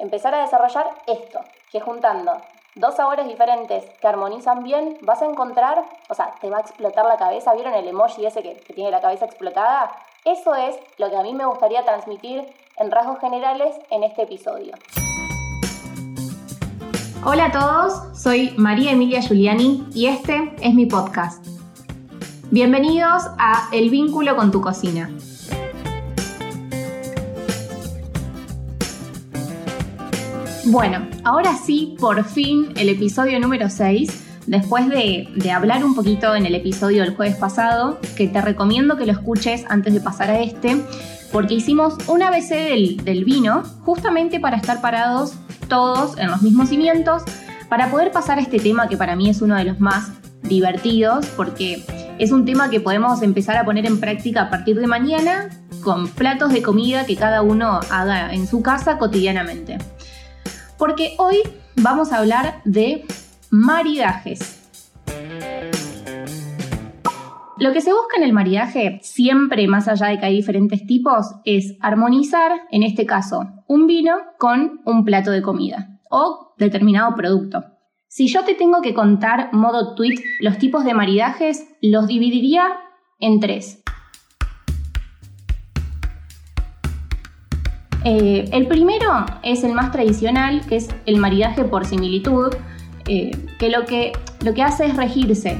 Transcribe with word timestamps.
empezar 0.00 0.34
a 0.34 0.40
desarrollar 0.40 0.86
esto, 1.06 1.40
que 1.70 1.80
juntando 1.80 2.32
dos 2.74 2.96
sabores 2.96 3.28
diferentes 3.28 3.84
que 4.00 4.06
armonizan 4.06 4.64
bien, 4.64 4.96
vas 5.02 5.20
a 5.20 5.26
encontrar, 5.26 5.84
o 6.08 6.14
sea, 6.14 6.34
te 6.40 6.48
va 6.48 6.58
a 6.58 6.60
explotar 6.60 7.04
la 7.04 7.18
cabeza. 7.18 7.52
¿Vieron 7.52 7.74
el 7.74 7.86
emoji 7.86 8.24
ese 8.24 8.42
que, 8.42 8.54
tiene 8.74 8.90
la 8.90 9.00
cabeza 9.00 9.26
explotada? 9.26 9.92
Eso 10.24 10.54
es 10.54 10.76
lo 10.98 11.10
que 11.10 11.16
a 11.16 11.22
mí 11.22 11.34
me 11.34 11.44
gustaría 11.44 11.84
transmitir 11.84 12.50
en 12.76 12.90
rasgos 12.90 13.18
generales 13.20 13.76
en 13.90 14.02
este 14.02 14.22
episodio. 14.22 14.72
Hola 17.24 17.46
a 17.46 17.52
todos, 17.52 18.18
soy 18.18 18.54
María 18.56 18.92
Emilia 18.92 19.20
Giuliani 19.20 19.86
y 19.94 20.06
este 20.06 20.54
es 20.62 20.74
mi 20.74 20.86
podcast. 20.86 21.46
Bienvenidos 22.50 23.24
a 23.38 23.68
El 23.72 23.90
vínculo 23.90 24.34
con 24.34 24.50
tu 24.50 24.62
cocina. 24.62 25.10
Bueno, 30.70 31.08
ahora 31.24 31.56
sí, 31.56 31.96
por 31.98 32.24
fin, 32.24 32.68
el 32.76 32.88
episodio 32.90 33.40
número 33.40 33.68
6, 33.68 34.44
después 34.46 34.88
de, 34.88 35.26
hablar 35.52 35.84
un 35.84 35.96
poquito 35.96 36.36
en 36.36 36.46
el 36.46 36.54
episodio 36.54 37.02
del 37.02 37.16
jueves 37.16 37.34
pasado, 37.34 37.98
que 38.16 38.28
te 38.28 38.40
recomiendo 38.40 38.96
que 38.96 39.04
lo 39.04 39.10
escuches 39.10 39.64
antes 39.68 39.94
de 39.94 40.00
pasar 40.00 40.30
a 40.30 40.38
este, 40.38 40.80
porque 41.32 41.54
hicimos 41.54 41.94
un 42.06 42.22
ABC 42.22 42.50
del, 42.50 42.98
del 42.98 43.24
vino, 43.24 43.64
justamente 43.80 44.38
para 44.38 44.58
estar 44.58 44.80
parados 44.80 45.32
todos 45.66 46.16
en 46.18 46.30
los 46.30 46.40
mismos 46.40 46.68
cimientos, 46.68 47.24
para 47.68 47.90
poder 47.90 48.12
pasar 48.12 48.38
a 48.38 48.42
este 48.42 48.60
tema 48.60 48.88
que 48.88 48.96
para 48.96 49.16
mí 49.16 49.28
es 49.28 49.42
uno 49.42 49.56
de 49.56 49.64
los 49.64 49.80
más 49.80 50.12
divertidos, 50.42 51.26
porque 51.36 51.84
es 52.20 52.30
un 52.30 52.44
tema 52.44 52.70
que 52.70 52.78
podemos 52.78 53.22
empezar 53.22 53.56
a 53.56 53.64
poner 53.64 53.86
en 53.86 53.98
práctica 53.98 54.42
a 54.42 54.50
partir 54.50 54.78
de 54.78 54.86
mañana 54.86 55.48
con 55.82 56.06
platos 56.06 56.52
de 56.52 56.62
comida 56.62 57.06
que 57.06 57.16
cada 57.16 57.42
uno 57.42 57.80
haga 57.90 58.32
en 58.32 58.46
su 58.46 58.62
casa 58.62 58.98
cotidianamente 58.98 59.78
porque 60.80 61.12
hoy 61.18 61.36
vamos 61.76 62.10
a 62.10 62.18
hablar 62.18 62.62
de 62.64 63.04
maridajes. 63.50 64.56
Lo 67.58 67.74
que 67.74 67.82
se 67.82 67.92
busca 67.92 68.16
en 68.16 68.22
el 68.22 68.32
maridaje, 68.32 68.98
siempre 69.02 69.68
más 69.68 69.88
allá 69.88 70.06
de 70.06 70.18
que 70.18 70.24
hay 70.24 70.36
diferentes 70.36 70.86
tipos, 70.86 71.34
es 71.44 71.76
armonizar, 71.80 72.62
en 72.70 72.82
este 72.82 73.04
caso, 73.04 73.46
un 73.68 73.86
vino 73.86 74.16
con 74.38 74.80
un 74.86 75.04
plato 75.04 75.30
de 75.30 75.42
comida 75.42 76.00
o 76.08 76.54
determinado 76.56 77.14
producto. 77.14 77.62
Si 78.08 78.28
yo 78.28 78.44
te 78.44 78.54
tengo 78.54 78.80
que 78.80 78.94
contar 78.94 79.52
modo 79.52 79.94
tweet 79.94 80.16
los 80.40 80.56
tipos 80.56 80.84
de 80.84 80.94
maridajes, 80.94 81.68
los 81.82 82.06
dividiría 82.06 82.64
en 83.18 83.38
tres. 83.38 83.79
Eh, 88.04 88.48
el 88.52 88.66
primero 88.66 89.26
es 89.42 89.62
el 89.62 89.74
más 89.74 89.92
tradicional, 89.92 90.62
que 90.66 90.76
es 90.76 90.88
el 91.06 91.18
maridaje 91.18 91.64
por 91.64 91.84
similitud, 91.84 92.54
eh, 93.06 93.30
que, 93.58 93.68
lo 93.68 93.84
que 93.84 94.12
lo 94.44 94.54
que 94.54 94.62
hace 94.62 94.86
es 94.86 94.96
regirse 94.96 95.58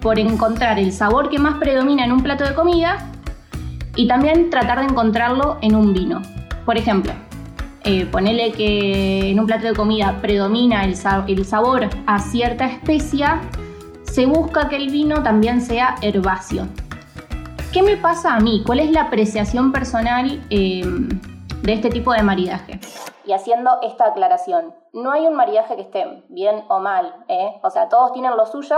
por 0.00 0.18
encontrar 0.18 0.78
el 0.78 0.92
sabor 0.92 1.30
que 1.30 1.38
más 1.38 1.58
predomina 1.58 2.04
en 2.04 2.12
un 2.12 2.22
plato 2.22 2.44
de 2.44 2.54
comida 2.54 3.10
y 3.94 4.06
también 4.06 4.50
tratar 4.50 4.80
de 4.80 4.86
encontrarlo 4.86 5.58
en 5.62 5.76
un 5.76 5.94
vino. 5.94 6.20
Por 6.66 6.76
ejemplo, 6.76 7.12
eh, 7.84 8.06
ponele 8.06 8.52
que 8.52 9.30
en 9.30 9.40
un 9.40 9.46
plato 9.46 9.66
de 9.66 9.74
comida 9.74 10.18
predomina 10.20 10.84
el, 10.84 10.94
el, 11.28 11.44
sabor 11.44 11.88
a 12.06 12.18
cierta 12.18 12.66
especia, 12.66 13.40
se 14.02 14.26
busca 14.26 14.68
que 14.68 14.76
el 14.76 14.90
vino 14.90 15.22
también 15.22 15.60
sea 15.60 15.94
herbáceo. 16.02 16.66
¿Qué 17.72 17.82
me 17.82 17.96
pasa 17.96 18.34
a 18.34 18.40
mí? 18.40 18.62
¿Cuál 18.66 18.80
es 18.80 18.90
la 18.90 19.02
apreciación 19.02 19.72
personal? 19.72 20.40
De 21.62 21.72
este 21.72 21.90
tipo 21.90 22.12
de 22.12 22.22
maridaje. 22.22 22.80
Y 23.24 23.32
haciendo 23.32 23.78
esta 23.82 24.06
aclaración, 24.06 24.74
no 24.92 25.12
hay 25.12 25.26
un 25.26 25.34
maridaje 25.34 25.76
que 25.76 25.82
esté 25.82 26.24
bien 26.28 26.64
o 26.68 26.80
mal, 26.80 27.24
¿eh? 27.28 27.60
o 27.62 27.70
sea, 27.70 27.88
todos 27.88 28.12
tienen 28.12 28.36
lo 28.36 28.46
suyo 28.46 28.76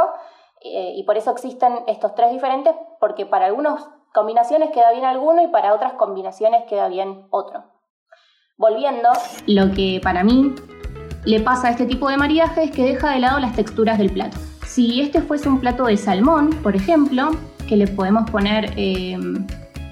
eh, 0.61 0.93
y 0.95 1.03
por 1.05 1.17
eso 1.17 1.31
existen 1.31 1.81
estos 1.87 2.15
tres 2.15 2.31
diferentes, 2.31 2.75
porque 3.01 3.27
para 3.27 3.47
algunas 3.47 3.89
combinaciones 4.13 4.71
queda 4.71 4.93
bien 4.93 5.05
alguno 5.05 5.43
y 5.43 5.49
para 5.49 5.75
otras 5.75 5.95
combinaciones 5.95 6.65
queda 6.69 6.89
bien 6.89 7.27
otro. 7.31 7.65
Volviendo, 8.57 9.09
lo 9.47 9.73
que 9.75 10.01
para 10.03 10.23
mí 10.23 10.55
le 11.25 11.41
pasa 11.41 11.69
a 11.69 11.71
este 11.71 11.87
tipo 11.87 12.09
de 12.09 12.17
maridaje 12.17 12.65
es 12.65 12.71
que 12.71 12.85
deja 12.85 13.11
de 13.11 13.19
lado 13.19 13.41
las 13.41 13.57
texturas 13.57 13.99
del 13.99 14.13
plato. 14.13 14.37
Si 14.65 15.01
este 15.01 15.21
fuese 15.23 15.49
un 15.49 15.59
plato 15.59 15.87
de 15.87 15.97
salmón, 15.97 16.51
por 16.63 16.77
ejemplo, 16.77 17.31
que 17.69 17.77
le 17.77 17.87
podemos 17.87 18.31
poner 18.31 18.73
eh, 18.77 19.19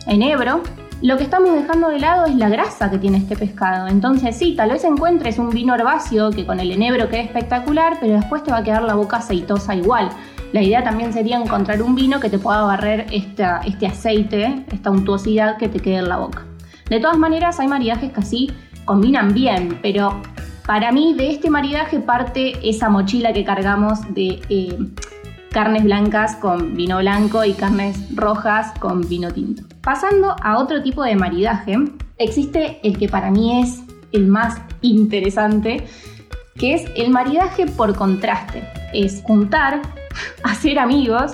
enebro, 0.06 0.62
lo 1.02 1.16
que 1.18 1.24
estamos 1.24 1.52
dejando 1.52 1.88
de 1.88 1.98
lado 1.98 2.26
es 2.26 2.36
la 2.36 2.48
grasa 2.48 2.88
que 2.88 2.96
tiene 2.96 3.18
este 3.18 3.36
pescado. 3.36 3.88
Entonces 3.88 4.36
sí, 4.36 4.54
tal 4.56 4.70
vez 4.70 4.84
encuentres 4.84 5.38
un 5.38 5.50
vino 5.50 5.74
herbáceo 5.74 6.30
que 6.30 6.46
con 6.46 6.60
el 6.60 6.70
enebro 6.70 7.08
quede 7.08 7.22
espectacular, 7.22 7.98
pero 8.00 8.14
después 8.14 8.44
te 8.44 8.52
va 8.52 8.58
a 8.58 8.62
quedar 8.62 8.82
la 8.84 8.94
boca 8.94 9.16
aceitosa 9.16 9.74
igual. 9.74 10.10
La 10.52 10.62
idea 10.62 10.84
también 10.84 11.12
sería 11.12 11.38
encontrar 11.38 11.82
un 11.82 11.96
vino 11.96 12.20
que 12.20 12.30
te 12.30 12.38
pueda 12.38 12.62
barrer 12.62 13.06
este 13.10 13.86
aceite, 13.86 14.64
esta 14.70 14.90
untuosidad 14.90 15.56
que 15.56 15.68
te 15.68 15.80
quede 15.80 15.96
en 15.96 16.08
la 16.08 16.18
boca. 16.18 16.46
De 16.88 17.00
todas 17.00 17.18
maneras, 17.18 17.58
hay 17.58 17.66
maridajes 17.66 18.12
que 18.12 18.20
así 18.20 18.50
combinan 18.84 19.34
bien, 19.34 19.80
pero 19.82 20.20
para 20.66 20.92
mí 20.92 21.14
de 21.14 21.30
este 21.32 21.50
maridaje 21.50 21.98
parte 21.98 22.52
esa 22.68 22.88
mochila 22.88 23.32
que 23.32 23.44
cargamos 23.44 23.98
de 24.14 24.40
eh, 24.48 24.78
carnes 25.50 25.82
blancas 25.82 26.36
con 26.36 26.76
vino 26.76 26.98
blanco 26.98 27.44
y 27.44 27.54
carnes 27.54 28.14
rojas 28.14 28.72
con 28.78 29.08
vino 29.08 29.32
tinto. 29.32 29.71
Pasando 29.82 30.36
a 30.40 30.58
otro 30.58 30.82
tipo 30.82 31.02
de 31.02 31.16
maridaje, 31.16 31.76
existe 32.18 32.80
el 32.82 32.96
que 32.98 33.08
para 33.08 33.30
mí 33.30 33.62
es 33.62 33.82
el 34.12 34.26
más 34.26 34.60
interesante, 34.80 35.86
que 36.56 36.74
es 36.74 36.84
el 36.96 37.10
maridaje 37.10 37.66
por 37.66 37.96
contraste. 37.96 38.62
Es 38.92 39.22
juntar, 39.22 39.82
hacer 40.44 40.78
amigos 40.78 41.32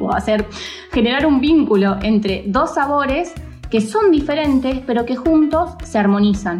o 0.00 0.12
hacer 0.12 0.46
generar 0.92 1.24
un 1.24 1.40
vínculo 1.40 1.96
entre 2.02 2.44
dos 2.46 2.74
sabores 2.74 3.32
que 3.70 3.80
son 3.80 4.10
diferentes 4.10 4.80
pero 4.86 5.04
que 5.04 5.16
juntos 5.16 5.70
se 5.84 5.98
armonizan. 5.98 6.58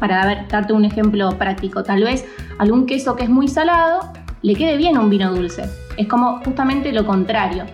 Para 0.00 0.46
darte 0.48 0.72
un 0.72 0.84
ejemplo 0.84 1.36
práctico, 1.36 1.82
tal 1.82 2.04
vez 2.04 2.24
algún 2.58 2.86
queso 2.86 3.16
que 3.16 3.24
es 3.24 3.30
muy 3.30 3.48
salado 3.48 4.12
le 4.42 4.54
quede 4.54 4.76
bien 4.76 4.96
un 4.96 5.10
vino 5.10 5.34
dulce 5.34 5.68
es 5.98 6.06
como 6.06 6.40
justamente 6.44 6.92
lo 6.92 7.04
contrario. 7.04 7.64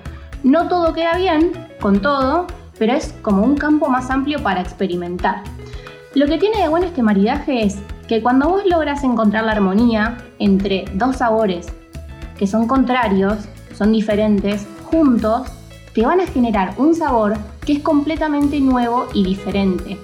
No 0.42 0.66
todo 0.68 0.92
queda 0.92 1.16
bien 1.16 1.52
con 1.80 2.00
todo, 2.00 2.46
pero 2.78 2.92
es 2.92 3.12
como 3.22 3.42
un 3.42 3.56
campo 3.56 3.88
más 3.88 4.10
amplio 4.10 4.42
para 4.42 4.60
experimentar. 4.60 5.42
Lo 6.14 6.26
que 6.26 6.38
tiene 6.38 6.62
de 6.62 6.68
bueno 6.68 6.86
este 6.86 7.02
maridaje 7.02 7.64
es 7.64 7.78
que 8.06 8.22
cuando 8.22 8.48
vos 8.48 8.64
logras 8.66 9.02
encontrar 9.02 9.44
la 9.44 9.52
armonía 9.52 10.18
entre 10.38 10.84
dos 10.94 11.16
sabores 11.16 11.66
que 12.38 12.46
son 12.46 12.66
contrarios, 12.66 13.38
son 13.76 13.92
diferentes, 13.92 14.66
juntos, 14.84 15.48
te 15.94 16.04
van 16.04 16.20
a 16.20 16.26
generar 16.26 16.74
un 16.76 16.94
sabor 16.94 17.34
que 17.64 17.74
es 17.74 17.78
completamente 17.80 18.60
nuevo 18.60 19.06
y 19.14 19.24
diferente. 19.24 19.96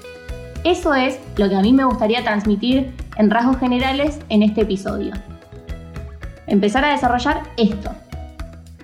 Eso 0.65 0.95
es 0.95 1.19
lo 1.37 1.49
que 1.49 1.57
a 1.57 1.61
mí 1.61 1.73
me 1.73 1.85
gustaría 1.85 2.23
transmitir 2.23 2.93
en 3.17 3.31
rasgos 3.31 3.59
generales 3.59 4.19
en 4.29 4.43
este 4.43 4.63
episodio. 4.63 5.13
Empezar 6.47 6.85
a 6.85 6.93
desarrollar 6.93 7.43
esto, 7.57 7.91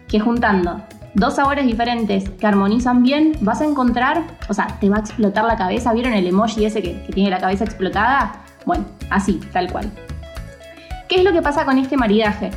que 0.08 0.20
juntando 0.20 0.80
dos 1.16 1.36
sabores 1.36 1.64
diferentes 1.64 2.28
que 2.28 2.46
armonizan 2.46 3.02
bien, 3.02 3.32
vas 3.40 3.62
a 3.62 3.64
encontrar, 3.64 4.22
o 4.48 4.54
sea, 4.54 4.66
te 4.78 4.90
va 4.90 4.98
a 4.98 5.00
explotar 5.00 5.44
la 5.44 5.56
cabeza. 5.56 5.92
¿Vieron 5.94 6.12
el 6.12 6.26
emoji 6.26 6.66
ese 6.66 6.82
que, 6.82 6.90
tiene 7.12 7.30
la 7.30 7.38
cabeza 7.38 7.64
explotada? 7.64 8.44
Bueno, 8.66 8.84
así, 9.10 9.40
tal 9.52 9.72
cual. 9.72 9.90
¿Qué 11.08 11.16
es 11.16 11.24
lo 11.24 11.32
que 11.32 11.40
pasa 11.40 11.64
con 11.64 11.78
este 11.78 11.96
maridaje? 11.96 12.50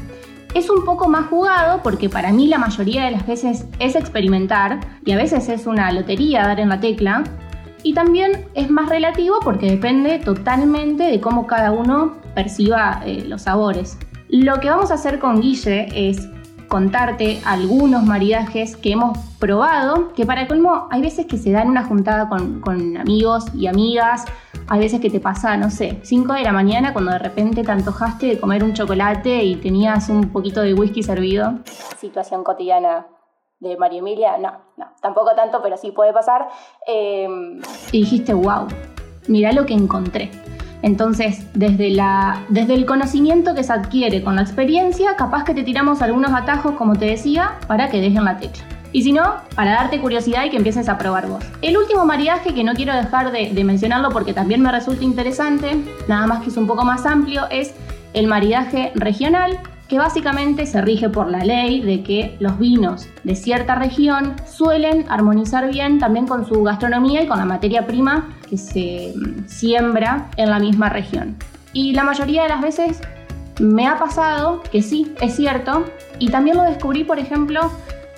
Es 0.54 0.70
un 0.70 0.84
poco 0.84 1.08
más 1.08 1.28
jugado 1.28 1.82
porque 1.82 2.10
para 2.10 2.34
mí 2.34 2.48
la 2.48 2.58
mayoría 2.58 3.06
de 3.06 3.12
las 3.12 3.26
veces 3.26 3.66
es 3.80 3.96
experimentar 3.96 4.80
y 5.06 5.14
a 5.14 5.18
veces 5.18 5.48
es 5.48 5.66
una 5.66 5.92
lotería 5.94 6.46
dar 6.46 6.60
en 6.60 6.70
la 6.70 6.82
tecla. 6.82 7.24
Y 7.82 7.94
también 7.94 8.46
es 8.56 8.70
más 8.70 8.90
relativo 8.90 9.40
porque 9.42 9.68
depende 9.68 10.20
totalmente 10.20 11.04
de 11.04 11.22
cómo 11.22 11.48
cada 11.48 11.72
uno 11.72 12.18
perciba 12.36 13.02
eh, 13.06 13.24
los 13.26 13.44
sabores. 13.44 13.98
Lo 14.28 14.60
que 14.60 14.70
vamos 14.70 14.92
a 14.92 14.96
hacer 14.96 15.18
con 15.20 15.40
Guille 15.40 15.88
es 15.96 16.28
contarte 16.70 17.42
algunos 17.46 18.04
maridajes 18.04 18.78
que 18.78 18.94
hemos 18.94 19.18
probado, 19.40 20.14
que 20.14 20.26
para 20.26 20.48
colmo 20.48 20.88
hay 20.92 21.02
veces 21.02 21.26
que 21.26 21.38
se 21.38 21.52
dan 21.52 21.68
una 21.68 21.84
juntada 21.84 22.30
con, 22.30 22.96
amigos 22.96 23.46
y 23.56 23.68
amigas, 23.68 24.26
hay 24.68 24.80
veces 24.80 25.02
que 25.02 25.10
te 25.10 25.20
pasa, 25.20 25.58
no 25.58 25.72
sé, 25.72 26.00
5 26.04 26.34
de 26.34 26.44
la 26.44 26.54
mañana 26.54 26.94
cuando 26.94 27.12
de 27.12 27.20
repente 27.20 27.64
te 27.64 27.72
antojaste 27.72 28.28
de 28.28 28.40
comer 28.40 28.64
un 28.64 28.74
chocolate 28.74 29.44
y 29.44 29.56
tenías 29.56 30.10
un 30.10 30.32
poquito 30.32 30.62
de 30.62 30.74
whisky 30.74 31.02
servido. 31.02 31.60
Situación 31.98 32.44
cotidiana 32.44 33.08
de 33.60 33.76
María 33.76 34.00
Emilia, 34.00 34.38
no, 34.38 34.54
no, 34.78 34.86
tampoco 35.02 35.32
tanto, 35.36 35.62
pero 35.64 35.76
sí 35.76 35.92
puede 35.92 36.14
pasar. 36.14 36.48
Em, 36.86 37.60
y 37.92 38.00
dijiste, 38.00 38.34
wow, 38.34 38.68
mira 39.28 39.52
lo 39.52 39.66
que 39.66 39.74
encontré. 39.74 40.30
Entonces, 40.82 41.46
desde, 41.54 41.90
la, 41.90 42.44
desde 42.50 42.74
el 42.74 42.86
conocimiento 42.86 43.54
que 43.54 43.64
se 43.64 43.74
adquiere 43.74 44.24
con 44.24 44.36
la 44.36 44.42
experiencia, 44.42 45.16
capaz 45.18 45.44
que 45.44 45.54
te 45.54 45.64
tiramos 45.64 46.02
algunos 46.02 46.32
atajos, 46.32 46.74
como 46.74 46.96
te 46.96 47.06
decía, 47.06 47.58
para 47.68 47.90
que 47.90 48.00
dejen 48.00 48.24
la 48.24 48.38
tecla. 48.38 48.64
Y 48.92 49.04
si 49.04 49.12
no, 49.12 49.36
para 49.56 49.72
darte 49.72 50.00
curiosidad 50.00 50.46
y 50.46 50.50
que 50.50 50.58
empieces 50.58 50.90
a 50.90 50.98
probar 50.98 51.28
vos. 51.28 51.44
El 51.62 51.78
último 51.78 52.06
maridaje 52.06 52.54
que 52.56 52.64
no 52.64 52.74
quiero 52.74 52.96
dejar 52.96 53.32
de, 53.32 53.52
de 53.52 53.64
mencionarlo 53.64 54.10
porque 54.10 54.34
también 54.34 54.62
me 54.62 54.72
resulta 54.72 55.04
interesante, 55.04 55.78
nada 56.08 56.26
más 56.26 56.42
que 56.42 56.50
es 56.50 56.58
un 56.58 56.66
poco 56.66 56.84
más 56.86 57.06
amplio, 57.06 57.44
es 57.52 57.76
el 58.14 58.28
maridaje 58.28 58.92
regional, 58.96 59.60
que 59.90 59.98
básicamente 59.98 60.68
se 60.68 60.82
rige 60.82 61.10
por 61.10 61.30
la 61.30 61.44
ley 61.44 61.82
de 61.82 62.04
que 62.04 62.38
los 62.40 62.60
vinos 62.60 63.10
de 63.24 63.36
cierta 63.36 63.74
región 63.74 64.36
suelen 64.48 65.06
armonizar 65.10 65.70
bien 65.70 65.98
también 65.98 66.28
con 66.28 66.46
su 66.48 66.64
gastronomía 66.64 67.24
y 67.24 67.28
con 67.28 67.40
la 67.40 67.46
materia 67.46 67.88
prima 67.88 68.30
que 68.48 68.58
se 68.58 69.14
mm, 69.16 69.48
siembra 69.48 70.30
en 70.38 70.52
la 70.52 70.60
misma 70.60 70.90
región. 70.90 71.36
Y 71.74 71.94
la 71.94 72.04
mayoría 72.04 72.44
de 72.44 72.50
las 72.50 72.62
veces 72.62 73.02
me 73.60 73.88
ha 73.88 73.98
pasado 73.98 74.62
que 74.72 74.84
sí, 74.84 75.12
es 75.22 75.36
cierto, 75.36 75.84
y 76.20 76.30
también 76.30 76.58
lo 76.58 76.64
descubrí, 76.64 77.04
por 77.04 77.18
ejemplo, 77.18 77.72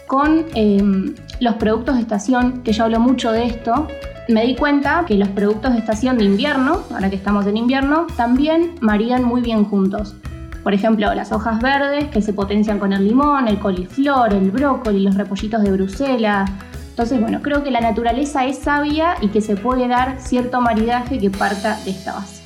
con 0.07 0.45
em, 0.55 1.15
los 1.39 1.55
productos 1.55 1.95
de 1.95 2.01
estación, 2.01 2.63
que 2.63 2.73
yo 2.73 2.83
hablo 2.83 2.99
mucho 2.99 3.31
de 3.31 3.45
esto, 3.45 3.87
me 4.27 4.45
di 4.45 4.55
cuenta 4.55 5.05
que 5.07 5.15
los 5.15 5.29
productos 5.29 5.71
de 5.71 5.79
estación 5.79 6.17
de 6.17 6.25
invierno, 6.25 6.81
ahora 6.93 7.09
que 7.09 7.15
estamos 7.15 7.47
en 7.47 7.55
invierno, 7.55 8.07
también 8.17 8.75
marían 8.81 9.23
muy 9.23 9.41
bien 9.41 9.63
juntos. 9.63 10.15
Por 10.63 10.75
ejemplo, 10.75 11.13
las 11.15 11.31
hojas 11.31 11.59
verdes 11.59 12.09
que 12.09 12.21
se 12.21 12.33
potencian 12.33 12.77
con 12.77 12.93
el 12.93 13.07
limón, 13.07 13.47
el 13.47 13.57
coliflor, 13.57 14.33
el 14.33 14.51
brócoli, 14.51 15.01
los 15.01 15.15
repollitos 15.15 15.63
de 15.63 15.71
Bruselas. 15.71 16.51
Entonces, 16.89 17.19
bueno, 17.19 17.41
creo 17.41 17.63
que 17.63 17.71
la 17.71 17.81
naturaleza 17.81 18.45
es 18.45 18.59
sabia 18.59 19.15
y 19.21 19.29
que 19.29 19.41
se 19.41 19.55
puede 19.55 19.87
dar 19.87 20.19
cierto 20.19 20.61
maridaje 20.61 21.17
que 21.17 21.31
parta 21.31 21.79
de 21.83 21.91
esta 21.91 22.13
base. 22.13 22.43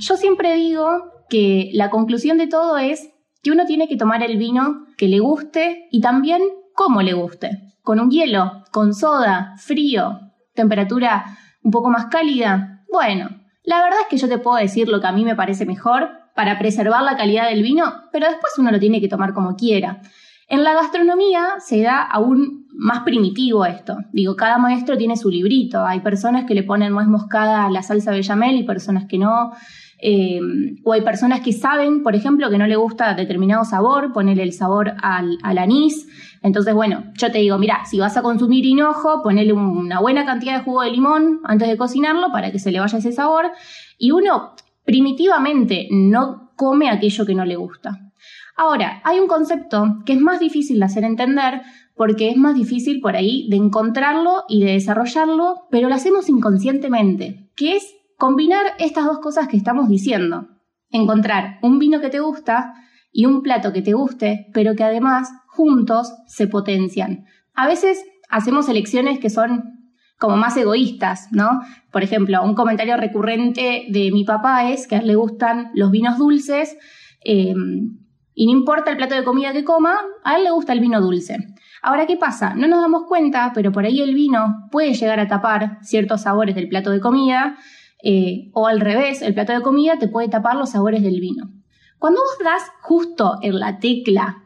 Yo 0.00 0.16
siempre 0.16 0.54
digo 0.56 1.24
que 1.30 1.70
la 1.72 1.88
conclusión 1.88 2.36
de 2.36 2.46
todo 2.46 2.76
es 2.76 3.08
que 3.42 3.50
uno 3.50 3.64
tiene 3.64 3.88
que 3.88 3.96
tomar 3.96 4.22
el 4.22 4.36
vino 4.36 4.86
que 4.98 5.08
le 5.08 5.20
guste 5.20 5.88
y 5.90 6.00
también 6.02 6.42
cómo 6.74 7.00
le 7.00 7.14
guste. 7.14 7.74
Con 7.82 8.00
un 8.00 8.10
hielo, 8.10 8.64
con 8.70 8.92
soda, 8.92 9.54
frío, 9.56 10.20
temperatura 10.54 11.24
un 11.62 11.70
poco 11.70 11.88
más 11.88 12.06
cálida. 12.06 12.84
Bueno, 12.92 13.30
la 13.64 13.82
verdad 13.82 14.00
es 14.02 14.06
que 14.08 14.16
yo 14.16 14.28
te 14.28 14.38
puedo 14.38 14.56
decir 14.56 14.88
lo 14.88 15.00
que 15.00 15.06
a 15.06 15.12
mí 15.12 15.24
me 15.24 15.36
parece 15.36 15.66
mejor 15.66 16.10
para 16.34 16.58
preservar 16.58 17.02
la 17.02 17.16
calidad 17.16 17.48
del 17.48 17.62
vino, 17.62 17.84
pero 18.10 18.26
después 18.26 18.52
uno 18.58 18.70
lo 18.70 18.80
tiene 18.80 19.00
que 19.00 19.08
tomar 19.08 19.34
como 19.34 19.54
quiera. 19.56 20.00
En 20.48 20.64
la 20.64 20.74
gastronomía 20.74 21.54
se 21.58 21.82
da 21.82 22.02
aún 22.02 22.66
más 22.74 23.00
primitivo 23.04 23.64
esto. 23.64 23.96
Digo, 24.12 24.34
cada 24.36 24.58
maestro 24.58 24.98
tiene 24.98 25.16
su 25.16 25.30
librito. 25.30 25.84
Hay 25.84 26.00
personas 26.00 26.44
que 26.44 26.54
le 26.54 26.62
ponen 26.62 26.92
nuez 26.92 27.06
moscada 27.06 27.66
a 27.66 27.70
la 27.70 27.82
salsa 27.82 28.10
bechamel 28.10 28.56
y 28.56 28.64
personas 28.64 29.06
que 29.06 29.18
no. 29.18 29.52
Eh, 29.98 30.40
o 30.84 30.92
hay 30.92 31.02
personas 31.02 31.40
que 31.40 31.52
saben, 31.52 32.02
por 32.02 32.16
ejemplo, 32.16 32.50
que 32.50 32.58
no 32.58 32.66
le 32.66 32.76
gusta 32.76 33.14
determinado 33.14 33.64
sabor, 33.64 34.12
ponerle 34.12 34.42
el 34.42 34.52
sabor 34.52 34.94
al 35.00 35.38
anís. 35.58 36.08
Entonces, 36.42 36.74
bueno, 36.74 37.04
yo 37.14 37.30
te 37.30 37.38
digo, 37.38 37.58
mira, 37.58 37.84
si 37.84 38.00
vas 38.00 38.16
a 38.16 38.22
consumir 38.22 38.64
hinojo, 38.64 39.22
ponele 39.22 39.52
una 39.52 40.00
buena 40.00 40.24
cantidad 40.26 40.58
de 40.58 40.64
jugo 40.64 40.82
de 40.82 40.90
limón 40.90 41.40
antes 41.44 41.68
de 41.68 41.76
cocinarlo 41.76 42.32
para 42.32 42.50
que 42.50 42.58
se 42.58 42.72
le 42.72 42.80
vaya 42.80 42.98
ese 42.98 43.12
sabor. 43.12 43.52
Y 43.96 44.10
uno 44.10 44.54
primitivamente 44.84 45.88
no 45.90 46.52
come 46.56 46.90
aquello 46.90 47.24
que 47.24 47.34
no 47.34 47.44
le 47.44 47.56
gusta. 47.56 48.12
Ahora, 48.56 49.00
hay 49.04 49.18
un 49.18 49.28
concepto 49.28 50.02
que 50.04 50.12
es 50.12 50.20
más 50.20 50.40
difícil 50.40 50.78
de 50.78 50.84
hacer 50.84 51.04
entender 51.04 51.62
porque 51.94 52.30
es 52.30 52.36
más 52.36 52.54
difícil 52.54 53.00
por 53.00 53.16
ahí 53.16 53.48
de 53.48 53.56
encontrarlo 53.56 54.44
y 54.48 54.64
de 54.64 54.72
desarrollarlo, 54.72 55.68
pero 55.70 55.88
lo 55.88 55.94
hacemos 55.94 56.28
inconscientemente, 56.28 57.50
que 57.56 57.76
es 57.76 57.94
combinar 58.18 58.64
estas 58.78 59.04
dos 59.04 59.18
cosas 59.20 59.48
que 59.48 59.56
estamos 59.56 59.88
diciendo. 59.88 60.48
Encontrar 60.90 61.58
un 61.62 61.78
vino 61.78 62.00
que 62.00 62.10
te 62.10 62.20
gusta 62.20 62.74
y 63.12 63.26
un 63.26 63.42
plato 63.42 63.72
que 63.72 63.82
te 63.82 63.92
guste, 63.92 64.48
pero 64.52 64.74
que 64.74 64.84
además 64.84 65.30
juntos 65.52 66.12
se 66.26 66.46
potencian. 66.46 67.26
A 67.54 67.66
veces 67.66 68.02
hacemos 68.30 68.68
elecciones 68.68 69.18
que 69.18 69.30
son 69.30 69.64
como 70.18 70.36
más 70.36 70.56
egoístas, 70.56 71.28
¿no? 71.32 71.60
Por 71.90 72.02
ejemplo, 72.02 72.42
un 72.42 72.54
comentario 72.54 72.96
recurrente 72.96 73.86
de 73.88 74.10
mi 74.12 74.24
papá 74.24 74.70
es 74.70 74.86
que 74.86 74.96
a 74.96 74.98
él 75.00 75.08
le 75.08 75.16
gustan 75.16 75.70
los 75.74 75.90
vinos 75.90 76.16
dulces 76.16 76.76
eh, 77.24 77.54
y 78.34 78.46
no 78.46 78.52
importa 78.52 78.90
el 78.90 78.96
plato 78.96 79.14
de 79.14 79.24
comida 79.24 79.52
que 79.52 79.64
coma, 79.64 79.98
a 80.24 80.36
él 80.36 80.44
le 80.44 80.50
gusta 80.50 80.72
el 80.72 80.80
vino 80.80 81.00
dulce. 81.00 81.36
Ahora, 81.82 82.06
¿qué 82.06 82.16
pasa? 82.16 82.54
No 82.54 82.66
nos 82.66 82.80
damos 82.80 83.02
cuenta, 83.06 83.50
pero 83.54 83.72
por 83.72 83.84
ahí 83.84 84.00
el 84.00 84.14
vino 84.14 84.68
puede 84.70 84.94
llegar 84.94 85.20
a 85.20 85.28
tapar 85.28 85.78
ciertos 85.82 86.22
sabores 86.22 86.54
del 86.54 86.68
plato 86.68 86.90
de 86.90 87.00
comida, 87.00 87.56
eh, 88.02 88.50
o 88.54 88.66
al 88.66 88.80
revés, 88.80 89.20
el 89.20 89.34
plato 89.34 89.52
de 89.52 89.60
comida 89.60 89.98
te 89.98 90.08
puede 90.08 90.28
tapar 90.28 90.56
los 90.56 90.70
sabores 90.70 91.02
del 91.02 91.20
vino. 91.20 91.50
Cuando 91.98 92.20
vos 92.20 92.44
das 92.44 92.62
justo 92.80 93.38
en 93.42 93.58
la 93.58 93.78
tecla 93.78 94.41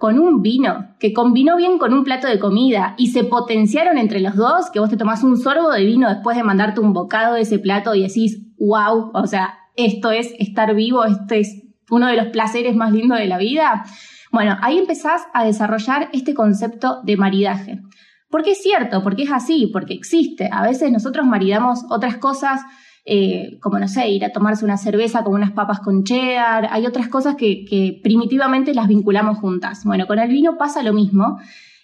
con 0.00 0.18
un 0.18 0.40
vino 0.40 0.94
que 0.98 1.12
combinó 1.12 1.58
bien 1.58 1.76
con 1.76 1.92
un 1.92 2.04
plato 2.04 2.26
de 2.26 2.38
comida 2.38 2.94
y 2.96 3.08
se 3.08 3.22
potenciaron 3.22 3.98
entre 3.98 4.20
los 4.20 4.34
dos, 4.34 4.70
que 4.70 4.80
vos 4.80 4.88
te 4.88 4.96
tomás 4.96 5.22
un 5.22 5.36
sorbo 5.36 5.70
de 5.70 5.84
vino 5.84 6.08
después 6.08 6.38
de 6.38 6.42
mandarte 6.42 6.80
un 6.80 6.94
bocado 6.94 7.34
de 7.34 7.42
ese 7.42 7.58
plato 7.58 7.94
y 7.94 8.04
decís, 8.04 8.40
wow, 8.58 9.10
o 9.12 9.26
sea, 9.26 9.58
esto 9.76 10.10
es 10.10 10.32
estar 10.38 10.74
vivo, 10.74 11.04
esto 11.04 11.34
es 11.34 11.64
uno 11.90 12.06
de 12.06 12.16
los 12.16 12.28
placeres 12.28 12.74
más 12.74 12.92
lindos 12.92 13.18
de 13.18 13.26
la 13.26 13.36
vida. 13.36 13.84
Bueno, 14.32 14.56
ahí 14.62 14.78
empezás 14.78 15.20
a 15.34 15.44
desarrollar 15.44 16.08
este 16.14 16.32
concepto 16.32 17.02
de 17.04 17.18
maridaje. 17.18 17.82
Porque 18.30 18.52
es 18.52 18.62
cierto, 18.62 19.02
porque 19.02 19.24
es 19.24 19.30
así, 19.30 19.68
porque 19.70 19.92
existe. 19.92 20.48
A 20.50 20.62
veces 20.62 20.90
nosotros 20.90 21.26
maridamos 21.26 21.80
otras 21.90 22.16
cosas 22.16 22.62
eh, 23.04 23.58
como 23.60 23.78
no 23.78 23.88
sé, 23.88 24.08
ir 24.08 24.24
a 24.24 24.32
tomarse 24.32 24.64
una 24.64 24.76
cerveza 24.76 25.24
con 25.24 25.34
unas 25.34 25.52
papas 25.52 25.80
con 25.80 26.04
cheddar, 26.04 26.68
hay 26.70 26.86
otras 26.86 27.08
cosas 27.08 27.36
que, 27.36 28.00
primitivamente 28.02 28.74
las 28.74 28.88
vinculamos 28.88 29.38
juntas. 29.38 29.84
Bueno, 29.84 30.06
con 30.06 30.18
el 30.18 30.28
vino 30.28 30.58
pasa 30.58 30.82
lo 30.82 30.92
mismo. 30.92 31.38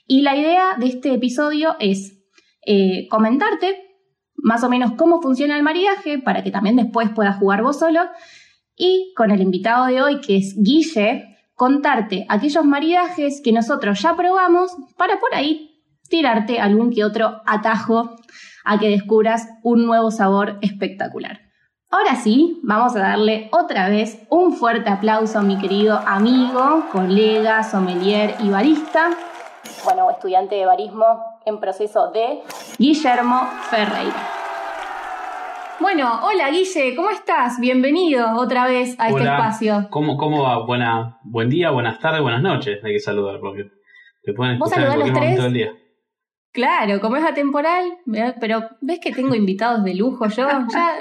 Y 0.07 0.23
la 0.23 0.37
idea 0.37 0.77
de 0.79 0.87
este 0.87 1.15
episodio 1.15 1.77
es 1.81 2.23
eh, 2.67 3.09
comentarte 3.09 3.83
más 4.37 4.63
o 4.63 4.69
menos 4.69 4.93
cómo 4.93 5.21
funciona 5.23 5.57
el 5.57 5.63
maridaje 5.63 6.19
para 6.19 6.45
que 6.45 6.51
también 6.51 6.77
después 6.77 7.11
puedas 7.11 7.39
jugar 7.39 7.63
vos 7.63 7.79
solo. 7.79 8.01
Y 8.77 9.13
con 9.17 9.31
el 9.31 9.41
invitado 9.41 9.87
de 9.87 10.03
hoy 10.03 10.21
que 10.21 10.37
es 10.37 10.55
Guille, 10.57 11.37
contarte 11.55 12.27
aquellos 12.29 12.65
maridajes 12.65 13.41
que 13.43 13.53
nosotros 13.53 14.01
ya 14.03 14.15
probamos 14.15 14.77
para 14.97 15.19
por 15.19 15.35
ahí 15.35 15.83
tirarte 16.09 16.61
algún 16.61 16.93
que 16.93 17.03
otro 17.03 17.41
atajo 17.47 18.17
a 18.67 18.79
que 18.79 18.91
descubras 18.91 19.49
un 19.63 19.87
nuevo 19.87 20.11
sabor 20.11 20.59
espectacular. 20.61 21.41
Ahora 21.89 22.17
sí, 22.17 22.61
vamos 22.65 22.97
a 22.97 23.01
darle 23.01 23.49
otra 23.53 23.89
vez 23.89 24.27
un 24.29 24.53
fuerte 24.53 24.91
aplauso 24.91 25.39
a 25.39 25.43
mi 25.43 25.57
querido 25.57 26.01
amigo, 26.05 26.85
colega, 26.91 27.63
sommelier 27.63 28.35
y 28.41 28.51
barista. 28.51 29.11
Bueno, 29.85 30.11
estudiante 30.11 30.57
de 30.57 30.67
barismo 30.67 31.05
en 31.47 31.61
proceso 31.61 32.11
de 32.11 32.43
Guillermo 32.77 33.49
Ferreira. 33.71 34.29
Bueno, 35.79 36.21
hola 36.25 36.51
Guille, 36.51 36.97
¿cómo 36.97 37.11
estás? 37.11 37.61
Bienvenido 37.61 38.35
otra 38.37 38.67
vez 38.67 38.99
a 38.99 39.09
este 39.09 39.23
espacio. 39.23 39.87
¿Cómo, 39.91 40.17
¿Cómo 40.17 40.43
va? 40.43 40.67
Buena, 40.67 41.21
buen 41.23 41.49
día, 41.49 41.71
buenas 41.71 42.01
tardes, 42.01 42.21
buenas 42.21 42.43
noches. 42.43 42.83
Hay 42.83 42.95
que 42.95 42.99
saludar 42.99 43.39
porque 43.41 43.71
te 44.25 44.33
pueden 44.33 44.55
escuchar 44.55 44.81
en 44.81 44.87
cualquier 44.87 45.15
momento 45.15 45.43
del 45.43 45.53
día. 45.53 45.73
Claro, 46.57 47.03
como 47.03 47.17
es 47.17 47.25
atemporal, 47.25 47.85
pero 48.41 48.63
ves 48.81 48.99
que 48.99 49.13
tengo 49.13 49.35
invitados 49.35 49.85
de 49.85 49.95
lujo 49.95 50.27
yo. 50.29 50.49
Ya, 50.73 50.97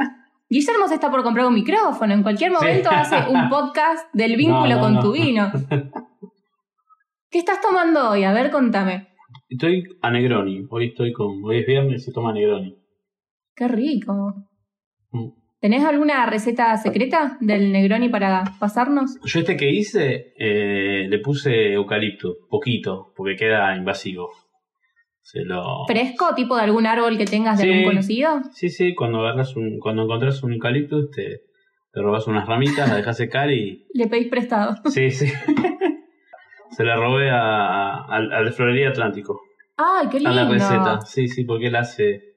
Guillermo 0.49 0.85
se 0.89 0.95
está 0.95 1.09
por 1.09 1.23
comprar 1.23 1.45
un 1.45 1.53
micrófono. 1.53 2.13
En 2.13 2.23
cualquier 2.23 2.51
momento 2.51 2.89
hace 2.91 3.15
un 3.31 3.47
podcast 3.47 4.13
del 4.13 4.35
vínculo 4.35 4.81
con 4.81 4.99
tu 4.99 5.13
vino. 5.13 5.49
¿Qué 7.31 7.39
estás 7.39 7.61
tomando 7.61 8.09
hoy? 8.09 8.25
A 8.25 8.33
ver, 8.33 8.51
contame. 8.51 9.07
Estoy 9.47 9.85
a 10.01 10.11
Negroni. 10.11 10.65
Hoy 10.69 10.87
estoy 10.87 11.13
con. 11.13 11.41
Hoy 11.45 11.59
es 11.59 11.65
viernes 11.65 12.01
y 12.01 12.05
se 12.07 12.11
toma 12.11 12.33
Negroni. 12.33 12.77
Qué 13.55 13.69
rico. 13.69 14.35
Mm. 15.11 15.29
¿Tenés 15.61 15.85
alguna 15.85 16.25
receta 16.25 16.75
secreta 16.75 17.37
del 17.39 17.71
Negroni 17.71 18.09
para 18.09 18.43
pasarnos? 18.59 19.17
Yo 19.23 19.39
este 19.39 19.55
que 19.55 19.71
hice 19.71 20.33
eh, 20.37 21.07
le 21.07 21.19
puse 21.19 21.71
eucalipto, 21.71 22.39
poquito, 22.49 23.13
porque 23.15 23.37
queda 23.37 23.73
invasivo. 23.77 24.31
¿Fresco? 25.87 26.35
¿Tipo 26.35 26.55
de 26.55 26.63
algún 26.63 26.85
árbol 26.85 27.17
que 27.17 27.25
tengas 27.25 27.57
de 27.57 27.63
algún 27.63 27.85
conocido? 27.85 28.41
Sí, 28.51 28.69
sí, 28.69 28.93
cuando 28.93 29.19
agarras 29.19 29.55
un, 29.55 29.79
cuando 29.79 30.03
encontrás 30.03 30.43
un 30.43 30.53
eucalipto, 30.53 31.09
te, 31.09 31.41
te 31.91 32.01
robas 32.01 32.27
unas 32.27 32.47
ramitas, 32.47 32.87
la 32.87 32.97
dejas 32.97 33.17
secar 33.17 33.51
y. 33.51 33.87
Le 33.93 34.07
pedís 34.07 34.27
prestado. 34.27 34.75
Sí, 34.85 35.09
sí. 35.09 35.27
Se 36.69 36.83
la 36.83 36.95
robé 36.95 37.29
a, 37.31 38.05
a, 38.07 38.43
de 38.43 38.51
Florería 38.51 38.89
Atlántico. 38.89 39.39
¡Ay, 39.77 40.07
qué 40.09 40.19
lindo! 40.19 40.29
A 40.29 40.33
la 40.43 40.49
receta, 40.49 41.01
sí, 41.01 41.27
sí, 41.27 41.43
porque 41.45 41.67
él 41.67 41.75
hace, 41.75 42.35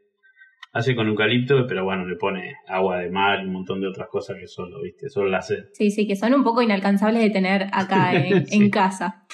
hace 0.73 0.95
con 0.95 1.09
eucalipto, 1.09 1.66
pero 1.66 1.85
bueno, 1.85 2.07
le 2.07 2.16
pone 2.16 2.54
agua 2.68 2.99
de 2.99 3.11
mar 3.11 3.40
y 3.42 3.47
un 3.47 3.52
montón 3.52 3.80
de 3.80 3.88
otras 3.88 4.09
cosas 4.09 4.37
que 4.38 4.47
solo, 4.47 4.80
viste, 4.83 5.09
solo 5.09 5.28
la 5.28 5.38
hace. 5.38 5.66
Sí, 5.73 5.90
sí, 5.90 6.07
que 6.07 6.14
son 6.14 6.35
un 6.35 6.45
poco 6.45 6.62
inalcanzables 6.62 7.23
de 7.23 7.30
tener 7.30 7.66
acá 7.73 8.12
en 8.14 8.71
casa. 8.71 9.26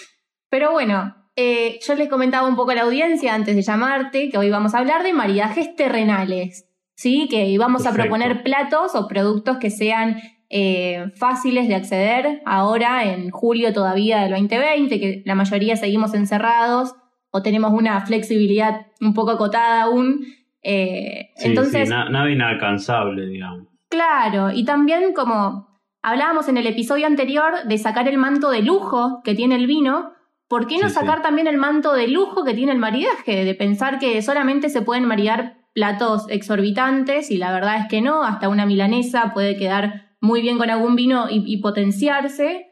Pero 0.49 0.73
bueno, 0.73 1.15
eh, 1.37 1.79
yo 1.87 1.95
les 1.95 2.09
comentaba 2.09 2.49
un 2.49 2.57
poco 2.57 2.71
a 2.71 2.75
la 2.75 2.83
audiencia 2.83 3.35
antes 3.35 3.57
de 3.57 3.63
llamarte 3.63 4.29
que 4.31 4.39
hoy 4.39 4.51
vamos 4.51 4.75
a 4.75 4.79
hablar 4.79 5.03
de 5.03 5.13
maridajes 5.13 5.75
terrenales, 5.75 6.69
¿sí? 6.95 7.29
Que 7.29 7.49
íbamos 7.49 7.87
a 7.87 7.93
proponer 7.93 8.43
platos 8.43 8.95
o 8.95 9.09
productos 9.09 9.59
que 9.59 9.71
sean 9.71 10.21
eh, 10.51 11.11
fáciles 11.17 11.67
de 11.67 11.75
acceder 11.75 12.43
ahora 12.45 13.05
en 13.13 13.31
julio 13.31 13.73
todavía 13.73 14.21
del 14.21 14.31
2020, 14.31 15.01
que 15.01 15.23
la 15.25 15.35
mayoría 15.35 15.75
seguimos 15.77 16.15
encerrados 16.15 16.95
o 17.31 17.43
tenemos 17.43 17.73
una 17.73 18.01
flexibilidad 18.07 18.87
un 19.01 19.15
poco 19.15 19.33
acotada 19.33 19.83
aún. 19.83 20.25
Eh, 20.63 21.31
entonces, 21.39 21.89
nada 21.89 22.31
inalcanzable, 22.31 23.27
digamos. 23.27 23.67
Claro, 23.89 24.53
y 24.53 24.65
también 24.65 25.13
como 25.15 25.69
hablábamos 26.03 26.49
en 26.49 26.59
el 26.59 26.67
episodio 26.69 27.07
anterior 27.07 27.65
de 27.67 27.79
sacar 27.79 28.07
el 28.07 28.19
manto 28.19 28.51
de 28.51 28.63
lujo 28.63 29.21
que 29.25 29.35
tiene 29.35 29.57
el 29.57 29.67
vino, 29.67 30.13
¿por 30.55 30.69
qué 30.69 30.79
no 30.79 30.89
sacar 30.89 31.21
también 31.21 31.49
el 31.49 31.57
manto 31.57 31.95
de 31.95 32.07
lujo 32.07 32.45
que 32.45 32.55
tiene 32.55 32.71
el 32.71 32.79
maridaje? 32.79 33.45
De 33.45 33.55
pensar 33.57 33.99
que 33.99 34.23
solamente 34.23 34.69
se 34.71 34.83
pueden 34.83 35.05
maridar 35.05 35.59
platos 35.73 36.27
exorbitantes 36.29 37.33
y 37.33 37.39
la 37.39 37.51
verdad 37.51 37.79
es 37.79 37.89
que 37.89 38.01
no, 38.01 38.23
hasta 38.23 38.49
una 38.49 38.65
milanesa 38.65 39.33
puede 39.35 39.57
quedar 39.57 40.15
muy 40.21 40.43
bien 40.43 40.57
con 40.57 40.71
algún 40.71 40.95
vino 40.95 41.27
y, 41.29 41.61
potenciarse 41.61 42.69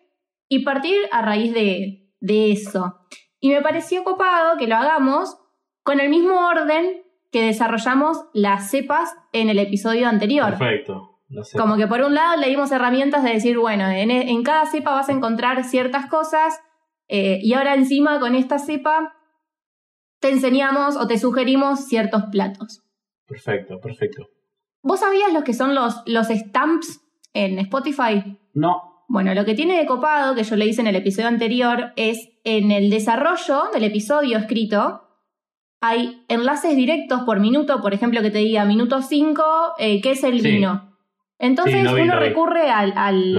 y 0.48 0.60
partir 0.60 0.94
a 1.10 1.22
raíz 1.22 1.52
de, 1.52 2.08
de 2.20 2.52
eso. 2.52 3.00
Y 3.40 3.50
me 3.50 3.62
pareció 3.62 4.04
copado 4.04 4.56
que 4.58 4.68
lo 4.68 4.76
hagamos 4.76 5.36
con 5.82 5.98
el 5.98 6.08
mismo 6.08 6.34
orden 6.38 7.02
que 7.32 7.42
desarrollamos 7.42 8.26
las 8.32 8.70
cepas 8.70 9.12
en 9.32 9.48
el 9.48 9.58
episodio 9.58 10.06
anterior. 10.06 10.56
Perfecto. 10.56 11.18
Como 11.58 11.76
que 11.76 11.88
por 11.88 12.02
un 12.02 12.14
lado 12.14 12.36
le 12.36 12.48
dimos 12.48 12.70
herramientas 12.70 13.24
de 13.24 13.30
decir, 13.30 13.58
bueno, 13.58 13.88
en, 13.88 14.12
en 14.12 14.42
cada 14.44 14.66
cepa 14.66 14.92
vas 14.92 15.08
a 15.08 15.12
encontrar 15.12 15.64
ciertas 15.64 16.06
cosas 16.06 16.60
eh, 17.14 17.40
y 17.42 17.52
ahora 17.52 17.74
encima 17.74 18.18
con 18.20 18.34
esta 18.34 18.58
cepa 18.58 19.12
te 20.18 20.30
enseñamos 20.30 20.96
o 20.96 21.06
te 21.06 21.18
sugerimos 21.18 21.86
ciertos 21.86 22.22
platos. 22.32 22.82
Perfecto, 23.26 23.78
perfecto. 23.80 24.30
¿Vos 24.82 25.00
sabías 25.00 25.30
lo 25.30 25.44
que 25.44 25.52
son 25.52 25.74
los, 25.74 26.02
los 26.06 26.28
stamps 26.28 27.02
en 27.34 27.58
Spotify? 27.58 28.38
No. 28.54 29.04
Bueno, 29.08 29.34
lo 29.34 29.44
que 29.44 29.54
tiene 29.54 29.76
de 29.76 29.84
copado, 29.84 30.34
que 30.34 30.42
yo 30.42 30.56
le 30.56 30.64
hice 30.64 30.80
en 30.80 30.86
el 30.86 30.96
episodio 30.96 31.28
anterior, 31.28 31.92
es 31.96 32.30
en 32.44 32.70
el 32.70 32.88
desarrollo 32.88 33.64
del 33.74 33.84
episodio 33.84 34.38
escrito, 34.38 35.02
hay 35.82 36.24
enlaces 36.28 36.74
directos 36.76 37.24
por 37.24 37.40
minuto, 37.40 37.82
por 37.82 37.92
ejemplo, 37.92 38.22
que 38.22 38.30
te 38.30 38.38
diga 38.38 38.64
minuto 38.64 39.02
5, 39.02 39.42
eh, 39.76 40.00
¿qué 40.00 40.12
es 40.12 40.24
el 40.24 40.40
vino? 40.40 40.96
Entonces 41.38 41.92
uno 41.92 42.18
recurre 42.18 42.70
al, 42.70 42.94
al, 42.96 43.34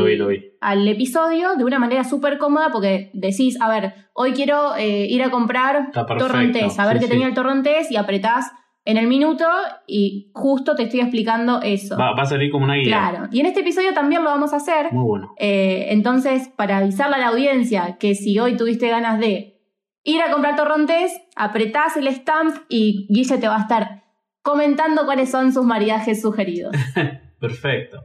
episodio 0.88 1.56
de 1.56 1.64
una 1.64 1.80
manera 1.80 2.04
súper 2.04 2.38
cómoda 2.38 2.70
porque 2.72 3.12
decís, 3.14 3.60
a 3.62 3.70
ver, 3.70 3.94
hoy 4.14 4.34
quiero 4.34 4.76
eh, 4.76 5.06
ir 5.08 5.24
a 5.24 5.30
comprar 5.30 5.92
torrontés, 5.92 6.80
a 6.80 6.88
ver 6.88 7.00
qué 7.00 7.08
tenía 7.08 7.28
el 7.28 7.34
torrontés 7.34 7.92
y 7.92 7.98
apretás 7.98 8.52
en 8.86 8.98
el 8.98 9.08
minuto 9.08 9.46
y 9.88 10.32
justo 10.34 10.76
te 10.76 10.84
estoy 10.84 11.00
explicando 11.00 11.62
eso. 11.62 11.98
Va, 11.98 12.12
a 12.12 12.26
salir 12.26 12.52
como 12.52 12.66
una 12.66 12.76
guía. 12.76 12.86
Claro. 12.86 13.28
Y 13.32 13.40
en 13.40 13.46
este 13.46 13.62
episodio 13.62 13.94
también 13.94 14.24
lo 14.24 14.30
vamos 14.30 14.54
a 14.54 14.58
hacer. 14.58 14.92
Muy 14.92 15.06
bueno. 15.06 15.34
Eh, 15.38 15.88
entonces, 15.90 16.50
para 16.50 16.78
avisarle 16.78 17.16
a 17.16 17.20
la 17.20 17.28
audiencia 17.28 17.98
que 18.00 18.16
si 18.16 18.38
hoy 18.40 18.58
tuviste 18.58 18.90
ganas 18.90 19.20
de 19.20 19.62
ir 20.04 20.22
a 20.22 20.32
comprar 20.32 20.56
torrontés, 20.56 21.14
apretás 21.36 21.96
el 21.98 22.08
stamp 22.08 22.56
y 22.68 23.08
Guille 23.10 23.38
te 23.38 23.48
va 23.48 23.58
a 23.58 23.62
estar 23.62 24.04
comentando 24.42 25.06
cuáles 25.06 25.32
son 25.32 25.54
sus 25.54 25.66
maridajes 25.66 26.22
sugeridos. 26.22 26.76
Perfecto. 27.40 28.00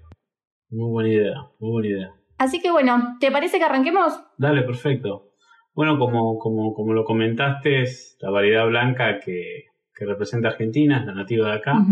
Muy 0.71 0.91
buena 0.91 1.09
idea, 1.09 1.35
muy 1.59 1.71
buena 1.71 1.89
idea. 1.89 2.18
Así 2.39 2.61
que 2.61 2.71
bueno, 2.71 3.17
¿te 3.21 3.31
parece 3.31 3.59
que 3.59 3.65
arranquemos? 3.65 4.19
Dale, 4.39 4.63
perfecto. 4.63 5.33
Bueno, 5.75 5.99
como, 5.99 6.39
como, 6.39 6.73
como 6.73 6.93
lo 6.93 7.05
comentaste, 7.05 7.83
es 7.83 8.17
la 8.21 8.31
variedad 8.31 8.67
blanca 8.67 9.21
que, 9.21 9.67
que 9.95 10.05
representa 10.07 10.49
Argentina, 10.49 11.01
es 11.01 11.07
la 11.07 11.15
nativa 11.15 11.51
de 11.51 11.57
acá. 11.57 11.85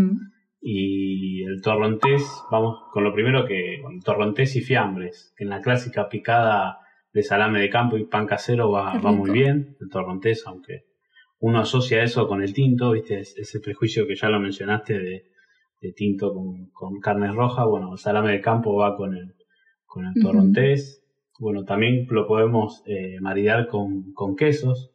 Y 0.59 1.43
el 1.43 1.61
torrontés, 1.61 2.23
vamos 2.51 2.79
con 2.91 3.03
lo 3.03 3.13
primero 3.13 3.45
que, 3.45 3.79
con 3.81 4.01
torrontés 4.01 4.55
y 4.55 4.61
fiambres, 4.61 5.33
que 5.37 5.43
en 5.43 5.51
la 5.51 5.61
clásica 5.61 6.09
picada 6.09 6.79
de 7.13 7.23
salame 7.23 7.61
de 7.61 7.69
campo 7.69 7.97
y 7.97 8.05
pan 8.05 8.25
casero 8.25 8.71
va, 8.71 8.97
va 8.99 9.11
muy 9.11 9.31
bien, 9.31 9.77
el 9.79 9.89
torrontés, 9.89 10.45
aunque 10.47 10.85
uno 11.39 11.59
asocia 11.59 12.03
eso 12.03 12.27
con 12.27 12.41
el 12.41 12.53
tinto, 12.53 12.91
viste, 12.91 13.19
ese 13.19 13.59
prejuicio 13.59 14.07
que 14.07 14.15
ya 14.15 14.29
lo 14.29 14.39
mencionaste 14.39 14.97
de, 14.97 15.25
de 15.81 15.93
tinto 15.93 16.33
con, 16.33 16.69
con 16.71 16.99
carne 16.99 17.31
roja. 17.31 17.65
Bueno, 17.65 17.93
el 17.93 17.97
salame 17.99 18.31
de 18.31 18.41
campo 18.41 18.75
va 18.75 18.95
con 18.97 19.15
el, 19.15 19.35
con 19.87 20.05
el 20.05 20.13
torrontés. 20.21 21.03
Bueno, 21.39 21.63
también 21.65 22.05
lo 22.09 22.27
podemos 22.27 22.83
eh, 22.85 23.17
maridar 23.19 23.67
con, 23.67 24.13
con 24.13 24.35
quesos. 24.35 24.91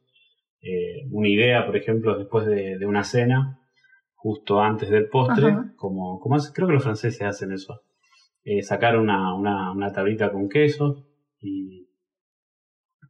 Eh, 0.61 1.08
una 1.11 1.28
idea, 1.28 1.66
por 1.66 1.76
ejemplo, 1.76 2.16
después 2.16 2.46
de, 2.46 2.87
una 2.87 3.02
cena, 3.02 3.58
justo 4.14 4.61
antes 4.61 4.90
del 4.90 5.08
postre, 5.08 5.56
como, 5.76 6.20
como 6.20 6.37
creo 6.54 6.68
que 6.68 6.75
los 6.75 6.84
franceses 6.84 7.22
hacen 7.22 7.52
eso. 7.52 7.82
Eh, 8.44 8.62
sacar 8.62 8.96
una, 8.99 9.34
una, 9.34 9.72
una, 9.72 9.92
tablita 9.92 10.30
con 10.30 10.49
quesos 10.49 11.04
y 11.40 11.88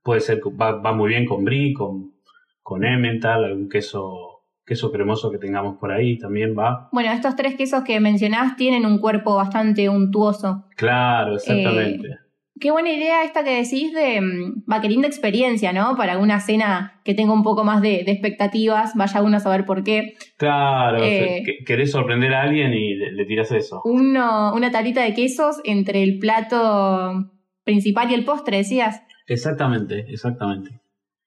puede 0.03 0.21
ser, 0.21 0.41
va, 0.41 0.73
va 0.81 0.93
muy 0.93 1.09
bien 1.09 1.27
con 1.27 1.45
brie, 1.45 1.73
con, 1.73 2.15
con 2.63 2.85
emmental, 2.85 3.45
algún 3.45 3.69
queso 3.69 4.32
queso 4.73 4.91
cremoso 4.91 5.31
que 5.31 5.37
tengamos 5.37 5.77
por 5.77 5.93
ahí 5.93 6.19
también 6.19 6.57
va. 6.59 6.89
Bueno, 6.93 7.13
estos 7.13 7.37
tres 7.37 7.57
quesos 7.57 7.85
que 7.85 8.01
mencionás 8.01 8.57
tienen 8.57 8.87
un 8.87 8.99
cuerpo 8.99 9.37
bastante 9.37 9.91
untuoso. 9.91 10.65
Claro, 10.77 11.35
exactamente. 11.35 12.09
Eh, 12.09 12.17
qué 12.59 12.71
buena 12.71 12.91
idea 12.91 13.23
esta 13.23 13.45
que 13.45 13.55
decís 13.55 13.93
de, 13.93 14.23
mm, 14.23 14.65
va, 14.73 14.81
qué 14.81 14.89
linda 14.89 15.09
experiencia, 15.09 15.75
¿no? 15.75 15.95
Para 15.95 16.17
una 16.17 16.41
cena 16.41 17.03
que 17.05 17.13
tenga 17.13 17.35
un 17.35 17.43
poco 17.43 17.65
más 17.65 17.83
de, 17.83 17.97
expectativas, 18.07 18.95
vaya 18.95 19.21
uno 19.21 19.37
a 19.37 19.41
saber 19.41 19.67
por 19.67 19.85
qué. 19.85 20.15
Claro, 20.39 21.05
eh, 21.05 21.43
querés 21.67 21.91
sorprender 21.91 22.33
a 22.33 22.45
alguien 22.45 22.73
y 22.73 22.95
le, 22.95 23.27
tiras 23.27 23.53
eso. 23.53 23.83
Uno, 23.85 24.55
una 24.55 24.71
tarita 24.71 25.03
de 25.03 25.13
quesos 25.13 25.61
entre 25.65 26.03
el 26.03 26.19
plato 26.19 27.31
principal 27.63 28.11
y 28.11 28.15
el 28.15 28.25
postre, 28.25 28.57
decías. 28.57 29.03
Exactamente, 29.27 30.07
exactamente. 30.09 30.82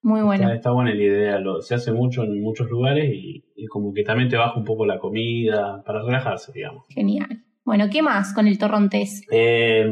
Muy 0.06 0.22
bueno. 0.22 0.52
Está, 0.54 0.70
buena 0.70 0.94
la 0.94 1.02
idea, 1.02 1.40
lo, 1.40 1.64
se 1.64 1.74
hace 1.74 1.92
mucho 1.92 2.22
en 2.22 2.40
muchos 2.40 2.70
lugares 2.70 3.12
y, 3.12 3.66
como 3.66 3.92
que 3.92 4.04
también 4.04 4.30
te 4.30 4.38
baja 4.38 4.56
un 4.56 4.64
poco 4.64 4.86
la 4.86 5.00
comida 5.00 5.82
para 5.84 6.04
relajarse, 6.04 6.52
digamos. 6.54 6.86
Genial. 6.90 7.44
Bueno, 7.64 7.86
¿qué 7.92 8.04
más 8.04 8.32
con 8.32 8.46
el 8.46 8.60
torrontés? 8.60 9.24
Eh, 9.32 9.92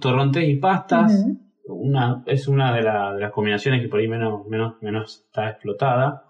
torrontés 0.00 0.48
y 0.48 0.56
pastas. 0.56 1.26
una, 1.66 2.22
es 2.24 2.48
una 2.48 2.74
de, 2.74 2.78
de, 2.78 3.20
las 3.20 3.32
combinaciones 3.32 3.82
que 3.82 3.88
por 3.88 4.00
ahí 4.00 4.08
menos, 4.08 4.46
menos, 4.46 4.80
menos 4.80 5.26
está 5.26 5.50
explotada, 5.50 6.22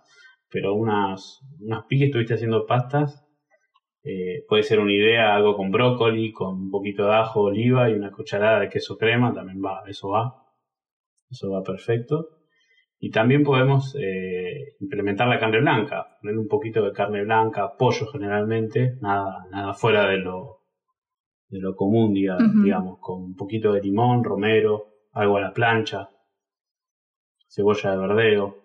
pero 0.50 0.74
unas, 0.74 1.38
unas 1.60 1.84
piques 1.84 2.08
estuviste 2.08 2.34
haciendo 2.34 2.66
pastas. 2.66 3.24
Eh, 4.02 4.44
puede 4.48 4.64
ser 4.64 4.80
una 4.80 4.92
idea, 4.92 5.36
algo 5.36 5.56
con 5.56 5.70
brócoli, 5.70 6.32
con 6.32 6.62
un 6.62 6.70
poquito 6.72 7.06
de 7.06 7.14
ajo, 7.14 7.42
oliva 7.42 7.88
y 7.88 7.92
una 7.92 8.10
cucharada 8.10 8.58
de 8.58 8.68
queso 8.70 8.98
crema, 8.98 9.32
también 9.32 9.62
va, 9.64 9.84
eso 9.86 10.08
va. 10.08 10.34
Eso 11.30 11.52
va 11.52 11.62
perfecto. 11.62 12.43
Y 13.04 13.10
también 13.10 13.42
podemos 13.42 13.94
eh, 14.00 14.76
implementar 14.80 15.28
la 15.28 15.38
carne 15.38 15.60
blanca, 15.60 16.16
poner 16.22 16.38
un 16.38 16.48
poquito 16.48 16.82
de 16.82 16.92
carne 16.92 17.22
blanca, 17.22 17.76
pollo 17.76 18.06
generalmente, 18.06 18.96
nada, 19.02 19.44
nada 19.50 19.74
fuera 19.74 20.08
de 20.08 20.16
lo, 20.16 20.62
de 21.50 21.60
lo 21.60 21.76
común, 21.76 22.14
digamos, 22.14 22.98
con 23.00 23.22
un 23.22 23.36
poquito 23.36 23.74
de 23.74 23.82
limón, 23.82 24.24
romero, 24.24 24.86
algo 25.12 25.36
a 25.36 25.42
la 25.42 25.52
plancha, 25.52 26.08
cebolla 27.46 27.90
de 27.90 27.98
verdeo. 27.98 28.56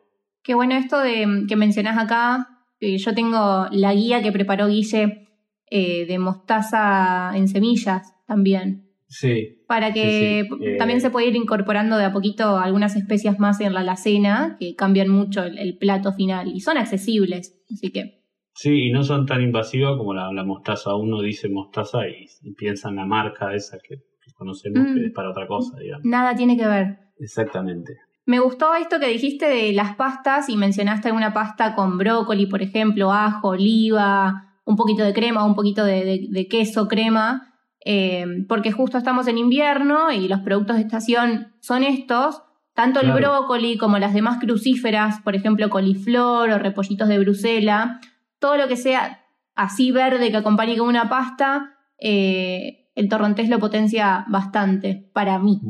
Qué 0.42 0.56
bueno 0.56 0.76
esto 0.76 1.02
de 1.02 1.44
que 1.46 1.58
mencionás 1.58 1.98
acá. 1.98 2.48
Yo 2.80 3.14
tengo 3.14 3.66
la 3.72 3.94
guía 3.94 4.22
que 4.22 4.32
preparó 4.32 4.68
Guille 4.68 5.28
eh, 5.70 6.06
de 6.06 6.18
mostaza 6.18 7.34
en 7.36 7.50
semillas 7.50 8.16
también. 8.26 8.89
Sí. 9.10 9.64
Para 9.68 9.92
que 9.92 10.48
también 10.78 11.00
eh, 11.00 11.02
se 11.02 11.10
pueda 11.10 11.28
ir 11.28 11.36
incorporando 11.36 11.98
de 11.98 12.06
a 12.06 12.14
poquito 12.14 12.58
algunas 12.58 12.96
especias 12.96 13.40
más 13.40 13.60
en 13.60 13.74
la 13.74 13.80
alacena 13.80 14.56
que 14.60 14.76
cambian 14.76 15.10
mucho 15.10 15.44
el, 15.44 15.78
plato 15.80 16.14
final 16.14 16.48
y 16.54 16.60
son 16.60 16.78
accesibles, 16.78 17.60
así 17.74 17.92
que. 17.92 18.24
Sí, 18.54 18.88
y 18.88 18.92
no 18.92 19.04
son 19.04 19.26
tan 19.26 19.42
invasivas 19.42 19.98
como 19.98 20.14
la, 20.14 20.44
mostaza. 20.44 20.96
Uno 20.96 21.22
dice 21.22 21.50
mostaza 21.50 22.00
y, 22.08 22.54
piensa 22.54 22.90
en 22.90 22.98
la 22.98 23.06
marca 23.06 23.54
esa 23.56 23.78
que, 23.80 23.96
conocemos 24.36 24.86
que 24.86 25.02
mm. 25.02 25.06
es 25.06 25.12
para 25.12 25.32
otra 25.32 25.48
cosa, 25.48 25.78
digamos. 25.80 26.06
Nada 26.06 26.36
tiene 26.36 26.56
que 26.56 26.68
ver. 26.68 27.00
Exactamente. 27.18 27.94
Me 28.26 28.40
gustó 28.40 28.76
esto 28.76 29.00
que 29.00 29.08
dijiste 29.08 29.50
de 29.50 29.74
las 29.74 29.96
pastas 29.96 30.50
y 30.50 30.56
mencionaste 30.56 31.08
alguna 31.08 31.34
pasta 31.34 31.74
con 31.74 31.98
brócoli, 31.98 32.46
por 32.46 32.62
ejemplo, 32.62 33.12
ajo, 33.12 33.50
oliva, 33.50 34.60
un 34.66 34.76
poquito 34.76 35.04
de 35.04 35.14
crema, 35.14 35.46
un 35.46 35.56
poquito 35.56 35.84
de 35.84 36.48
queso, 36.48 36.88
crema 36.88 37.49
eh, 37.86 38.46
porque 38.48 38.72
justo 38.72 38.98
estamos 38.98 39.28
en 39.28 39.38
invierno 39.38 40.12
y 40.12 40.28
los 40.28 40.42
productos 40.42 40.76
de 40.76 40.82
estación 40.84 41.54
son 41.60 41.84
estos, 41.84 42.44
tanto 42.74 43.02
el 43.02 43.12
brócoli 43.12 43.78
como 43.78 44.00
las 44.00 44.14
demás 44.14 44.40
crucíferas, 44.40 45.22
por 45.22 45.36
ejemplo 45.36 45.70
coliflor 45.70 46.50
o 46.50 46.60
repollitos 46.60 47.08
de 47.08 47.20
Brusela, 47.20 48.00
todo 48.40 48.58
lo 48.58 48.68
que 48.68 48.78
sea 48.78 49.26
así 49.56 49.92
verde 49.92 50.32
que 50.32 50.38
acompañe 50.38 50.78
con 50.78 50.88
una 50.88 51.10
pasta, 51.10 51.76
eh, 52.00 52.90
el 52.96 53.10
torrontés 53.10 53.50
lo 53.50 53.60
potencia 53.60 54.26
bastante, 54.30 55.10
para 55.14 55.40
mí, 55.40 55.62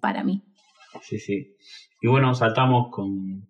para 0.00 0.24
mí. 0.24 0.44
Sí, 1.02 1.18
sí. 1.18 1.56
Y 2.00 2.08
bueno, 2.08 2.34
saltamos 2.34 2.88
con, 2.90 3.48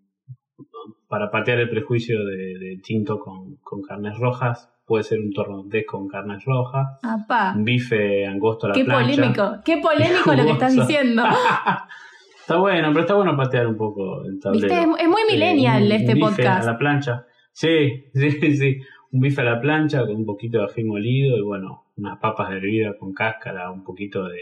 para 1.09 1.31
patear 1.31 1.59
el 1.59 1.71
prejuicio 1.71 2.25
de, 2.25 2.81
tinto 2.83 3.19
con, 3.19 3.57
con 3.57 3.83
carnes 3.83 4.17
rojas, 4.19 4.71
puede 4.88 5.04
ser 5.04 5.21
un 5.21 5.30
torrontés 5.33 5.85
con 5.87 6.09
carne 6.09 6.38
roja, 6.45 6.99
Apá. 7.02 7.52
un 7.54 7.62
bife 7.62 8.26
angosto 8.26 8.66
a 8.66 8.71
la 8.71 8.75
Qué 8.75 8.85
plancha. 8.85 9.14
polémico, 9.14 9.52
qué 9.64 9.76
polémico 9.76 10.35
lo 10.35 10.45
que 10.47 10.50
estás 10.52 10.75
diciendo. 10.75 11.23
está 12.40 12.57
bueno, 12.57 12.88
pero 12.88 13.00
está 13.00 13.14
bueno 13.14 13.37
patear 13.37 13.66
un 13.66 13.76
poco 13.76 14.23
el 14.25 14.40
tablero. 14.40 14.66
Viste, 14.66 14.80
es, 14.80 15.02
es 15.04 15.09
muy 15.09 15.23
millennial 15.30 15.83
Eh, 15.83 15.87
un- 15.87 15.92
este 15.92 16.12
un 16.14 16.14
bife 16.14 16.28
podcast. 16.42 16.66
A 16.66 16.73
la 16.73 16.78
plancha. 16.78 17.26
Sí, 17.52 18.04
sí, 18.14 18.57
sí. 18.57 18.78
Un 19.12 19.21
bife 19.21 19.40
a 19.42 19.45
la 19.45 19.61
plancha 19.61 20.00
con 20.00 20.16
un 20.16 20.25
poquito 20.26 20.59
de 20.59 20.64
ají 20.64 20.85
molido 20.85 21.37
y 21.37 21.42
bueno, 21.42 21.85
unas 21.97 22.18
papas 22.18 22.50
hervidas 22.50 22.95
con 22.99 23.12
cáscara, 23.12 23.71
un 23.71 23.85
poquito 23.85 24.25
de, 24.25 24.38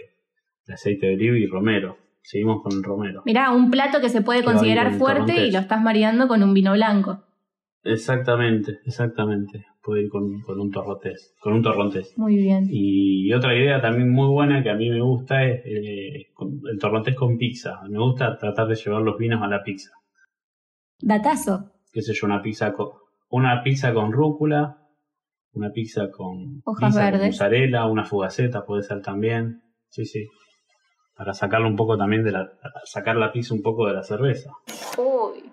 de 0.66 0.74
aceite 0.74 1.06
de 1.08 1.14
oliva 1.14 1.36
y 1.36 1.46
romero. 1.46 1.98
Seguimos 2.22 2.60
con 2.62 2.72
el 2.72 2.82
romero. 2.82 3.22
Mirá, 3.24 3.52
un 3.52 3.70
plato 3.70 4.00
que 4.00 4.08
se 4.08 4.20
puede 4.22 4.42
considerar 4.42 4.92
fuerte 4.94 5.46
y 5.46 5.52
lo 5.52 5.60
estás 5.60 5.80
maridando 5.80 6.26
con 6.26 6.42
un 6.42 6.52
vino 6.54 6.72
blanco. 6.72 7.22
Exactamente, 7.84 8.80
exactamente. 8.84 9.64
Puede 9.87 10.02
ir 10.02 10.09
con, 10.11 10.40
con 10.40 10.59
un 10.59 10.73
torrontés, 10.73 11.33
con 11.40 11.52
un 11.52 11.62
torrontés. 11.62 12.12
Muy 12.19 12.35
bien. 12.37 12.66
Y 12.69 13.33
otra 13.33 13.55
idea 13.57 13.81
también 13.81 14.11
muy 14.11 14.26
buena 14.26 14.61
que 14.61 14.71
a 14.71 14.75
mí 14.75 14.90
me 14.90 15.00
gusta 15.00 15.45
es 15.45 15.62
eh, 15.64 16.26
con- 16.35 16.61
el 16.69 16.76
torrontés 16.81 17.14
con 17.14 17.38
pizza. 17.38 17.81
Me 17.88 17.99
gusta 18.00 18.37
tratar 18.37 18.66
de 18.66 18.75
llevar 18.75 19.02
los 19.02 19.16
vinos 19.16 19.40
a 19.43 19.47
la 19.47 19.62
pizza. 19.62 19.93
Datazo. 20.99 21.71
Qué 21.93 22.02
sé 22.02 22.12
yo, 22.14 22.26
una 22.26 22.43
pizza 22.43 22.73
con, 22.73 22.88
una 23.31 23.62
pizza 23.62 23.95
con 23.95 24.11
rúcula, 24.12 24.76
una 25.52 25.71
pizza 25.71 26.11
con 26.11 26.62
Hojas 26.64 26.90
pizza 26.90 27.02
con 27.02 27.12
verdes. 27.12 27.26
mozzarella, 27.28 27.87
una 27.87 28.05
fugaceta 28.05 28.64
puede 28.66 28.83
ser 28.83 29.02
también. 29.02 29.62
Sí, 29.88 30.05
sí. 30.05 30.26
Para 31.14 31.33
sacarlo 31.33 31.69
un 31.69 31.76
poco 31.76 31.97
también 31.97 32.25
de 32.25 32.33
la, 32.33 32.50
sacar 32.85 33.16
la 33.16 33.31
pizza 33.33 33.55
un 33.55 33.62
poco 33.62 33.87
de 33.87 33.95
la 33.95 34.02
cerveza. 34.02 34.50
Uy. 34.99 35.45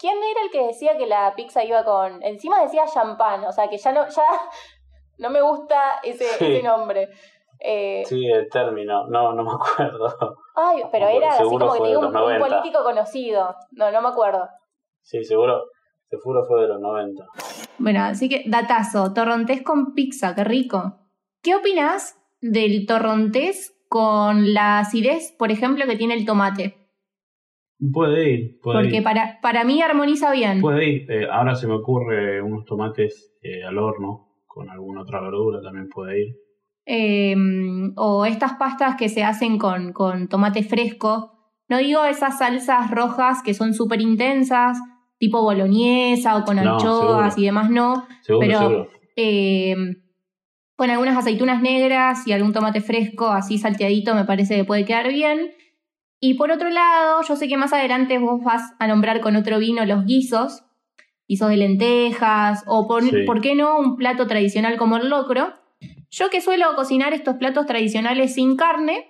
¿Quién 0.00 0.16
era 0.16 0.40
el 0.44 0.50
que 0.50 0.66
decía 0.68 0.96
que 0.96 1.06
la 1.06 1.34
pizza 1.36 1.62
iba 1.62 1.84
con. 1.84 2.22
Encima 2.22 2.62
decía 2.62 2.84
champán, 2.86 3.44
o 3.44 3.52
sea 3.52 3.68
que 3.68 3.76
ya 3.76 3.92
no, 3.92 4.08
ya 4.08 4.22
no 5.18 5.30
me 5.30 5.42
gusta 5.42 6.00
ese, 6.02 6.24
Sí. 6.38 6.44
ese 6.46 6.62
nombre. 6.62 7.08
Eh, 7.62 8.02
Sí, 8.06 8.26
el 8.26 8.48
término, 8.48 9.06
no, 9.08 9.34
no 9.34 9.44
me 9.44 9.50
acuerdo. 9.52 10.38
Ay, 10.56 10.82
pero 10.90 11.04
No 11.06 11.12
era 11.12 11.32
así 11.32 11.42
como 11.42 11.72
que 11.74 11.80
te 11.80 11.88
digo 11.88 12.00
un, 12.00 12.06
un 12.06 12.12
90. 12.12 12.46
político 12.48 12.82
conocido. 12.82 13.54
No, 13.72 13.90
no 13.90 14.00
me 14.00 14.08
acuerdo. 14.08 14.48
Sí, 15.02 15.22
seguro, 15.24 15.64
seguro 16.08 16.44
fue 16.48 16.62
de 16.62 16.68
los 16.68 16.80
90. 16.80 17.22
Bueno, 17.78 18.04
así 18.04 18.28
que 18.30 18.44
datazo, 18.46 19.12
torrontés 19.12 19.62
con 19.62 19.92
pizza, 19.94 20.34
qué 20.34 20.44
rico. 20.44 20.96
¿Qué 21.42 21.54
opinas 21.54 22.16
del 22.40 22.86
torrontés 22.86 23.74
con 23.88 24.54
la 24.54 24.78
acidez, 24.78 25.32
por 25.38 25.50
ejemplo, 25.50 25.84
que 25.86 25.96
tiene 25.96 26.14
el 26.14 26.24
tomate? 26.24 26.79
Puede 27.92 28.30
ir, 28.30 28.60
puede 28.60 28.80
Porque 28.82 28.96
ir. 28.98 29.02
para, 29.02 29.38
para 29.40 29.64
mí 29.64 29.80
armoniza 29.80 30.30
bien. 30.32 30.60
Puede 30.60 30.88
ir. 30.88 31.10
Eh, 31.10 31.26
ahora 31.30 31.54
se 31.54 31.66
me 31.66 31.74
ocurre 31.74 32.42
unos 32.42 32.64
tomates 32.66 33.32
eh, 33.42 33.64
al 33.64 33.78
horno 33.78 34.28
con 34.46 34.68
alguna 34.68 35.02
otra 35.02 35.20
verdura 35.20 35.60
también 35.62 35.88
puede 35.88 36.20
ir. 36.26 36.34
Eh, 36.84 37.34
o 37.96 38.24
estas 38.26 38.54
pastas 38.54 38.96
que 38.96 39.08
se 39.08 39.22
hacen 39.24 39.58
con, 39.58 39.92
con 39.92 40.28
tomate 40.28 40.62
fresco. 40.62 41.32
No 41.68 41.78
digo 41.78 42.04
esas 42.04 42.38
salsas 42.38 42.90
rojas 42.90 43.42
que 43.44 43.54
son 43.54 43.72
súper 43.74 44.00
intensas, 44.00 44.78
tipo 45.18 45.40
boloñesa 45.42 46.36
o 46.36 46.44
con 46.44 46.58
anchoas 46.58 47.38
y 47.38 47.44
demás, 47.44 47.70
no. 47.70 48.06
Seguro, 48.22 48.46
Pero- 48.46 48.58
seguro. 48.58 48.88
Eh, 49.16 49.74
con 50.76 50.88
algunas 50.90 51.16
aceitunas 51.16 51.60
negras 51.60 52.26
y 52.26 52.32
algún 52.32 52.52
tomate 52.54 52.80
fresco 52.80 53.26
así 53.28 53.58
salteadito 53.58 54.14
me 54.14 54.24
parece 54.24 54.56
que 54.56 54.64
puede 54.64 54.84
quedar 54.84 55.08
bien. 55.08 55.50
Y 56.20 56.34
por 56.34 56.50
otro 56.50 56.68
lado, 56.68 57.22
yo 57.26 57.34
sé 57.36 57.48
que 57.48 57.56
más 57.56 57.72
adelante 57.72 58.18
vos 58.18 58.42
vas 58.44 58.74
a 58.78 58.86
nombrar 58.86 59.20
con 59.20 59.36
otro 59.36 59.58
vino 59.58 59.84
los 59.86 60.04
guisos, 60.04 60.64
guisos 61.26 61.48
de 61.48 61.56
lentejas 61.56 62.62
o 62.66 62.86
por, 62.86 63.02
Sí. 63.04 63.22
¿por 63.24 63.40
qué 63.40 63.54
no 63.54 63.78
un 63.78 63.96
plato 63.96 64.26
tradicional 64.26 64.76
como 64.76 64.96
el 64.98 65.08
locro? 65.08 65.54
Yo 66.10 66.28
que 66.28 66.40
suelo 66.40 66.74
cocinar 66.76 67.14
estos 67.14 67.36
platos 67.36 67.66
tradicionales 67.66 68.34
sin 68.34 68.56
carne, 68.56 69.06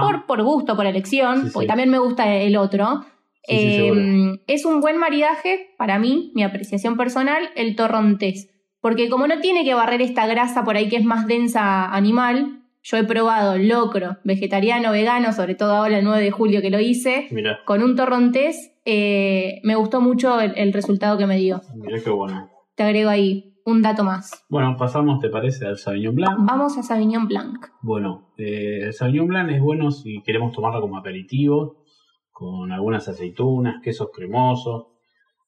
por, 0.00 0.26
por 0.26 0.42
gusto, 0.42 0.76
por 0.76 0.86
elección, 0.86 1.46
Sí, 1.46 1.50
porque 1.52 1.64
sí. 1.64 1.68
también 1.68 1.90
me 1.90 1.98
gusta 1.98 2.32
el 2.34 2.56
otro. 2.56 3.04
Sí, 3.44 3.56
Eh, 3.56 3.76
seguro. 3.76 4.38
es 4.46 4.64
un 4.64 4.80
buen 4.80 4.96
maridaje, 4.98 5.74
para 5.76 5.98
mí, 5.98 6.30
mi 6.36 6.44
apreciación 6.44 6.96
personal, 6.96 7.50
el 7.56 7.74
torrontés. 7.74 8.48
Porque 8.80 9.08
como 9.10 9.26
no 9.26 9.40
tiene 9.40 9.64
que 9.64 9.74
barrer 9.74 10.00
esta 10.00 10.26
grasa 10.28 10.62
por 10.64 10.76
ahí 10.76 10.88
que 10.88 10.96
es 10.96 11.04
más 11.04 11.26
densa 11.26 11.86
animal, 11.92 12.61
yo 12.82 12.96
he 12.96 13.04
probado 13.04 13.58
locro, 13.58 14.16
vegetariano, 14.24 14.90
vegano, 14.92 15.32
sobre 15.32 15.54
todo 15.54 15.72
ahora 15.72 15.98
el 15.98 16.04
9 16.04 16.22
de 16.22 16.30
julio 16.30 16.60
que 16.60 16.70
lo 16.70 16.80
hice, 16.80 17.28
Mira, 17.30 17.60
con 17.64 17.82
un 17.82 17.94
torrontés, 17.96 18.72
eh, 18.84 19.60
me 19.62 19.74
gustó 19.76 20.00
mucho 20.00 20.40
el, 20.40 20.52
el 20.56 20.72
resultado 20.72 21.16
que 21.18 21.26
me 21.26 21.36
dio. 21.36 21.60
mira 21.76 21.98
qué 22.02 22.10
bueno. 22.10 22.50
Te 22.74 22.82
agrego 22.82 23.10
ahí 23.10 23.54
un 23.64 23.80
dato 23.82 24.02
más. 24.02 24.44
Bueno, 24.48 24.76
pasamos, 24.76 25.20
¿te 25.20 25.28
parece, 25.28 25.66
al 25.66 25.76
Sauvignon 25.78 26.16
Blanc? 26.16 26.36
Vamos 26.40 26.76
a 26.78 26.82
Sauvignon 26.82 27.28
Blanc. 27.28 27.66
Bueno, 27.82 28.32
eh, 28.36 28.80
el 28.86 28.92
Sauvignon 28.92 29.28
Blanc 29.28 29.50
es 29.52 29.60
bueno 29.60 29.90
si 29.92 30.20
queremos 30.22 30.52
tomarlo 30.52 30.80
como 30.80 30.98
aperitivo, 30.98 31.84
con 32.32 32.72
algunas 32.72 33.06
aceitunas, 33.08 33.76
quesos 33.84 34.08
cremosos, 34.12 34.86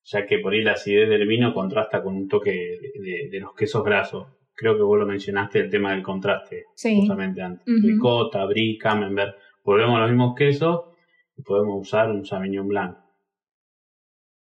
ya 0.04 0.26
que 0.26 0.38
por 0.38 0.52
ahí 0.52 0.62
la 0.62 0.72
acidez 0.72 1.08
del 1.08 1.26
vino 1.26 1.52
contrasta 1.54 2.02
con 2.02 2.14
un 2.14 2.28
toque 2.28 2.50
de, 2.52 2.92
de- 3.02 3.28
de 3.30 3.40
los 3.40 3.54
quesos 3.54 3.82
grasos. 3.82 4.26
Creo 4.56 4.76
que 4.76 4.82
vos 4.82 4.98
lo 4.98 5.06
mencionaste, 5.06 5.60
el 5.60 5.70
tema 5.70 5.90
del 5.92 6.02
contraste, 6.02 6.64
Sí. 6.74 6.96
justamente 7.00 7.42
antes. 7.42 7.64
Ricota, 7.66 8.44
brie, 8.44 8.78
camembert. 8.78 9.36
Volvemos 9.64 9.96
a 9.96 10.00
los 10.02 10.10
mismos 10.10 10.34
quesos 10.36 10.80
y 11.36 11.42
podemos 11.42 11.80
usar 11.80 12.10
un 12.10 12.24
Sauvignon 12.24 12.68
Blanc. 12.68 12.96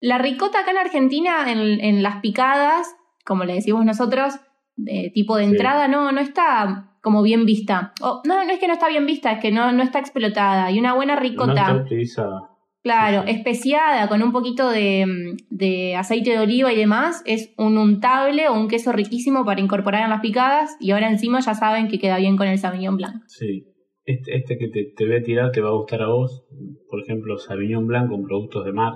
La 0.01 0.19
ricota 0.19 0.61
acá 0.61 0.71
en 0.71 0.79
Argentina, 0.79 1.51
en, 1.51 1.59
en 1.81 2.03
las 2.03 2.21
picadas, 2.21 2.95
como 3.25 3.45
le 3.45 3.55
decimos 3.55 3.85
nosotros, 3.85 4.35
de 4.77 5.11
tipo 5.13 5.37
de 5.37 5.45
Sí. 5.45 5.51
entrada, 5.51 5.89
no, 5.89 6.13
no 6.13 6.21
está 6.21 6.85
como 7.03 7.23
bien 7.23 7.45
vista. 7.47 7.93
O, 8.01 8.23
no, 8.25 8.45
no 8.45 8.51
es 8.53 8.61
que 8.61 8.69
no 8.69 8.75
está 8.75 8.89
bien 8.89 9.07
vista, 9.07 9.33
es 9.33 9.41
que 9.41 9.51
no, 9.51 9.73
no 9.73 9.83
está 9.83 9.99
explotada. 9.99 10.71
Y 10.71 10.79
una 10.79 10.95
buena 10.95 11.15
No 11.17 11.21
ricota, 11.21 11.53
está 11.63 11.75
utilizada. 11.75 12.51
Claro, 12.83 13.25
especiada 13.27 14.09
con 14.09 14.23
un 14.23 14.33
poquito 14.33 14.71
de, 14.71 15.07
mm, 15.07 15.37
de 15.51 15.97
aceite 15.97 16.31
de 16.31 16.39
oliva 16.39 16.73
y 16.73 16.77
demás, 16.77 17.23
es 17.27 17.53
un 17.57 17.79
untable 17.79 18.49
o 18.49 18.55
un 18.55 18.69
queso 18.69 18.93
riquísimo 18.93 19.45
para 19.45 19.61
incorporar 19.61 20.05
en 20.05 20.11
las 20.11 20.21
picadas. 20.21 20.77
Y 20.81 20.93
ahora 20.93 21.11
encima 21.11 21.41
ya 21.41 21.55
saben 21.55 21.89
que 21.89 21.99
queda 21.99 22.19
bien 22.19 22.37
con 22.37 22.47
el 22.47 22.59
Sauvignon 22.59 22.97
Blanc. 22.97 23.23
Sí. 23.27 23.65
Este, 24.05 24.37
este 24.37 24.57
que 24.57 24.69
te, 24.69 24.93
te 24.97 25.07
voy 25.07 25.17
a 25.17 25.23
tirar 25.23 25.53
te 25.53 25.61
va 25.61 25.69
a 25.69 25.73
gustar 25.73 26.03
a 26.03 26.09
vos. 26.09 26.47
Por 26.89 27.03
ejemplo, 27.03 27.37
Sauvignon 27.37 27.87
Blanc 27.87 28.09
con 28.09 28.25
productos 28.25 28.65
de 28.65 28.73
mar. 28.73 28.95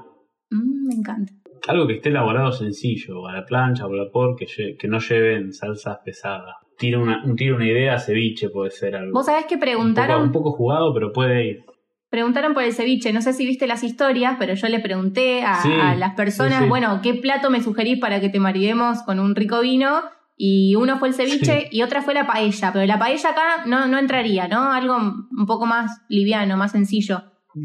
Mm, 0.50 0.88
me 0.88 0.94
encanta. 0.94 1.32
Algo 1.68 1.86
que 1.86 1.94
esté 1.94 2.08
elaborado 2.08 2.50
sencillo, 2.50 3.26
a 3.28 3.32
la 3.32 3.44
plancha 3.44 3.86
o 3.86 3.92
al 3.92 4.06
vapor, 4.06 4.36
que, 4.36 4.46
que 4.76 4.88
no 4.88 4.98
lleven 4.98 5.52
salsas 5.52 5.98
pesadas. 6.04 6.56
Tira 6.76 6.98
una, 6.98 7.22
un 7.24 7.36
tiro 7.36 7.56
una 7.56 7.68
idea, 7.68 7.98
ceviche 7.98 8.48
puede 8.48 8.70
ser 8.70 8.96
algo. 8.96 9.12
Vos 9.12 9.26
sabés 9.26 9.44
que 9.44 9.54
un, 9.54 9.60
poco, 9.60 9.70
preguntaron 9.70 10.22
un 10.22 10.32
poco 10.32 10.52
jugado, 10.52 10.92
pero 10.92 11.12
puede 11.12 11.46
ir. 11.46 11.64
Preguntaron 12.12 12.52
por 12.52 12.62
el 12.62 12.74
ceviche, 12.74 13.10
no 13.14 13.22
sé 13.22 13.32
si 13.32 13.46
viste 13.46 13.66
las 13.66 13.82
historias, 13.82 14.36
pero 14.38 14.52
yo 14.52 14.68
le 14.68 14.80
pregunté 14.80 15.42
a, 15.44 15.62
Sí, 15.62 15.70
a 15.72 15.94
las 15.94 16.12
personas, 16.14 16.58
sí, 16.58 16.64
sí. 16.64 16.68
bueno, 16.68 17.00
¿qué 17.02 17.14
plato 17.14 17.48
me 17.48 17.62
sugerís 17.62 17.98
para 17.98 18.20
que 18.20 18.28
te 18.28 18.38
maridemos 18.38 19.02
con 19.02 19.18
un 19.18 19.34
rico 19.34 19.62
vino? 19.62 20.02
Y 20.36 20.74
uno 20.74 20.98
fue 20.98 21.08
el 21.08 21.14
ceviche 21.14 21.68
y 21.70 21.80
otra 21.80 22.02
fue 22.02 22.12
la 22.12 22.26
paella, 22.26 22.70
pero 22.70 22.84
la 22.84 22.98
paella 22.98 23.30
acá 23.30 23.64
no, 23.66 23.88
no 23.88 23.98
entraría, 23.98 24.46
¿no? 24.46 24.72
Algo 24.72 24.94
un 24.96 25.46
poco 25.46 25.64
más 25.64 26.02
liviano, 26.10 26.58
más 26.58 26.72
sencillo. 26.72 27.22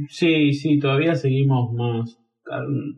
Sí, 0.07 0.53
sí, 0.53 0.79
todavía 0.79 1.15
seguimos 1.15 1.73
más 1.73 2.17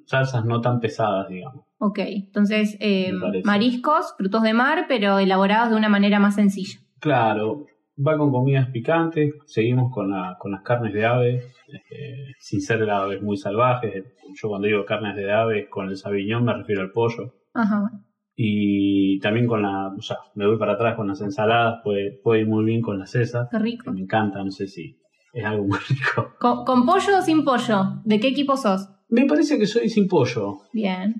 salsas 0.05 0.45
no 0.45 0.61
tan 0.61 0.79
pesadas, 0.79 1.29
digamos. 1.29 1.65
Ok, 1.79 1.97
entonces 1.99 2.77
eh, 2.79 3.11
mariscos, 3.43 4.13
frutos 4.19 4.43
de 4.43 4.53
mar, 4.53 4.85
pero 4.87 5.17
elaborados 5.17 5.71
de 5.71 5.77
una 5.77 5.89
manera 5.89 6.19
más 6.19 6.35
sencilla. 6.35 6.77
Claro, 6.99 7.65
va 8.05 8.17
con 8.17 8.31
comidas 8.31 8.69
picantes, 8.69 9.33
seguimos 9.45 9.93
con, 9.93 10.09
la, 10.11 10.35
con 10.39 10.51
las 10.51 10.61
carnes 10.61 10.93
de 10.93 11.05
ave, 11.05 11.43
eh, 11.91 12.33
sin 12.39 12.61
ser 12.61 12.89
aves 12.89 13.21
muy 13.21 13.37
salvajes. 13.37 14.03
Yo 14.41 14.47
cuando 14.49 14.67
digo 14.67 14.85
carnes 14.85 15.15
de 15.15 15.31
ave 15.31 15.69
con 15.69 15.87
el 15.89 15.97
sabiñón 15.97 16.45
me 16.45 16.53
refiero 16.53 16.81
al 16.81 16.91
pollo. 16.91 17.33
Ajá. 17.53 17.89
Y 18.35 19.19
también 19.19 19.47
con 19.47 19.61
la, 19.61 19.87
o 19.97 20.01
sea, 20.01 20.17
me 20.35 20.47
voy 20.47 20.57
para 20.57 20.73
atrás 20.73 20.95
con 20.95 21.07
las 21.07 21.19
ensaladas, 21.19 21.81
puede, 21.83 22.19
puede 22.23 22.41
ir 22.41 22.47
muy 22.47 22.63
bien 22.63 22.81
con 22.81 22.97
la 22.97 23.05
cesa, 23.05 23.47
Qué 23.51 23.57
que 23.57 23.63
rico. 23.63 23.91
me 23.91 23.99
encanta, 24.01 24.41
no 24.43 24.51
sé 24.51 24.67
si 24.67 24.97
es 25.33 25.43
algo 25.45 25.65
muy 25.65 25.77
rico. 25.89 26.35
¿Con, 26.39 26.63
con 26.63 26.85
pollo 26.85 27.17
o 27.17 27.21
sin 27.21 27.43
pollo? 27.43 28.01
¿De 28.05 28.19
qué 28.19 28.29
equipo 28.29 28.55
sos? 28.55 28.87
Me 29.09 29.25
parece 29.25 29.57
que 29.57 29.65
soy 29.65 29.89
sin 29.89 30.07
pollo, 30.07 30.59
Bien. 30.71 31.15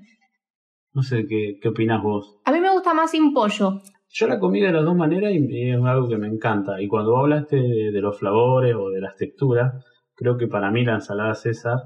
no 0.94 1.02
sé 1.02 1.26
qué, 1.28 1.58
qué 1.60 1.68
opinás 1.68 2.02
vos. 2.02 2.38
A 2.46 2.52
mí 2.52 2.60
me 2.60 2.70
gusta 2.72 2.94
más 2.94 3.10
sin 3.10 3.34
pollo. 3.34 3.82
Yo 4.12 4.26
la 4.26 4.38
comí 4.40 4.60
de 4.60 4.72
las 4.72 4.84
dos 4.84 4.96
maneras 4.96 5.32
y 5.32 5.70
es 5.70 5.76
algo 5.82 6.08
que 6.08 6.16
me 6.18 6.26
encanta. 6.26 6.80
Y 6.80 6.88
cuando 6.88 7.16
hablaste 7.16 7.56
de, 7.56 7.92
de 7.92 8.00
los 8.00 8.18
flavores 8.18 8.74
o 8.74 8.90
de 8.90 9.00
las 9.00 9.16
texturas, 9.16 9.72
creo 10.14 10.36
que 10.36 10.48
para 10.48 10.70
mí 10.70 10.84
la 10.84 10.94
ensalada 10.94 11.34
César 11.34 11.76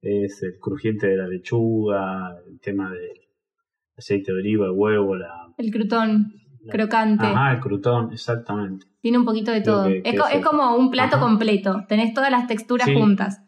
es 0.00 0.42
el 0.42 0.58
crujiente 0.60 1.06
de 1.06 1.16
la 1.16 1.26
lechuga, 1.26 2.36
el 2.46 2.60
tema 2.60 2.90
del 2.90 3.10
aceite 3.96 4.32
de 4.32 4.38
oliva, 4.38 4.66
el 4.66 4.72
huevo, 4.72 5.16
la... 5.16 5.32
El 5.56 5.70
crutón 5.70 6.32
la- 6.62 6.72
crocante. 6.72 7.24
Ajá, 7.26 7.52
el 7.54 7.60
crutón, 7.60 8.12
exactamente. 8.12 8.86
Tiene 9.00 9.18
un 9.18 9.24
poquito 9.24 9.50
de 9.50 9.62
Creo 9.62 9.74
todo. 9.74 9.84
que- 9.86 10.02
es, 10.04 10.20
que 10.30 10.40
como 10.42 10.76
un 10.76 10.90
plato 10.90 11.16
Ajá. 11.16 11.24
completo. 11.24 11.84
Tenés 11.88 12.12
todas 12.12 12.30
las 12.30 12.46
texturas 12.46 12.86
Sí. 12.86 12.94
juntas. 12.94 13.42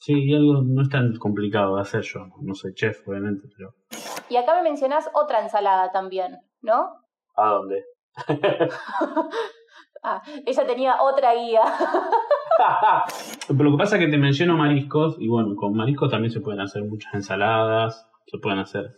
Sí, 0.00 0.12
y 0.12 0.34
algo 0.34 0.62
no 0.62 0.82
es 0.82 0.90
tan 0.90 1.16
complicado 1.16 1.76
de 1.76 1.82
hacer 1.82 2.02
yo. 2.02 2.26
No 2.42 2.54
soy 2.54 2.74
chef, 2.74 3.08
obviamente, 3.08 3.48
pero... 3.56 3.74
Y 4.28 4.36
acá 4.36 4.54
me 4.56 4.62
mencionás 4.68 5.08
otra 5.14 5.42
ensalada 5.42 5.90
también, 5.92 6.36
¿no? 6.60 6.90
¿A 7.36 7.48
dónde? 7.50 7.84
ah, 10.02 10.22
ella 10.46 10.66
tenía 10.66 11.02
otra 11.02 11.34
guía. 11.34 11.62
Pero 13.48 13.64
lo 13.64 13.72
que 13.72 13.78
pasa 13.78 13.96
es 13.96 14.04
que 14.04 14.10
te 14.10 14.18
menciono 14.18 14.56
mariscos 14.56 15.16
y 15.18 15.28
bueno, 15.28 15.56
con 15.56 15.74
mariscos 15.74 16.10
también 16.10 16.30
se 16.30 16.40
pueden 16.40 16.60
hacer 16.60 16.84
muchas 16.84 17.14
ensaladas, 17.14 18.08
se 18.26 18.38
pueden 18.38 18.60
hacer 18.60 18.90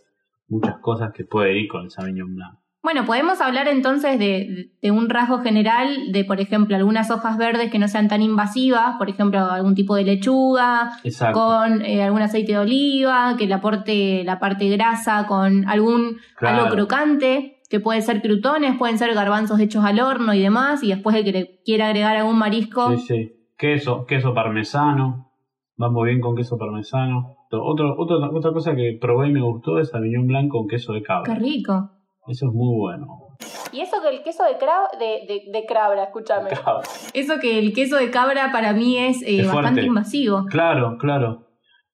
muchas 0.47 0.77
cosas 0.79 1.11
que 1.13 1.25
puede 1.25 1.57
ir 1.57 1.67
con 1.67 1.85
el 1.85 1.91
Sauvignon 1.91 2.35
Blanc. 2.35 2.59
Bueno, 2.87 3.05
podemos 3.05 3.41
hablar 3.41 3.67
entonces 3.67 4.17
de, 4.17 4.71
un 4.91 5.09
rasgo 5.09 5.39
general 5.39 6.13
de, 6.13 6.23
por 6.23 6.39
ejemplo, 6.39 6.73
algunas 6.77 7.11
hojas 7.11 7.37
verdes 7.37 7.69
que 7.69 7.79
no 7.79 7.89
sean 7.89 8.07
tan 8.07 8.21
invasivas, 8.21 8.95
por 8.97 9.09
ejemplo, 9.09 9.39
algún 9.39 9.75
tipo 9.75 9.95
de 9.95 10.05
lechuga, 10.05 10.93
con 11.33 11.81
eh, 11.81 12.01
algún 12.01 12.21
aceite 12.21 12.53
de 12.53 12.59
oliva, 12.59 13.35
que 13.37 13.45
le 13.45 13.55
aporte 13.55 14.23
la 14.23 14.39
parte 14.39 14.69
grasa 14.69 15.25
con 15.27 15.67
algún 15.67 16.19
algo 16.39 16.69
crocante, 16.69 17.56
que 17.69 17.79
puede 17.79 18.01
ser 18.01 18.21
crutones, 18.21 18.77
pueden 18.77 18.97
ser 18.97 19.13
garbanzos 19.13 19.59
hechos 19.59 19.83
al 19.83 19.99
horno 19.99 20.33
y 20.33 20.41
demás, 20.41 20.83
y 20.83 20.89
después 20.89 21.15
el 21.15 21.23
que 21.23 21.31
le 21.31 21.61
quiera 21.63 21.87
agregar 21.87 22.15
algún 22.15 22.37
marisco. 22.37 22.95
Sí, 22.97 22.97
sí. 22.97 23.33
Queso, 23.57 24.05
queso 24.05 24.33
parmesano, 24.33 25.31
va 25.81 25.89
muy 25.89 26.09
bien 26.09 26.21
con 26.21 26.35
queso 26.35 26.57
parmesano. 26.57 27.37
Otro, 27.51 27.95
otra 27.97 28.51
cosa 28.51 28.75
que 28.75 28.97
probé 29.01 29.29
y 29.29 29.31
me 29.31 29.41
gustó 29.41 29.79
es 29.79 29.89
Sauvignon 29.89 30.27
blanco 30.27 30.59
con 30.59 30.67
queso 30.67 30.93
de 30.93 31.01
cabra. 31.01 31.33
Qué 31.33 31.39
rico. 31.39 31.91
Eso 32.27 32.47
es 32.47 32.53
muy 32.53 32.77
bueno. 32.77 33.07
Y 33.71 33.81
eso 33.81 33.97
que 34.01 34.15
el 34.15 34.23
queso 34.23 34.43
de, 34.43 35.05
de, 35.27 35.51
de, 35.51 35.65
cabra, 35.65 36.03
escúchame. 36.03 36.49
Eso 37.13 37.39
que 37.39 37.59
el 37.59 37.73
queso 37.73 37.95
de 37.97 38.11
cabra 38.11 38.51
para 38.51 38.73
mí 38.73 38.97
es, 38.97 39.23
eh, 39.25 39.45
bastante 39.45 39.83
invasivo. 39.83 40.45
Claro, 40.49 40.97
claro. 40.97 41.47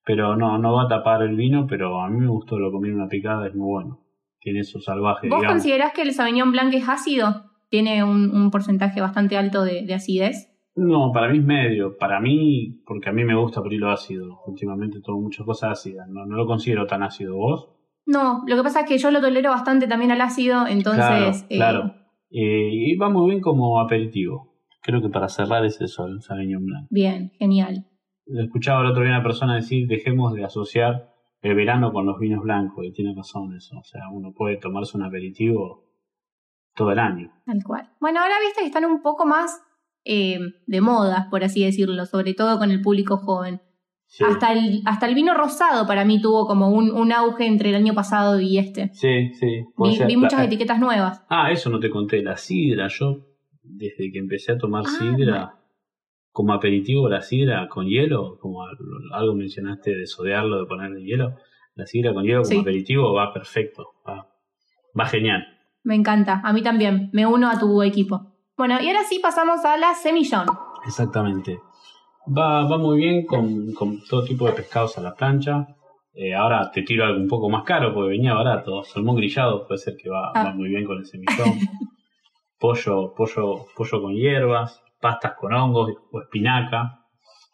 Pero 0.05 0.35
no, 0.35 0.57
no 0.57 0.73
va 0.73 0.83
a 0.83 0.87
tapar 0.87 1.21
el 1.21 1.35
vino, 1.35 1.65
pero 1.67 2.01
a 2.01 2.09
mí 2.09 2.19
me 2.19 2.27
gustó, 2.27 2.57
lo 2.57 2.71
comí 2.71 2.89
en 2.89 2.95
una 2.95 3.07
picada, 3.07 3.47
es 3.47 3.55
muy 3.55 3.67
bueno. 3.67 4.02
Tiene 4.43 4.59
eso 4.59 4.81
salvaje. 4.81 5.29
¿Vos 5.29 5.43
considerás 5.45 5.93
que 5.93 6.01
el 6.01 6.13
Sauvignon 6.13 6.51
Blanc 6.51 6.73
es 6.73 6.89
ácido? 6.89 7.45
¿Tiene 7.69 8.03
un, 8.03 8.51
porcentaje 8.51 8.99
bastante 8.99 9.37
alto 9.37 9.63
de, 9.63 9.91
acidez? 9.93 10.49
No, 10.75 11.11
para 11.13 11.29
mí 11.29 11.37
es 11.37 11.45
medio. 11.45 11.97
Para 11.97 12.19
mí, 12.19 12.81
porque 12.85 13.09
a 13.09 13.13
mí 13.13 13.23
me 13.23 13.35
gusta 13.35 13.61
hilo 13.71 13.89
ácido. 13.89 14.41
Últimamente 14.45 14.99
tomo 15.01 15.21
muchas 15.21 15.45
cosas 15.45 15.79
ácidas. 15.79 16.09
No, 16.09 16.25
no 16.25 16.35
lo 16.35 16.45
considero 16.45 16.85
tan 16.85 17.03
ácido. 17.03 17.37
¿Vos? 17.37 17.69
No, 18.05 18.43
lo 18.45 18.57
que 18.57 18.63
pasa 18.63 18.81
es 18.81 18.87
que 18.87 18.97
yo 18.97 19.11
lo 19.11 19.21
tolero 19.21 19.49
bastante 19.49 19.87
también 19.87 20.11
al 20.11 20.19
ácido, 20.19 20.67
entonces... 20.67 21.45
Claro, 21.49 21.95
eh, 22.29 22.69
y 22.71 22.95
va 22.95 23.09
muy 23.09 23.29
bien 23.29 23.41
como 23.41 23.79
aperitivo. 23.79 24.53
Creo 24.81 25.01
que 25.01 25.09
para 25.09 25.29
cerrar 25.29 25.63
es 25.63 25.79
eso, 25.79 26.05
el 26.07 26.21
Sauvignon 26.21 26.65
Blanc. 26.65 26.87
Bien, 26.89 27.31
genial. 27.37 27.85
Escuchaba 28.25 28.81
el 28.81 28.87
otro 28.91 29.03
día 29.03 29.13
una 29.13 29.23
persona 29.23 29.55
decir, 29.55 29.87
dejemos 29.87 30.33
de 30.33 30.43
asociar 30.43 31.12
el 31.43 31.55
verano 31.55 31.91
con 31.91 32.05
los 32.05 32.17
vinos 32.19 32.41
blancos, 32.41 32.85
y 32.85 32.91
tiene 32.93 33.13
razón 33.13 33.53
eso. 33.55 33.77
O 33.77 33.83
sea, 33.83 34.01
uno 34.11 34.33
puede 34.33 34.57
tomarse 34.57 34.97
un 34.97 35.03
aperitivo 35.03 35.83
todo 36.73 36.91
el 36.91 36.99
año. 36.99 37.31
Tal 37.45 37.61
cual. 37.63 37.89
Bueno, 37.99 38.21
ahora 38.21 38.35
viste 38.41 38.61
que 38.61 38.67
están 38.67 38.85
un 38.85 39.01
poco 39.01 39.25
más 39.25 39.61
eh, 40.05 40.39
de 40.65 40.81
moda, 40.81 41.27
por 41.29 41.43
así 41.43 41.63
decirlo, 41.63 42.05
sobre 42.05 42.33
todo 42.33 42.57
con 42.57 42.71
el 42.71 42.81
público 42.81 43.17
joven. 43.17 43.61
Hasta, 44.25 44.53
el, 44.53 44.83
hasta 44.85 45.07
el 45.07 45.15
vino 45.15 45.33
rosado 45.33 45.87
para 45.87 46.05
mí 46.05 46.21
tuvo 46.21 46.45
como 46.45 46.69
un, 46.69 46.91
un 46.91 47.11
auge 47.11 47.47
entre 47.47 47.69
el 47.69 47.75
año 47.75 47.95
pasado 47.95 48.39
y 48.39 48.59
este. 48.59 48.91
Sí, 48.93 49.33
sí. 49.33 49.65
Vi, 50.07 50.17
muchas 50.17 50.45
etiquetas 50.45 50.79
nuevas. 50.79 51.25
Ah, 51.29 51.51
eso 51.51 51.71
no 51.71 51.79
te 51.79 51.89
conté. 51.89 52.21
La 52.21 52.37
sidra, 52.37 52.87
yo 52.89 53.25
desde 53.63 54.11
que 54.11 54.19
empecé 54.19 54.51
a 54.51 54.57
tomar 54.57 54.83
ah, 54.85 54.89
sidra, 54.89 55.55
como 56.33 56.51
aperitivo 56.51 57.07
la 57.07 57.21
sidra 57.21 57.69
con 57.69 57.85
hielo, 57.85 58.39
como 58.41 58.65
algo 59.13 59.35
mencionaste 59.35 59.95
de 59.95 60.07
sodearlo, 60.07 60.59
de 60.59 60.65
ponerle 60.65 61.03
hielo, 61.03 61.35
la 61.75 61.85
sidra 61.85 62.13
con 62.13 62.23
hielo 62.23 62.41
como 62.41 62.61
aperitivo 62.61 63.13
va 63.13 63.31
perfecto, 63.31 63.93
va, 64.05 64.27
va 64.99 65.05
genial. 65.05 65.45
Me 65.83 65.95
encanta, 65.95 66.41
a 66.43 66.51
mí 66.51 66.63
también, 66.63 67.09
me 67.13 67.27
uno 67.27 67.49
a 67.49 67.59
tu 67.59 67.83
equipo. 67.83 68.33
Bueno, 68.57 68.81
y 68.81 68.87
ahora 68.87 69.03
sí 69.03 69.19
pasamos 69.21 69.63
a 69.63 69.77
la 69.77 69.93
semillón. 69.93 70.47
Exactamente. 70.85 71.59
Va, 72.25 72.67
va 72.67 72.77
muy 72.77 72.97
bien 72.97 73.25
con, 73.25 73.71
con 73.73 74.03
todo 74.03 74.23
tipo 74.23 74.47
de 74.47 74.53
pescados 74.53 74.97
a 74.97 75.01
la 75.01 75.13
plancha. 75.13 75.67
Eh, 76.13 76.33
ahora 76.33 76.71
te 76.71 76.81
tiro 76.81 77.05
algo 77.05 77.19
un 77.19 77.27
poco 77.27 77.49
más 77.49 77.63
caro 77.63 77.93
porque 77.93 78.09
venía 78.09 78.33
barato. 78.33 78.83
Salmón 78.83 79.17
grillado 79.17 79.67
puede 79.67 79.79
ser 79.79 79.97
que 79.97 80.09
va, 80.09 80.31
va 80.31 80.49
ah. 80.49 80.53
muy 80.55 80.69
bien 80.69 80.85
con 80.85 80.97
el 80.97 81.05
semillón. 81.05 81.59
pollo, 82.59 83.13
pollo, 83.13 83.65
pollo 83.75 84.01
con 84.01 84.13
hierbas, 84.13 84.81
pastas 85.03 85.33
con 85.37 85.53
hongos 85.53 85.91
o 86.11 86.21
espinaca. 86.21 87.01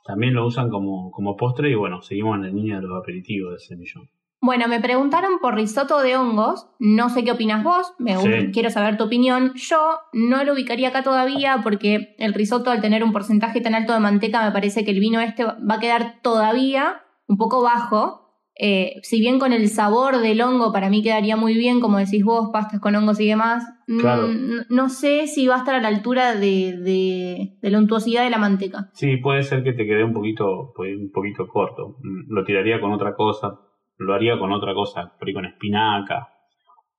También 0.05 0.35
lo 0.35 0.45
usan 0.45 0.69
como, 0.69 1.09
como 1.09 1.35
postre 1.35 1.71
y 1.71 1.75
bueno, 1.75 2.01
seguimos 2.01 2.35
en 2.35 2.43
la 2.43 2.49
línea 2.49 2.79
de 2.79 2.87
los 2.87 3.01
aperitivos 3.01 3.51
del 3.51 3.59
semillón. 3.59 4.09
Bueno, 4.41 4.69
me 4.69 4.79
preguntaron 4.79 5.39
por 5.41 5.55
risotto 5.55 5.99
de 5.99 6.15
hongos. 6.15 6.67
No 6.79 7.09
sé 7.09 7.23
qué 7.23 7.31
opinas 7.31 7.63
vos. 7.63 7.93
Me 7.97 8.51
quiero 8.51 8.69
saber 8.69 8.97
tu 8.97 9.03
opinión. 9.05 9.51
Yo 9.55 9.97
no 10.13 10.43
lo 10.45 10.53
ubicaría 10.53 10.89
acá 10.89 11.03
todavía 11.03 11.59
porque 11.61 12.15
el 12.19 12.33
risotto, 12.33 12.71
al 12.71 12.79
tener 12.79 13.03
un 13.03 13.11
porcentaje 13.11 13.59
tan 13.59 13.75
alto 13.75 13.93
de 13.93 13.99
manteca, 13.99 14.45
me 14.45 14.51
parece 14.51 14.85
que 14.85 14.91
el 14.91 14.99
vino 14.99 15.19
este 15.19 15.43
va 15.43 15.75
a 15.75 15.79
quedar 15.79 16.21
todavía 16.21 17.01
un 17.27 17.37
poco 17.37 17.61
bajo. 17.61 18.28
Eh, 18.61 18.99
si 19.03 19.21
bien 19.21 19.39
con 19.39 19.53
el 19.53 19.69
sabor 19.69 20.17
del 20.17 20.41
hongo 20.41 20.73
para 20.73 20.89
mí 20.89 21.01
quedaría 21.01 21.37
muy 21.37 21.53
bien, 21.53 21.79
como 21.79 21.97
decís 21.97 22.25
vos, 22.25 22.49
pastas 22.51 22.81
con 22.81 22.93
hongos 22.93 23.21
y 23.21 23.27
demás, 23.27 23.63
mm, 23.87 24.65
no 24.75 24.89
sé 24.89 25.27
si 25.27 25.47
va 25.47 25.55
a 25.55 25.57
estar 25.59 25.75
a 25.75 25.81
la 25.81 25.87
altura 25.87 26.35
de, 26.35 26.77
de, 26.77 27.57
de, 27.61 27.69
la 27.69 27.77
untuosidad 27.77 28.25
de 28.25 28.29
la 28.29 28.37
manteca. 28.37 28.89
Sí, 28.91 29.15
puede 29.15 29.43
ser 29.43 29.63
que 29.63 29.71
te 29.71 29.85
quede 29.85 30.03
un 30.03 30.11
poquito, 30.11 30.73
un 30.77 31.09
poquito 31.13 31.47
corto. 31.47 31.95
Lo 32.27 32.43
tiraría 32.43 32.81
con 32.81 32.91
otra 32.91 33.15
cosa, 33.15 33.61
lo 33.95 34.13
haría 34.13 34.37
con 34.37 34.51
otra 34.51 34.73
cosa, 34.73 35.13
por 35.17 35.29
ahí 35.29 35.33
con 35.33 35.45
espinaca 35.45 36.27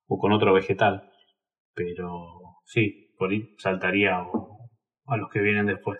o 0.07 0.17
con 0.17 0.31
otro 0.31 0.53
vegetal. 0.53 1.11
Pero 1.75 2.25
sí, 2.65 3.13
por 3.19 3.29
ahí 3.29 3.53
saltaría 3.59 4.17
a 4.17 5.17
los 5.17 5.29
que 5.29 5.41
vienen 5.41 5.67
después. 5.67 5.99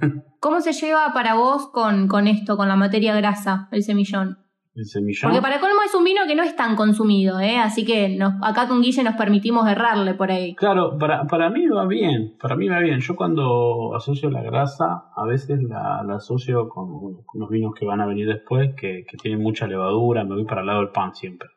¿Cómo 0.40 0.62
se 0.62 0.72
lleva 0.72 1.12
para 1.12 1.34
vos 1.34 1.68
con, 1.70 2.08
con 2.08 2.28
esto, 2.28 2.56
con 2.56 2.68
la 2.68 2.76
materia 2.76 3.14
grasa, 3.14 3.68
el 3.72 3.82
semillón? 3.82 4.41
El 4.74 4.86
semillón. 4.86 5.30
Porque 5.30 5.42
para 5.42 5.60
colmo 5.60 5.82
es 5.84 5.94
un 5.94 6.02
vino 6.02 6.22
que 6.26 6.34
no 6.34 6.42
es 6.42 6.56
tan 6.56 6.76
consumido, 6.76 7.38
¿eh? 7.40 7.58
así 7.58 7.84
que 7.84 8.08
nos, 8.16 8.34
acá 8.42 8.66
con 8.66 8.80
Guille 8.80 9.02
nos 9.04 9.16
permitimos 9.16 9.68
errarle 9.68 10.14
por 10.14 10.30
ahí. 10.30 10.54
Claro, 10.54 10.96
para, 10.98 11.26
para 11.26 11.50
mí 11.50 11.66
va 11.66 11.86
bien, 11.86 12.36
para 12.40 12.56
mí 12.56 12.68
va 12.68 12.80
bien. 12.80 13.00
Yo 13.00 13.14
cuando 13.14 13.94
asocio 13.94 14.30
la 14.30 14.42
grasa, 14.42 15.10
a 15.14 15.26
veces 15.26 15.62
la, 15.62 16.00
asocio 16.14 16.68
con, 16.70 16.88
unos 17.34 17.50
vinos 17.50 17.74
que 17.78 17.84
van 17.84 18.00
a 18.00 18.06
venir 18.06 18.26
después, 18.26 18.70
que, 18.74 19.04
que, 19.06 19.16
tienen 19.18 19.42
mucha 19.42 19.66
levadura, 19.66 20.24
me 20.24 20.34
voy 20.36 20.46
para 20.46 20.62
el 20.62 20.66
lado 20.68 20.80
del 20.80 20.90
pan 20.90 21.14
siempre. 21.14 21.48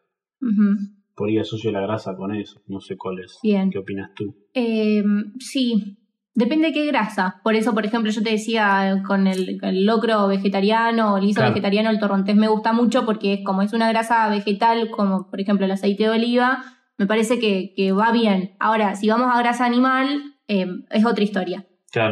Por 1.15 1.29
ahí 1.29 1.37
asocio 1.37 1.71
la 1.71 1.81
grasa 1.81 2.17
con 2.17 2.35
eso, 2.35 2.61
no 2.67 2.81
sé 2.81 2.97
cuál 2.97 3.19
es. 3.19 3.39
Bien. 3.41 3.69
¿Qué 3.69 3.79
opinas 3.79 4.11
tú? 4.13 4.35
Eh, 4.53 5.03
sí, 5.39 5.97
Depende 6.35 6.67
de 6.67 6.73
qué 6.73 6.85
grasa. 6.85 7.39
Por 7.43 7.55
eso, 7.55 7.73
por 7.73 7.85
ejemplo, 7.85 8.11
yo 8.11 8.21
te 8.21 8.31
decía 8.31 9.01
con 9.07 9.25
el, 9.25 9.57
locro 9.85 10.27
vegetariano 10.27 11.13
o 11.13 11.17
el 11.17 11.25
guiso 11.25 11.41
vegetariano, 11.41 11.89
el 11.89 11.99
torrontés 11.99 12.35
me 12.35 12.49
gusta 12.49 12.73
mucho 12.73 13.05
porque 13.05 13.41
como 13.43 13.61
es 13.61 13.71
una 13.71 13.89
grasa 13.89 14.27
vegetal, 14.29 14.91
como 14.91 15.29
por 15.29 15.39
ejemplo 15.39 15.65
el 15.65 15.71
aceite 15.71 16.03
de 16.03 16.09
oliva, 16.09 16.63
me 16.97 17.07
parece 17.07 17.39
que, 17.39 17.73
que 17.75 17.93
va 17.93 18.11
bien. 18.11 18.55
Ahora, 18.59 18.95
si 18.95 19.07
vamos 19.07 19.33
a 19.33 19.39
grasa 19.39 19.65
animal, 19.65 20.35
eh, 20.49 20.67
es 20.89 21.05
otra 21.05 21.23
historia. 21.23 21.65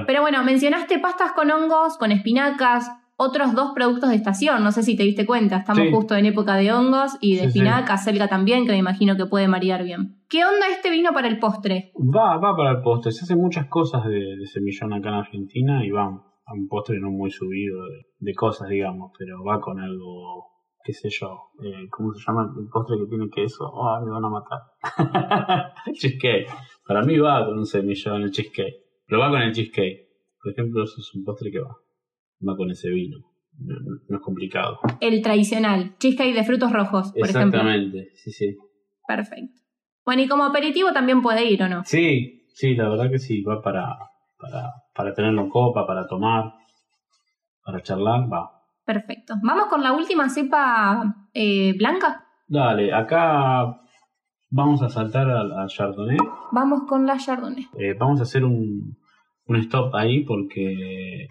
Pero 0.08 0.22
bueno, 0.22 0.42
mencionaste 0.44 1.00
pastas 1.00 1.34
con 1.34 1.52
hongos, 1.52 1.98
con 1.98 2.14
espinacas, 2.14 2.90
otros 3.16 3.54
dos 3.54 3.72
productos 3.74 4.10
de 4.10 4.16
estación. 4.16 4.64
No 4.64 4.72
sé 4.72 4.84
si 4.84 4.96
te 4.96 5.04
diste 5.04 5.26
cuenta, 5.26 5.58
estamos 5.58 5.88
justo 5.92 6.16
en 6.16 6.26
época 6.26 6.56
de 6.56 6.72
hongos 6.72 7.18
y 7.22 7.36
de 7.36 7.46
espinaca, 7.46 7.98
selga 7.98 8.28
también, 8.28 8.66
que 8.66 8.72
me 8.72 8.78
imagino 8.78 9.16
que 9.16 9.26
puede 9.26 9.48
marear 9.48 9.84
bien. 9.84 10.24
¿Qué 10.30 10.44
onda 10.46 10.68
este 10.72 10.90
vino 10.90 11.12
para 11.14 11.28
el 11.28 11.40
postre? 11.40 11.92
Va, 11.96 12.38
va 12.38 12.56
para 12.56 12.72
el 12.72 12.82
postre. 12.82 13.12
Se 13.12 13.24
hacen 13.24 13.38
muchas 13.38 13.68
cosas 13.68 14.06
de, 14.06 14.46
semillón 14.46 14.94
acá 14.94 15.10
en 15.10 15.16
Argentina 15.16 15.86
y 15.86 15.92
va 15.92 16.06
a 16.06 16.54
un 16.54 16.68
postre 16.68 17.00
no 17.00 17.10
muy 17.10 17.32
subido 17.32 17.80
de, 18.20 18.34
cosas, 18.34 18.70
digamos, 18.70 19.12
pero 19.18 19.44
va 19.44 19.62
con 19.62 19.80
algo, 19.80 20.48
qué 20.84 20.92
sé 20.92 21.10
yo, 21.10 21.52
eh, 21.64 21.88
¿cómo 21.90 22.14
se 22.14 22.24
llama 22.26 22.52
el 22.60 22.68
postre 22.68 22.98
que 22.98 23.08
tiene 23.08 23.30
queso? 23.30 23.66
Oh, 23.66 24.02
me 24.04 24.12
van 24.12 24.26
a 24.26 24.30
matar. 24.30 25.74
cheesecake. 25.94 26.48
Para 26.86 27.04
mí 27.04 27.18
va 27.18 27.46
con 27.46 27.60
un 27.60 27.66
semillón 27.66 28.24
el 28.24 28.32
cheesecake. 28.32 28.82
Pero 29.06 29.22
va 29.22 29.30
con 29.30 29.42
el 29.42 29.54
cheesecake. 29.54 30.10
Por 30.42 30.52
ejemplo, 30.52 30.84
eso 30.84 30.96
es 31.00 31.16
un 31.16 31.24
postre 31.24 31.52
que 31.52 31.60
va 31.60 31.78
va 32.48 32.56
con 32.56 32.72
ese 32.72 32.90
vino. 32.90 33.18
No, 33.60 34.18
es 34.18 34.22
complicado. 34.22 34.80
El 35.00 35.22
tradicional, 35.22 35.96
cheesecake 36.00 36.34
de 36.34 36.44
frutos 36.44 36.72
rojos, 36.72 37.12
por 37.12 37.30
ejemplo. 37.30 37.60
Exactamente, 37.60 38.10
sí, 38.16 38.32
sí. 38.32 38.58
Perfecto. 39.08 39.62
Bueno, 40.06 40.22
y 40.24 40.28
como 40.28 40.44
aperitivo 40.44 40.92
también 40.92 41.22
puede 41.22 41.50
ir, 41.50 41.62
¿o 41.64 41.70
no? 41.70 41.84
Sí, 41.86 42.48
sí, 42.54 42.76
la 42.76 42.90
verdad 42.90 43.10
que 43.10 43.20
sí, 43.20 43.42
va 43.42 43.62
para, 43.62 43.96
para, 44.38 44.72
para 44.94 45.14
tenerlo 45.14 45.44
en 45.44 45.50
copa, 45.50 45.86
para 45.86 46.08
tomar, 46.08 46.54
para 47.64 47.82
charlar, 47.82 48.32
va. 48.32 48.64
Perfecto. 48.86 49.36
Vamos 49.42 49.68
con 49.68 49.82
la 49.82 49.94
última 49.94 50.30
cepa 50.30 51.28
eh, 51.34 51.74
blanca. 51.78 52.26
Dale, 52.48 52.94
acá 52.94 53.80
vamos 54.50 54.82
a 54.82 54.90
saltar 54.90 55.30
al, 55.30 55.68
Chardonnay. 55.68 56.18
Vamos 56.52 56.84
con 56.88 57.06
la 57.06 57.18
Chardonnay. 57.18 57.68
Eh, 57.78 57.96
vamos 57.98 58.20
a 58.20 58.24
hacer 58.24 58.44
un, 58.44 58.98
un 59.46 59.56
stop 59.58 59.96
ahí 59.96 60.26
porque 60.26 61.28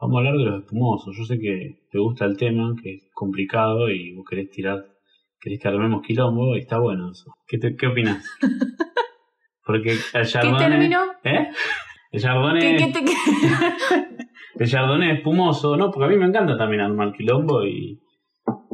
Vamos 0.00 0.16
a 0.16 0.18
hablar 0.18 0.36
de 0.38 0.44
los 0.44 0.60
espumosos. 0.62 1.16
Yo 1.16 1.24
sé 1.24 1.38
que 1.38 1.80
te 1.90 1.98
gusta 1.98 2.24
el 2.24 2.36
tema, 2.36 2.74
que 2.82 2.94
es 2.94 3.10
complicado 3.12 3.90
y 3.90 4.14
vos 4.14 4.24
querés 4.28 4.50
tirar, 4.50 4.86
querés 5.40 5.60
que 5.60 5.68
armemos 5.68 6.02
quilombo 6.02 6.56
y 6.56 6.60
está 6.60 6.78
bueno 6.78 7.10
eso. 7.10 7.32
¿Qué, 7.46 7.58
qué 7.76 7.86
opinas? 7.86 8.24
Porque 9.64 9.92
el 9.92 9.98
¿Qué 10.12 10.24
Chardonnay... 10.24 10.70
término? 10.70 10.98
¿Eh? 11.22 11.48
El 12.12 12.20
Chardonnay... 12.20 12.60
¿Qué, 12.60 12.76
qué 12.76 12.92
te- 12.92 13.04
El 14.58 14.68
Chardonnay 14.68 15.16
espumoso, 15.16 15.76
no, 15.76 15.90
porque 15.90 16.04
a 16.06 16.08
mí 16.08 16.16
me 16.16 16.26
encanta 16.26 16.56
también 16.58 16.82
armar 16.82 17.12
quilombo 17.12 17.64
y, 17.64 17.98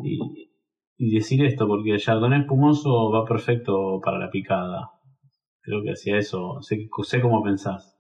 y, 0.03 0.49
y 0.97 1.15
decir 1.15 1.45
esto, 1.45 1.69
porque 1.69 1.91
el 1.93 2.01
Chardonnay 2.01 2.41
espumoso 2.41 3.11
va 3.13 3.25
perfecto 3.25 4.01
para 4.03 4.19
la 4.19 4.31
picada. 4.31 4.91
Creo 5.61 5.83
que 5.83 5.91
hacia 5.91 6.17
eso, 6.17 6.61
sé, 6.63 6.89
sé 7.03 7.21
cómo 7.21 7.43
pensás. 7.43 7.96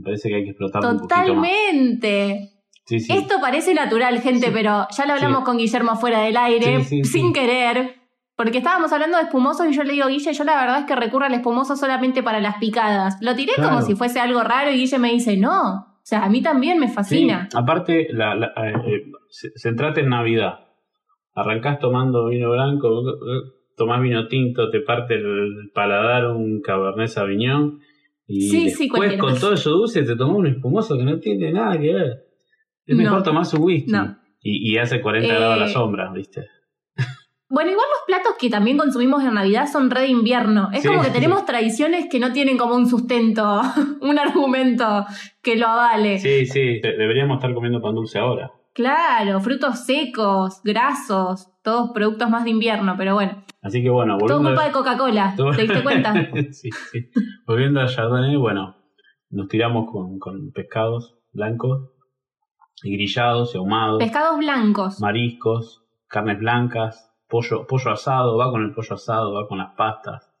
Me 0.00 0.04
parece 0.04 0.28
que 0.30 0.34
hay 0.36 0.44
que 0.44 0.50
explotarlo 0.50 0.88
un 0.90 0.96
poquito 0.98 1.14
más. 1.14 1.26
Totalmente. 1.26 2.50
Sí, 2.86 3.00
sí. 3.00 3.12
Esto 3.12 3.36
parece 3.40 3.74
natural, 3.74 4.20
gente, 4.20 4.46
Sí. 4.46 4.52
pero 4.52 4.86
ya 4.96 5.06
lo 5.06 5.12
hablamos 5.12 5.44
con 5.44 5.58
Guillermo 5.58 5.94
fuera 5.96 6.22
del 6.22 6.36
aire, 6.36 6.82
sin 6.84 7.32
querer. 7.32 7.96
Porque 8.36 8.58
estábamos 8.58 8.90
hablando 8.92 9.18
de 9.18 9.24
espumosos 9.24 9.66
y 9.68 9.74
yo 9.74 9.82
le 9.84 9.92
digo, 9.92 10.08
Guille, 10.08 10.32
yo 10.32 10.44
la 10.44 10.58
verdad 10.58 10.78
es 10.80 10.84
que 10.86 10.96
recurro 10.96 11.26
al 11.26 11.34
espumoso 11.34 11.76
solamente 11.76 12.22
para 12.22 12.40
las 12.40 12.56
picadas. 12.56 13.18
Lo 13.20 13.36
tiré 13.36 13.52
como 13.56 13.82
si 13.82 13.94
fuese 13.94 14.18
algo 14.18 14.42
raro 14.42 14.70
y 14.70 14.76
Guille 14.78 14.98
me 14.98 15.10
dice, 15.12 15.36
no. 15.36 15.74
O 15.74 16.02
sea, 16.10 16.24
a 16.24 16.28
mí 16.30 16.40
también 16.42 16.78
me 16.78 16.88
Sí, 16.88 16.94
fascina. 16.94 17.48
aparte, 17.54 18.08
la, 18.10 18.34
la- 18.34 18.52
eh, 18.56 19.02
centrate 19.56 20.00
en 20.00 20.08
Navidad. 20.08 20.54
Arrancás 21.34 21.78
tomando 21.78 22.28
vino 22.28 22.50
blanco, 22.50 22.88
eh, 23.10 23.50
tomás 23.76 24.00
vino 24.00 24.26
tinto, 24.26 24.70
te 24.70 24.80
parte 24.80 25.14
el 25.14 25.70
paladar 25.74 26.26
un 26.28 26.60
Cabernet 26.62 27.08
Sauvignon. 27.08 27.78
Y 28.32 28.42
Sí, 28.42 28.64
después 28.66 29.16
con 29.18 29.36
todo 29.40 29.54
eso 29.54 29.70
dulce 29.70 30.02
te 30.04 30.14
tomás 30.14 30.36
un 30.36 30.46
espumoso 30.46 30.96
que 30.96 31.02
no 31.02 31.18
tiene 31.18 31.50
nada 31.52 31.76
que 31.78 31.92
ver. 31.92 32.24
Es 32.86 32.96
No. 32.96 33.02
mejor 33.02 33.22
tomarse 33.24 33.56
un 33.56 33.64
whisky. 33.64 33.90
No. 33.90 34.16
Y, 34.40 34.72
y 34.72 34.78
hace 34.78 35.00
40 35.00 35.28
Eh, 35.28 35.36
grados 35.36 35.54
a 35.54 35.58
la 35.58 35.68
sombra, 35.68 36.12
¿viste? 36.12 36.46
Bueno, 37.48 37.72
igual 37.72 37.86
los 37.90 38.06
platos 38.06 38.36
que 38.38 38.48
también 38.48 38.78
consumimos 38.78 39.24
en 39.24 39.34
Navidad 39.34 39.66
son 39.70 39.90
re 39.90 40.02
de 40.02 40.08
invierno. 40.08 40.68
Es 40.72 40.82
Sí, 40.82 40.88
como 40.88 41.02
que 41.02 41.10
tenemos 41.10 41.44
tradiciones 41.44 42.06
que 42.08 42.20
no 42.20 42.32
tienen 42.32 42.56
como 42.56 42.76
un 42.76 42.86
sustento, 42.88 43.60
un 44.00 44.18
argumento 44.20 45.04
que 45.42 45.56
lo 45.56 45.66
avale. 45.66 46.20
Sí, 46.20 46.46
sí, 46.46 46.78
de- 46.80 46.96
deberíamos 46.96 47.38
estar 47.38 47.52
comiendo 47.52 47.82
pan 47.82 47.96
dulce 47.96 48.20
ahora. 48.20 48.52
Claro, 48.72 49.40
frutos 49.40 49.84
secos, 49.84 50.60
grasos, 50.62 51.48
todos 51.62 51.90
productos 51.92 52.30
más 52.30 52.44
de 52.44 52.50
invierno, 52.50 52.94
pero 52.96 53.14
bueno. 53.14 53.44
Así 53.62 53.82
que 53.82 53.90
bueno, 53.90 54.16
Todo 54.16 54.38
volviendo 54.38 54.48
culpa 54.50 54.64
de 54.66 54.72
Coca-Cola, 54.72 55.34
Todo- 55.36 55.50
¿te 55.52 55.62
diste 55.62 55.82
cuenta? 55.82 56.14
sí, 56.52 56.70
sí. 56.90 57.10
Volviendo 57.46 57.80
al 57.80 57.88
Chardonnay, 57.88 58.36
bueno, 58.36 58.76
nos 59.30 59.48
tiramos 59.48 59.90
con, 59.90 60.18
con 60.18 60.50
pescados 60.52 61.18
blancos, 61.32 61.90
y 62.82 62.92
grillados 62.94 63.54
y 63.54 63.58
ahumados, 63.58 63.98
Pescados 63.98 64.38
blancos. 64.38 65.00
mariscos, 65.00 65.84
carnes 66.08 66.38
blancas, 66.38 67.12
pollo, 67.28 67.66
pollo 67.66 67.90
asado, 67.90 68.38
va 68.38 68.50
con 68.50 68.62
el 68.64 68.72
pollo 68.72 68.94
asado, 68.94 69.34
va 69.34 69.46
con 69.46 69.58
las 69.58 69.74
pastas, 69.76 70.32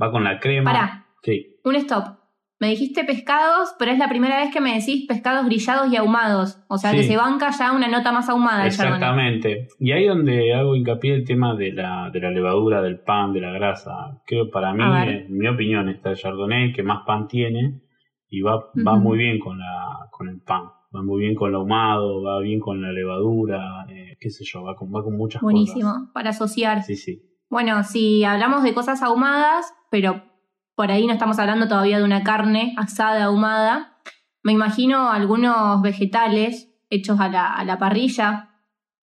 va 0.00 0.10
con 0.10 0.24
la 0.24 0.40
crema. 0.40 0.72
Pará, 0.72 1.06
Sí, 1.22 1.60
un 1.64 1.76
stop. 1.76 2.16
Me 2.62 2.68
dijiste 2.68 3.02
pescados, 3.02 3.74
pero 3.76 3.90
es 3.90 3.98
la 3.98 4.08
primera 4.08 4.36
vez 4.36 4.52
que 4.52 4.60
me 4.60 4.74
decís 4.74 5.04
pescados 5.08 5.46
grillados 5.46 5.92
y 5.92 5.96
ahumados. 5.96 6.62
O 6.68 6.78
sea 6.78 6.92
que 6.92 7.02
se 7.02 7.16
banca 7.16 7.50
ya 7.50 7.72
una 7.72 7.88
nota 7.88 8.12
más 8.12 8.28
ahumada 8.28 8.64
exactamente. 8.68 9.66
Y 9.80 9.90
ahí 9.90 10.06
donde 10.06 10.54
hago 10.54 10.76
hincapié 10.76 11.12
el 11.12 11.24
tema 11.24 11.56
de 11.56 11.72
la, 11.72 12.08
de 12.12 12.20
la 12.20 12.30
levadura, 12.30 12.80
del 12.80 13.00
pan, 13.00 13.32
de 13.32 13.40
la 13.40 13.50
grasa. 13.50 14.22
Creo 14.24 14.48
para 14.48 14.72
mí, 14.74 14.84
en 15.10 15.36
mi 15.36 15.48
opinión, 15.48 15.88
está 15.88 16.10
el 16.10 16.16
Chardonnay 16.16 16.72
que 16.72 16.84
más 16.84 17.00
pan 17.04 17.26
tiene 17.26 17.80
y 18.28 18.42
va, 18.42 18.70
va 18.86 18.94
muy 18.94 19.18
bien 19.18 19.40
con, 19.40 19.58
la, 19.58 20.08
con 20.12 20.28
el 20.28 20.40
pan. 20.40 20.66
Va 20.94 21.02
muy 21.02 21.18
bien 21.18 21.34
con 21.34 21.48
el 21.48 21.56
ahumado, 21.56 22.22
va 22.22 22.38
bien 22.38 22.60
con 22.60 22.80
la 22.80 22.92
levadura, 22.92 23.86
eh, 23.88 24.16
qué 24.20 24.30
sé 24.30 24.44
yo, 24.44 24.62
va 24.62 24.76
con, 24.76 24.94
va 24.94 25.02
con 25.02 25.16
muchas 25.16 25.42
Buenísimo, 25.42 25.90
cosas. 25.90 26.10
para 26.14 26.30
asociar. 26.30 26.84
Sí, 26.84 26.94
sí. 26.94 27.22
Bueno, 27.50 27.82
si 27.82 28.22
hablamos 28.22 28.62
de 28.62 28.72
cosas 28.72 29.02
ahumadas, 29.02 29.74
pero 29.90 30.30
por 30.74 30.90
ahí 30.90 31.06
no 31.06 31.12
estamos 31.12 31.38
hablando 31.38 31.68
todavía 31.68 31.98
de 31.98 32.04
una 32.04 32.22
carne 32.22 32.74
asada 32.76 33.24
ahumada, 33.24 33.98
me 34.42 34.52
imagino 34.52 35.10
algunos 35.10 35.80
vegetales 35.82 36.68
hechos 36.90 37.20
a 37.20 37.28
la, 37.28 37.52
a 37.52 37.64
la 37.64 37.78
parrilla, 37.78 38.50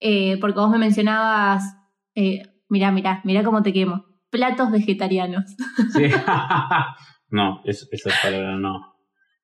eh, 0.00 0.38
porque 0.40 0.58
vos 0.58 0.70
me 0.70 0.78
mencionabas, 0.78 1.76
eh, 2.14 2.42
mirá, 2.68 2.90
mirá, 2.90 3.20
mirá 3.24 3.42
cómo 3.44 3.62
te 3.62 3.72
quemo, 3.72 4.04
platos 4.30 4.70
vegetarianos. 4.70 5.44
Sí. 5.92 6.04
no, 7.30 7.60
es, 7.64 7.88
esa 7.92 8.10
palabra 8.22 8.56
no. 8.56 8.94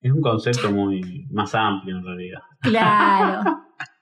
Es 0.00 0.10
un 0.10 0.20
concepto 0.20 0.70
muy 0.70 1.28
más 1.30 1.54
amplio 1.54 1.98
en 1.98 2.04
realidad. 2.04 2.40
Claro. 2.60 3.42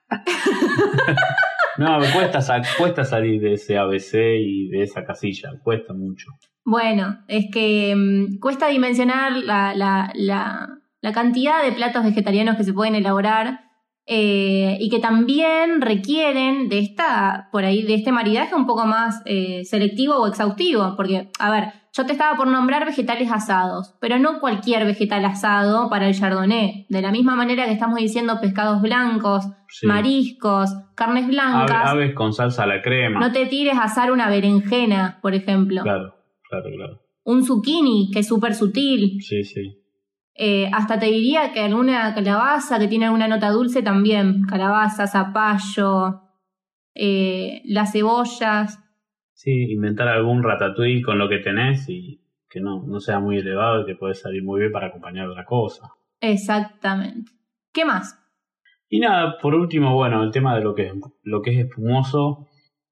No, 1.81 1.99
cuesta, 2.15 2.41
cuesta 2.79 3.05
salir 3.05 3.41
de 3.41 3.55
ese 3.55 3.77
ABC 3.79 4.15
y 4.39 4.69
de 4.69 4.83
esa 4.83 5.05
casilla, 5.05 5.51
cuesta 5.65 5.93
mucho. 5.95 6.29
Bueno, 6.65 7.19
es 7.27 7.47
que 7.53 7.95
mm, 7.97 8.39
cuesta 8.39 8.69
dimensionar 8.69 9.33
la- 9.33 9.75
la 11.03 11.13
cantidad 11.13 11.65
de 11.65 11.73
platos 11.73 12.05
vegetarianos 12.05 12.57
que 12.57 12.65
se 12.65 12.73
pueden 12.75 12.95
elaborar 12.95 13.61
eh, 14.07 14.77
y 14.81 14.89
que 14.91 14.99
también 14.99 15.81
requieren 15.81 16.69
de 16.69 16.81
esta, 16.81 17.49
por 17.53 17.65
ahí, 17.65 17.83
de 17.83 17.95
este 17.95 18.13
maridaje 18.13 18.55
un 18.55 18.67
poco 18.67 18.85
más 18.87 19.23
eh, 19.25 19.65
selectivo 19.65 20.17
o 20.17 20.27
exhaustivo. 20.27 20.95
Porque, 20.97 21.29
a 21.39 21.51
ver, 21.51 21.65
yo 21.93 22.07
te 22.07 22.13
estaba 22.13 22.37
por 22.37 22.47
nombrar 22.47 22.85
vegetales 22.87 23.31
asados, 23.33 23.97
pero 24.01 24.19
no 24.19 24.39
cualquier 24.41 24.85
vegetal 24.85 25.25
asado 25.25 25.89
para 25.91 26.07
el 26.09 26.15
chardonnay. 26.15 26.87
De 26.89 27.03
la 27.03 27.11
misma 27.11 27.35
manera 27.35 27.65
que 27.67 27.73
estamos 27.73 27.99
diciendo 27.99 28.39
pescados 28.41 28.81
blancos, 28.81 29.45
Sí. 29.69 29.87
mariscos, 29.87 30.71
carnes 30.95 31.25
Ave- 31.25 31.33
blancas. 31.33 31.89
aves 31.91 32.15
con 32.15 32.33
salsa 32.33 32.65
a 32.65 32.67
la 32.67 32.83
crema. 32.83 33.21
No 33.21 33.33
te 33.33 33.47
tires 33.47 33.75
a 33.77 33.85
asar 33.85 34.11
una 34.13 34.29
berenjena, 34.29 35.19
por 35.23 35.35
ejemplo. 35.35 35.83
Claro, 35.83 36.15
claro, 36.49 36.65
claro. 36.77 37.01
Un 37.25 37.45
zucchini, 37.45 38.11
que 38.13 38.21
es 38.21 38.27
súper 38.29 38.55
sutil. 38.55 39.21
Sí, 39.23 39.45
sí. 39.45 39.77
Eh, 40.35 40.71
hasta 40.73 40.99
te 40.99 41.07
diría 41.07 41.53
que 41.53 41.61
alguna 41.61 42.15
calabaza 42.15 42.79
que 42.79 42.89
tiene 42.89 43.05
alguna 43.07 43.29
nota 43.29 43.51
dulce 43.51 43.83
también. 43.83 44.43
Calabaza, 44.49 45.07
zapallo, 45.07 46.23
eh, 46.95 47.63
las 47.67 47.93
cebollas. 47.93 48.80
Sí, 49.43 49.73
inventar 49.73 50.07
algún 50.07 50.43
ratatouille 50.43 51.01
con 51.01 51.17
lo 51.17 51.27
que 51.27 51.39
tenés 51.39 51.89
y 51.89 52.21
que 52.51 52.61
no, 52.61 52.83
no 52.87 53.01
sea 53.01 53.21
muy 53.21 53.39
elevado 53.39 53.81
y 53.81 53.87
que 53.87 53.95
puede 53.95 54.13
salir 54.13 54.45
muy 54.45 54.61
bien 54.61 54.71
para 54.71 54.89
acompañar 54.89 55.27
otra 55.31 55.47
cosa. 55.47 55.95
Exactamente. 56.21 57.33
¿Qué 57.73 57.87
más? 57.87 58.23
Y 58.91 59.01
nada, 59.01 59.39
por 59.39 59.55
último, 59.55 59.95
bueno, 59.95 60.23
el 60.23 60.31
tema 60.31 60.55
de 60.55 60.63
lo 60.63 60.75
que 60.75 60.89
es, 60.89 60.93
lo 61.23 61.41
que 61.41 61.53
es 61.53 61.59
espumoso, 61.59 62.49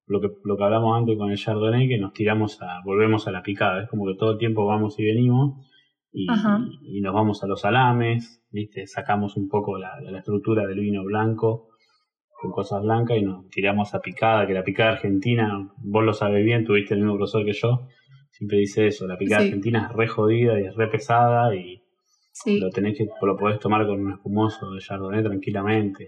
lo 0.06 0.22
que, 0.22 0.28
lo 0.42 0.56
que 0.56 0.64
hablamos 0.64 0.96
antes 0.96 1.18
con 1.18 1.30
el 1.30 1.36
Chardonnay, 1.36 1.86
que 1.86 1.98
nos 1.98 2.14
tiramos 2.14 2.62
a, 2.62 2.80
volvemos 2.82 3.28
a 3.28 3.30
la 3.30 3.42
picada, 3.42 3.82
es 3.82 3.90
como 3.90 4.06
que 4.06 4.14
todo 4.14 4.32
el 4.32 4.38
tiempo 4.38 4.64
vamos 4.64 4.98
y 4.98 5.04
venimos 5.04 5.70
y, 6.10 6.24
nos 7.02 7.12
vamos 7.12 7.44
a 7.44 7.46
los 7.46 7.60
salames, 7.60 8.42
¿viste? 8.50 8.86
sacamos 8.86 9.36
un 9.36 9.50
poco 9.50 9.76
la, 9.76 10.00
la 10.00 10.20
estructura 10.20 10.66
del 10.66 10.80
vino 10.80 11.04
blanco 11.04 11.67
con 12.40 12.50
cosas 12.52 12.82
blancas 12.82 13.18
y 13.18 13.22
nos 13.22 13.48
tiramos 13.50 13.94
a 13.94 14.00
picada, 14.00 14.46
que 14.46 14.54
la 14.54 14.62
picada 14.64 14.92
argentina, 14.92 15.68
vos 15.78 16.04
lo 16.04 16.12
sabes 16.12 16.44
bien, 16.44 16.64
tuviste 16.64 16.94
el 16.94 17.00
mismo 17.00 17.16
profesor 17.16 17.44
que 17.44 17.52
yo, 17.52 17.88
siempre 18.30 18.58
dice 18.58 18.86
eso, 18.86 19.06
la 19.06 19.16
picada 19.18 19.40
Sí. 19.42 19.48
argentina 19.48 19.88
es 19.90 19.96
re 19.96 20.06
jodida 20.08 20.60
y 20.60 20.64
es 20.66 20.74
re 20.76 20.86
pesada 20.88 21.54
y 21.54 21.82
Sí. 22.32 22.60
lo 22.60 22.70
tenés 22.70 22.96
que, 22.96 23.06
lo 23.22 23.36
podés 23.36 23.58
tomar 23.58 23.84
con 23.86 24.00
un 24.00 24.12
espumoso 24.12 24.70
de 24.70 24.78
Chardonnay 24.80 25.22
tranquilamente. 25.24 26.06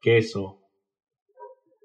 Queso. 0.00 0.60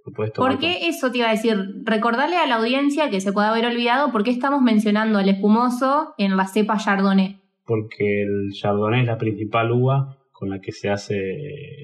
Lo 0.06 0.12
podés 0.14 0.34
tomar 0.34 0.52
¿Por 0.52 0.60
qué 0.60 0.88
eso 0.88 1.12
te 1.12 1.20
iba 1.20 1.28
a 1.30 1.32
decir? 1.32 1.56
Recordarle 1.84 2.36
a 2.36 2.46
la 2.46 2.56
audiencia 2.58 3.10
que 3.10 3.22
se 3.22 3.32
puede 3.32 3.48
haber 3.48 3.66
olvidado 3.66 4.12
por 4.12 4.24
qué 4.24 4.32
estamos 4.32 4.62
mencionando 4.62 5.18
al 5.18 5.30
espumoso 5.30 6.14
en 6.18 6.36
la 6.38 6.46
cepa 6.48 6.78
Chardonnay. 6.78 7.40
porque 7.66 8.24
el 8.24 8.52
Chardonnay 8.52 9.02
es 9.02 9.08
la 9.08 9.18
principal 9.18 9.72
uva 9.72 10.18
con 10.34 10.50
la 10.50 10.60
que 10.60 10.74
se 10.74 10.90
hace 10.90 11.16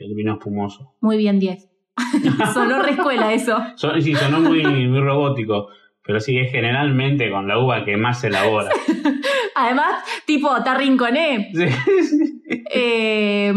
el 0.04 0.13
vino 0.13 0.34
espumoso. 0.34 0.93
Muy 0.99 1.17
bien, 1.17 1.39
10. 1.39 1.68
Sonó 2.53 2.81
re 2.81 2.91
escuela 2.91 3.33
eso. 3.33 3.57
Son, 3.75 4.01
sí, 4.01 4.13
sonó 4.15 4.39
muy, 4.41 4.63
muy 4.63 4.99
robótico, 4.99 5.69
pero 6.03 6.19
sí, 6.19 6.38
es 6.38 6.51
generalmente 6.51 7.29
con 7.31 7.47
la 7.47 7.57
uva 7.59 7.83
que 7.85 7.97
más 7.97 8.21
se 8.21 8.27
elabora. 8.27 8.69
Además, 9.55 10.03
tipo, 10.25 10.55
está 10.55 10.75
rinconé. 10.75 11.51
Sí. 12.49 12.62
Eh, 12.71 13.53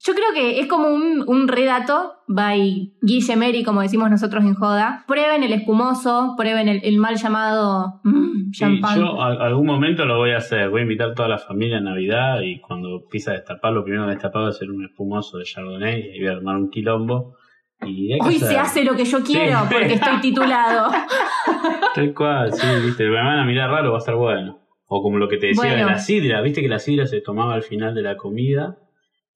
yo 0.00 0.14
creo 0.14 0.26
que 0.34 0.60
es 0.60 0.66
como 0.68 0.88
un, 0.88 1.24
un 1.26 1.48
redato 1.48 2.12
by 2.28 2.92
Guille 3.02 3.64
como 3.64 3.82
decimos 3.82 4.10
nosotros 4.10 4.44
en 4.44 4.54
Joda. 4.54 5.04
Prueben 5.08 5.42
el 5.42 5.52
espumoso, 5.52 6.34
prueben 6.36 6.68
el, 6.68 6.80
el 6.84 6.98
mal 6.98 7.16
llamado 7.16 8.00
mm, 8.04 8.52
Sí, 8.52 8.80
yo 8.96 9.20
a- 9.20 9.44
algún 9.46 9.66
momento 9.66 10.04
lo 10.04 10.16
voy 10.18 10.30
a 10.32 10.38
hacer. 10.38 10.70
Voy 10.70 10.80
a 10.80 10.82
invitar 10.84 11.10
a 11.10 11.14
toda 11.14 11.28
la 11.28 11.38
familia 11.38 11.78
a 11.78 11.80
Navidad 11.80 12.40
y 12.42 12.60
cuando 12.60 13.00
empieza 13.02 13.32
a 13.32 13.34
destapar, 13.34 13.72
lo 13.72 13.82
primero 13.82 14.04
que 14.06 14.12
destapar 14.12 14.44
va 14.44 14.48
a 14.48 14.52
ser 14.52 14.70
un 14.70 14.84
espumoso 14.84 15.36
de 15.38 15.44
Chardonnay 15.44 16.12
y 16.14 16.20
voy 16.20 16.28
a 16.28 16.32
armar 16.32 16.56
un 16.56 16.70
quilombo. 16.70 17.34
Hoy 17.80 18.38
se 18.38 18.46
hacer. 18.46 18.58
hace 18.58 18.84
lo 18.84 18.96
que 18.96 19.04
yo 19.04 19.22
quiero 19.22 19.60
Sí. 19.60 19.66
porque 19.70 19.94
estoy 19.94 20.20
titulado. 20.20 20.90
Tal 21.94 22.14
cual, 22.14 22.52
sí, 22.52 22.66
viste, 22.84 23.04
me 23.04 23.14
van 23.16 23.38
a 23.38 23.44
mirar 23.44 23.70
raro, 23.70 23.90
va 23.92 23.98
a 23.98 24.00
estar 24.00 24.14
bueno. 24.16 24.58
O 24.86 25.02
como 25.02 25.18
lo 25.18 25.28
que 25.28 25.36
te 25.36 25.48
decía 25.48 25.74
de 25.74 25.84
la 25.84 25.98
sidra, 25.98 26.40
viste 26.40 26.62
que 26.62 26.68
la 26.68 26.78
sidra 26.78 27.06
se 27.06 27.20
tomaba 27.20 27.54
al 27.54 27.62
final 27.62 27.94
de 27.94 28.02
la 28.02 28.16
comida 28.16 28.78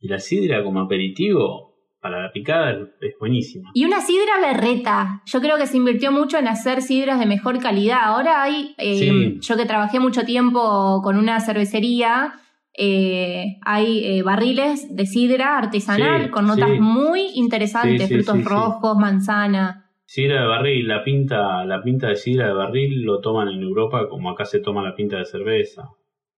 y 0.01 0.09
la 0.09 0.19
sidra 0.19 0.65
como 0.65 0.81
aperitivo, 0.81 1.73
para 2.01 2.21
la 2.21 2.33
picada 2.33 2.73
es 3.01 3.15
buenísima. 3.21 3.71
Y 3.75 3.85
una 3.85 4.01
sidra 4.01 4.41
berreta. 4.41 5.23
Yo 5.27 5.41
creo 5.41 5.57
que 5.57 5.67
se 5.69 5.77
invirtió 5.77 6.11
mucho 6.11 6.37
en 6.39 6.49
hacer 6.49 6.83
sidras 6.83 7.21
de 7.21 7.27
mejor 7.27 7.61
calidad. 7.61 8.01
Ahora 8.03 8.43
hay, 8.43 8.75
eh, 8.79 9.37
yo 9.41 9.57
que 9.57 9.67
trabajé 9.67 10.01
mucho 10.01 10.25
tiempo 10.25 11.01
con 11.05 11.17
una 11.17 11.39
cervecería, 11.39 12.33
eh, 12.75 13.59
hay 13.63 14.05
eh, 14.05 14.23
barriles 14.23 14.95
de 14.95 15.07
sidra 15.07 15.59
artesanal 15.59 16.31
con 16.31 16.47
notas 16.47 16.71
muy 16.79 17.31
interesantes, 17.35 18.09
frutos 18.09 18.45
rojos, 18.45 18.97
manzana. 18.97 19.91
Sidra 20.05 20.43
de 20.43 20.47
barril, 20.47 20.89
la 20.89 21.05
pinta, 21.05 21.65
la 21.65 21.83
pinta 21.83 22.09
de 22.09 22.17
sidra 22.17 22.47
de 22.47 22.55
barril 22.55 23.03
lo 23.03 23.21
toman 23.21 23.49
en 23.49 23.63
Europa 23.63 24.09
como 24.09 24.31
acá 24.31 24.45
se 24.45 24.61
toma 24.61 24.83
la 24.83 24.95
pinta 24.95 25.19
de 25.19 25.25
cerveza. 25.25 25.89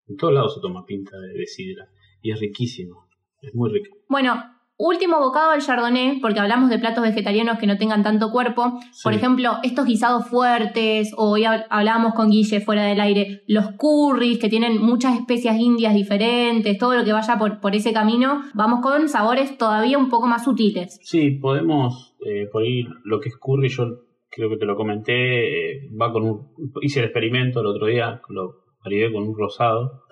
En 0.07 0.17
todos 0.17 0.35
lados 0.35 0.55
se 0.55 0.61
toma 0.61 0.85
pinta 0.85 1.19
de, 1.19 1.33
de 1.39 1.47
sidra 1.47 1.89
y 2.21 2.33
es 2.33 2.41
riquísimo, 2.41 3.09
es 3.41 3.55
muy 3.55 3.71
rico. 3.71 3.97
Bueno, 4.09 4.54
Último 4.77 5.21
bocado 5.21 5.53
del 5.53 5.61
chardonnay, 5.61 6.19
porque 6.21 6.41
hablamos 6.41 6.69
de 6.69 6.81
platos 6.81 7.05
vegetarianos 7.05 7.59
que 7.61 7.67
no 7.69 7.79
tengan 7.79 8.03
tanto 8.03 8.33
cuerpo. 8.33 8.81
Por 9.05 9.15
ejemplo, 9.15 9.53
estos 9.63 9.87
guisados 9.87 10.27
fuertes, 10.27 11.13
o 11.17 11.31
hoy 11.31 11.45
hablábamos 11.45 12.15
con 12.15 12.29
Guille 12.29 12.61
fuera 12.61 12.83
del 12.83 13.01
aire, 13.01 13.43
los 13.47 13.67
curries 13.77 14.41
que 14.41 14.49
tienen 14.49 14.83
muchas 14.83 15.15
especias 15.15 15.61
indias 15.61 15.95
diferentes, 15.95 16.77
todo 16.77 16.97
lo 16.97 17.05
que 17.05 17.13
vaya 17.13 17.39
por, 17.39 17.61
por 17.61 17.77
ese 17.77 17.93
camino, 17.93 18.43
vamos 18.53 18.81
con 18.81 19.09
sabores 19.09 19.57
todavía 19.57 19.97
un 19.97 20.09
poco 20.09 20.27
más 20.27 20.43
sutiles. 20.43 20.99
Sí, 21.05 21.31
podemos, 21.31 22.17
eh, 22.27 22.49
por 22.51 22.65
ahí 22.65 22.83
lo 23.05 23.21
que 23.21 23.29
es 23.29 23.37
curry, 23.37 23.69
yo 23.69 23.85
creo 24.29 24.51
que 24.51 24.57
te 24.57 24.67
lo 24.67 24.75
comenté, 24.75 25.77
eh, 25.77 25.89
va 26.01 26.13
con 26.13 26.25
un, 26.25 26.49
hice 26.83 26.99
el 26.99 27.07
experimento 27.07 27.61
el 27.61 27.67
otro 27.67 27.87
día, 27.87 28.21
lo 28.29 28.65
maridé 28.83 29.13
con 29.13 29.23
un 29.23 29.39
rosado, 29.39 30.03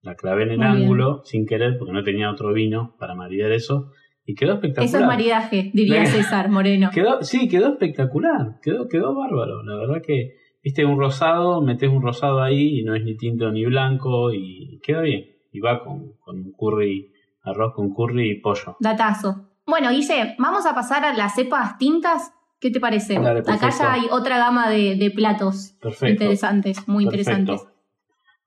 la 0.00 0.14
clavé 0.14 0.44
en 0.44 0.50
el 0.52 0.62
ángulo 0.62 1.22
sin 1.24 1.44
querer 1.44 1.76
porque 1.76 1.92
no 1.92 2.04
tenía 2.04 2.30
otro 2.30 2.52
vino 2.52 2.94
para 2.98 3.14
maridar 3.14 3.50
eso 3.52 3.90
y 4.24 4.34
quedó 4.34 4.54
espectacular. 4.54 4.88
Eso 4.88 4.98
es 4.98 5.06
maridaje, 5.06 5.70
diría 5.74 6.06
César 6.06 6.48
Moreno. 6.48 6.90
Quedó, 6.94 7.22
sí, 7.22 7.48
quedó 7.48 7.68
espectacular, 7.72 8.58
quedó, 8.62 8.88
quedó 8.88 9.14
bárbaro. 9.14 9.62
La 9.64 9.76
verdad 9.76 10.02
que, 10.04 10.36
viste, 10.62 10.84
un 10.84 10.98
rosado, 10.98 11.60
metes 11.60 11.90
un 11.90 12.02
rosado 12.02 12.42
ahí 12.42 12.80
y 12.80 12.84
no 12.84 12.94
es 12.94 13.04
ni 13.04 13.16
tinto 13.16 13.50
ni 13.50 13.64
blanco 13.64 14.32
y 14.32 14.80
queda 14.82 15.02
bien. 15.02 15.24
Y 15.52 15.60
va 15.60 15.82
con, 15.82 16.12
con 16.20 16.52
curry, 16.52 17.10
arroz 17.42 17.74
con 17.74 17.92
curry 17.92 18.30
y 18.30 18.40
pollo. 18.40 18.76
Datazo. 18.80 19.48
Bueno, 19.66 19.90
Guille, 19.90 20.34
vamos 20.38 20.66
a 20.66 20.74
pasar 20.74 21.04
a 21.04 21.14
las 21.14 21.34
cepas 21.34 21.78
tintas. 21.78 22.32
¿Qué 22.60 22.70
te 22.70 22.78
parece? 22.78 23.16
Acá 23.16 23.70
ya 23.70 23.92
hay 23.92 24.02
otra 24.10 24.38
gama 24.38 24.70
de, 24.70 25.12
platos 25.14 25.76
interesantes, 26.02 26.86
muy 26.86 27.04
interesantes. 27.04 27.66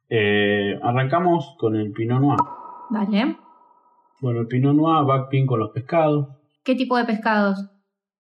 Eh, 0.10 0.80
arrancamos 0.82 1.56
con 1.58 1.76
el 1.76 1.92
Pinot 1.92 2.22
Noir. 2.22 2.40
Dale. 2.90 3.45
Bueno, 4.22 4.42
el 4.42 4.48
Pinot 4.48 4.76
Noir 4.76 5.08
va 5.08 5.28
bien 5.30 5.46
con 5.46 5.60
los 5.60 5.72
pescados. 5.72 6.28
¿Qué 6.64 6.76
tipo 6.76 6.98
de 6.98 7.06
pescados? 7.06 7.70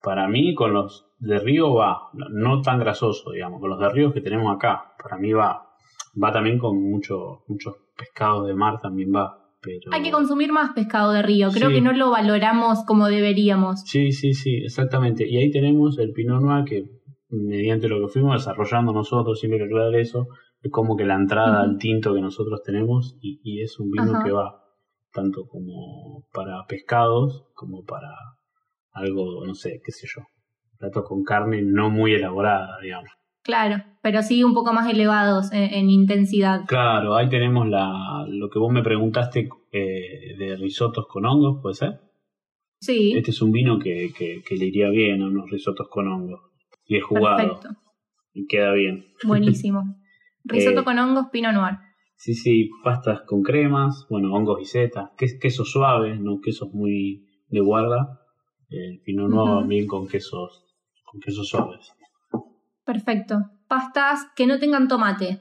Para 0.02 0.26
mí, 0.26 0.54
con 0.54 0.72
los 0.72 1.06
de 1.18 1.38
río 1.38 1.74
va, 1.74 2.10
no 2.12 2.60
tan 2.60 2.78
grasoso, 2.78 3.30
digamos, 3.30 3.60
con 3.60 3.70
los 3.70 3.78
de 3.78 3.88
río 3.88 4.12
que 4.12 4.20
tenemos 4.20 4.54
acá. 4.54 4.94
Para 5.00 5.16
mí 5.16 5.32
va. 5.32 5.68
Va 6.22 6.32
también 6.32 6.58
con 6.58 6.82
mucho, 6.82 7.44
muchos 7.46 7.76
pescados 7.96 8.46
de 8.46 8.54
mar, 8.54 8.80
también 8.80 9.12
va. 9.14 9.38
Pero... 9.60 9.92
Hay 9.92 10.02
que 10.02 10.10
consumir 10.10 10.50
más 10.50 10.72
pescado 10.72 11.12
de 11.12 11.22
río, 11.22 11.50
creo 11.52 11.70
que 11.70 11.80
no 11.80 11.92
lo 11.92 12.10
valoramos 12.10 12.84
como 12.84 13.06
deberíamos. 13.06 13.82
Sí, 13.82 14.10
sí, 14.10 14.34
sí, 14.34 14.56
exactamente. 14.56 15.28
Y 15.28 15.36
ahí 15.36 15.52
tenemos 15.52 15.98
el 15.98 16.12
Pinot 16.12 16.42
Noir 16.42 16.64
que, 16.64 16.84
mediante 17.30 17.88
lo 17.88 18.00
que 18.00 18.12
fuimos 18.12 18.34
desarrollando 18.34 18.92
nosotros, 18.92 19.38
siempre 19.38 19.58
que 19.58 19.66
aclarar 19.66 19.94
eso, 19.94 20.26
es 20.60 20.70
como 20.72 20.96
que 20.96 21.04
la 21.04 21.14
entrada 21.14 21.62
al 21.62 21.78
tinto 21.78 22.12
que 22.12 22.20
nosotros 22.20 22.62
tenemos 22.64 23.16
y, 23.20 23.62
es 23.62 23.78
un 23.78 23.90
vino 23.90 24.22
que 24.24 24.32
va 24.32 24.61
tanto 25.12 25.46
como 25.46 26.26
para 26.32 26.64
pescados 26.66 27.44
como 27.54 27.84
para 27.84 28.08
algo, 28.92 29.46
no 29.46 29.54
sé, 29.54 29.80
qué 29.84 29.92
sé 29.92 30.06
yo, 30.06 30.22
platos 30.78 31.04
con 31.06 31.22
carne 31.22 31.62
no 31.62 31.90
muy 31.90 32.14
elaborada, 32.14 32.78
digamos. 32.82 33.10
Claro, 33.42 33.82
pero 34.02 34.22
sí 34.22 34.44
un 34.44 34.54
poco 34.54 34.72
más 34.72 34.88
elevados 34.88 35.50
en, 35.52 35.90
intensidad. 35.90 36.64
Claro, 36.66 37.16
ahí 37.16 37.28
tenemos 37.28 37.68
la, 37.68 38.24
lo 38.28 38.48
que 38.48 38.60
vos 38.60 38.72
me 38.72 38.82
preguntaste 38.82 39.48
eh, 39.72 40.36
de 40.38 40.56
risotos 40.56 41.06
con 41.08 41.26
hongos, 41.26 41.60
¿puede 41.60 41.74
ser? 41.74 42.00
Sí. 42.80 43.12
Este 43.16 43.30
es 43.32 43.42
un 43.42 43.50
vino 43.50 43.78
que, 43.78 44.12
que, 44.16 44.56
le 44.56 44.66
iría 44.66 44.88
bien 44.90 45.22
a 45.22 45.26
unos 45.26 45.50
risotos 45.50 45.88
con 45.88 46.08
hongos. 46.08 46.40
Y 46.84 46.96
es 46.96 47.04
jugado. 47.04 47.36
Perfecto. 47.36 47.68
Y 48.32 48.46
queda 48.46 48.72
bien. 48.72 49.06
Buenísimo. 49.24 49.82
Risotto 50.44 50.80
eh, 50.80 50.84
con 50.84 50.98
hongos, 50.98 51.26
Pinot 51.32 51.52
Noir. 51.52 51.78
Sí, 52.22 52.34
sí, 52.34 52.70
pastas 52.84 53.22
con 53.26 53.42
cremas, 53.42 54.06
bueno, 54.08 54.32
hongos 54.32 54.60
y 54.60 54.64
setas, 54.64 55.10
quesos 55.16 55.72
suaves, 55.72 56.20
no 56.20 56.38
quesos 56.40 56.72
muy 56.72 57.26
de 57.48 57.58
guarda. 57.58 58.20
El 58.68 59.00
pino 59.04 59.26
noir 59.26 59.66
bien 59.66 59.88
con 59.88 60.06
quesos, 60.06 60.64
con 61.04 61.20
quesos 61.20 61.48
suaves. 61.48 61.92
Perfecto. 62.84 63.40
Pastas 63.66 64.28
que 64.36 64.46
no 64.46 64.60
tengan 64.60 64.86
tomate. 64.86 65.40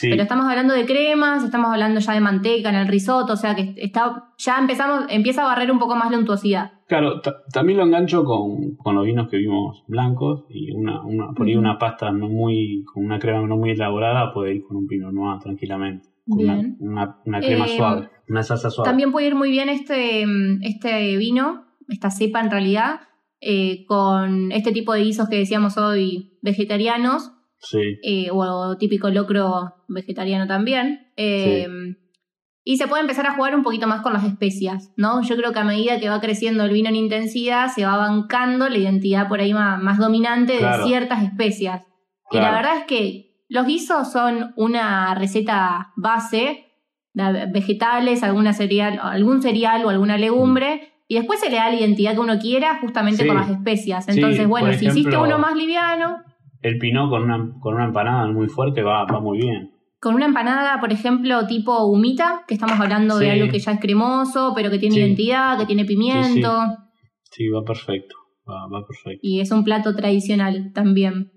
Pero 0.00 0.22
estamos 0.22 0.46
hablando 0.46 0.74
de 0.74 0.84
cremas, 0.84 1.44
estamos 1.44 1.70
hablando 1.70 2.00
ya 2.00 2.12
de 2.12 2.20
manteca 2.20 2.70
en 2.70 2.74
el 2.74 2.88
risotto, 2.88 3.34
o 3.34 3.36
sea 3.36 3.54
que 3.54 3.74
está, 3.76 4.32
ya 4.36 4.58
empezamos, 4.58 5.04
empieza 5.10 5.42
a 5.42 5.46
barrer 5.46 5.70
un 5.70 5.78
poco 5.78 5.94
más 5.94 6.10
la 6.10 6.18
untuosidad. 6.18 6.72
Claro, 6.90 7.20
también 7.52 7.78
lo 7.78 7.84
engancho 7.84 8.24
con, 8.24 8.74
con, 8.74 8.96
los 8.96 9.06
vinos 9.06 9.28
que 9.30 9.36
vimos 9.36 9.84
blancos 9.86 10.44
y 10.48 10.72
una, 10.72 11.00
una 11.04 11.32
por 11.32 11.46
ahí 11.46 11.54
una 11.54 11.78
pasta 11.78 12.10
no 12.10 12.28
muy, 12.28 12.82
con 12.82 13.04
una 13.04 13.20
crema 13.20 13.46
no 13.46 13.56
muy 13.56 13.70
elaborada 13.70 14.32
puede 14.34 14.56
ir 14.56 14.64
con 14.64 14.76
un 14.76 14.88
pino 14.88 15.12
noir 15.12 15.38
tranquilamente. 15.40 16.08
Bien. 16.26 16.76
Una, 16.80 17.20
una, 17.24 17.38
crema 17.38 17.66
eh, 17.66 17.76
suave, 17.76 18.10
una 18.28 18.42
salsa 18.42 18.70
suave. 18.70 18.90
También 18.90 19.12
puede 19.12 19.28
ir 19.28 19.36
muy 19.36 19.52
bien 19.52 19.68
este, 19.68 20.24
este 20.62 21.16
vino, 21.16 21.64
esta 21.86 22.10
cepa 22.10 22.40
en 22.40 22.50
realidad, 22.50 23.02
eh, 23.40 23.84
con 23.86 24.50
este 24.50 24.72
tipo 24.72 24.92
de 24.92 25.04
guisos 25.04 25.28
que 25.28 25.36
decíamos 25.36 25.78
hoy 25.78 26.40
vegetarianos 26.42 27.30
Sí. 27.62 27.98
Eh, 28.02 28.28
o 28.32 28.76
típico 28.78 29.10
locro 29.10 29.74
vegetariano 29.88 30.46
también. 30.46 31.12
Eh, 31.16 31.68
y 32.64 32.76
se 32.76 32.86
puede 32.86 33.02
empezar 33.02 33.26
a 33.26 33.34
jugar 33.34 33.54
un 33.54 33.62
poquito 33.62 33.86
más 33.86 34.02
con 34.02 34.12
las 34.12 34.24
especias, 34.24 34.92
¿no? 34.96 35.22
Yo 35.22 35.36
creo 35.36 35.52
que 35.52 35.58
a 35.58 35.64
medida 35.64 35.98
que 35.98 36.08
va 36.08 36.20
creciendo 36.20 36.64
el 36.64 36.72
vino 36.72 36.88
en 36.88 36.96
intensidad, 36.96 37.68
se 37.68 37.84
va 37.84 37.96
bancando 37.96 38.68
la 38.68 38.76
identidad 38.76 39.28
por 39.28 39.40
ahí 39.40 39.54
más, 39.54 39.98
dominante 39.98 40.54
de 40.54 40.84
ciertas 40.84 41.22
especias. 41.22 41.86
Y 42.30 42.36
la 42.36 42.52
verdad 42.52 42.78
es 42.78 42.84
que 42.84 43.44
los 43.48 43.66
guisos 43.66 44.12
son 44.12 44.52
una 44.56 45.14
receta 45.14 45.92
base 45.96 46.66
de 47.12 47.46
vegetales, 47.46 48.22
alguna 48.22 48.52
cereal, 48.52 49.00
algún 49.02 49.42
cereal 49.42 49.84
o 49.84 49.88
alguna 49.88 50.16
legumbre, 50.16 50.92
y 51.08 51.16
después 51.16 51.40
se 51.40 51.50
le 51.50 51.56
da 51.56 51.70
la 51.70 51.76
identidad 51.76 52.14
que 52.14 52.20
uno 52.20 52.38
quiera 52.38 52.78
justamente 52.80 53.26
con 53.26 53.36
las 53.36 53.50
especias. 53.50 54.06
Entonces, 54.08 54.46
bueno, 54.46 54.72
si 54.74 54.86
hiciste 54.86 55.16
uno 55.16 55.38
más 55.38 55.56
liviano, 55.56 56.18
el 56.62 56.78
pinot 56.78 57.08
con 57.08 57.22
una, 57.22 57.54
con 57.58 57.74
una 57.74 57.86
empanada 57.86 58.26
muy 58.26 58.48
fuerte 58.48 58.82
va, 58.82 59.04
va 59.04 59.18
muy 59.18 59.38
bien. 59.38 59.72
Con 60.00 60.14
una 60.14 60.24
empanada, 60.24 60.80
por 60.80 60.92
ejemplo, 60.92 61.46
tipo 61.46 61.84
humita, 61.84 62.44
que 62.48 62.54
estamos 62.54 62.80
hablando 62.80 63.18
de 63.18 63.30
algo 63.30 63.52
que 63.52 63.58
ya 63.58 63.72
es 63.72 63.80
cremoso, 63.80 64.52
pero 64.56 64.70
que 64.70 64.78
tiene 64.78 64.96
identidad, 64.96 65.58
que 65.58 65.66
tiene 65.66 65.84
pimiento. 65.84 66.58
Sí, 67.24 67.48
va 67.48 67.62
perfecto. 67.62 68.16
Va, 68.48 68.84
perfecto. 68.86 69.20
Y 69.22 69.40
es 69.40 69.52
un 69.52 69.62
plato 69.62 69.94
tradicional 69.94 70.72
también. 70.72 71.32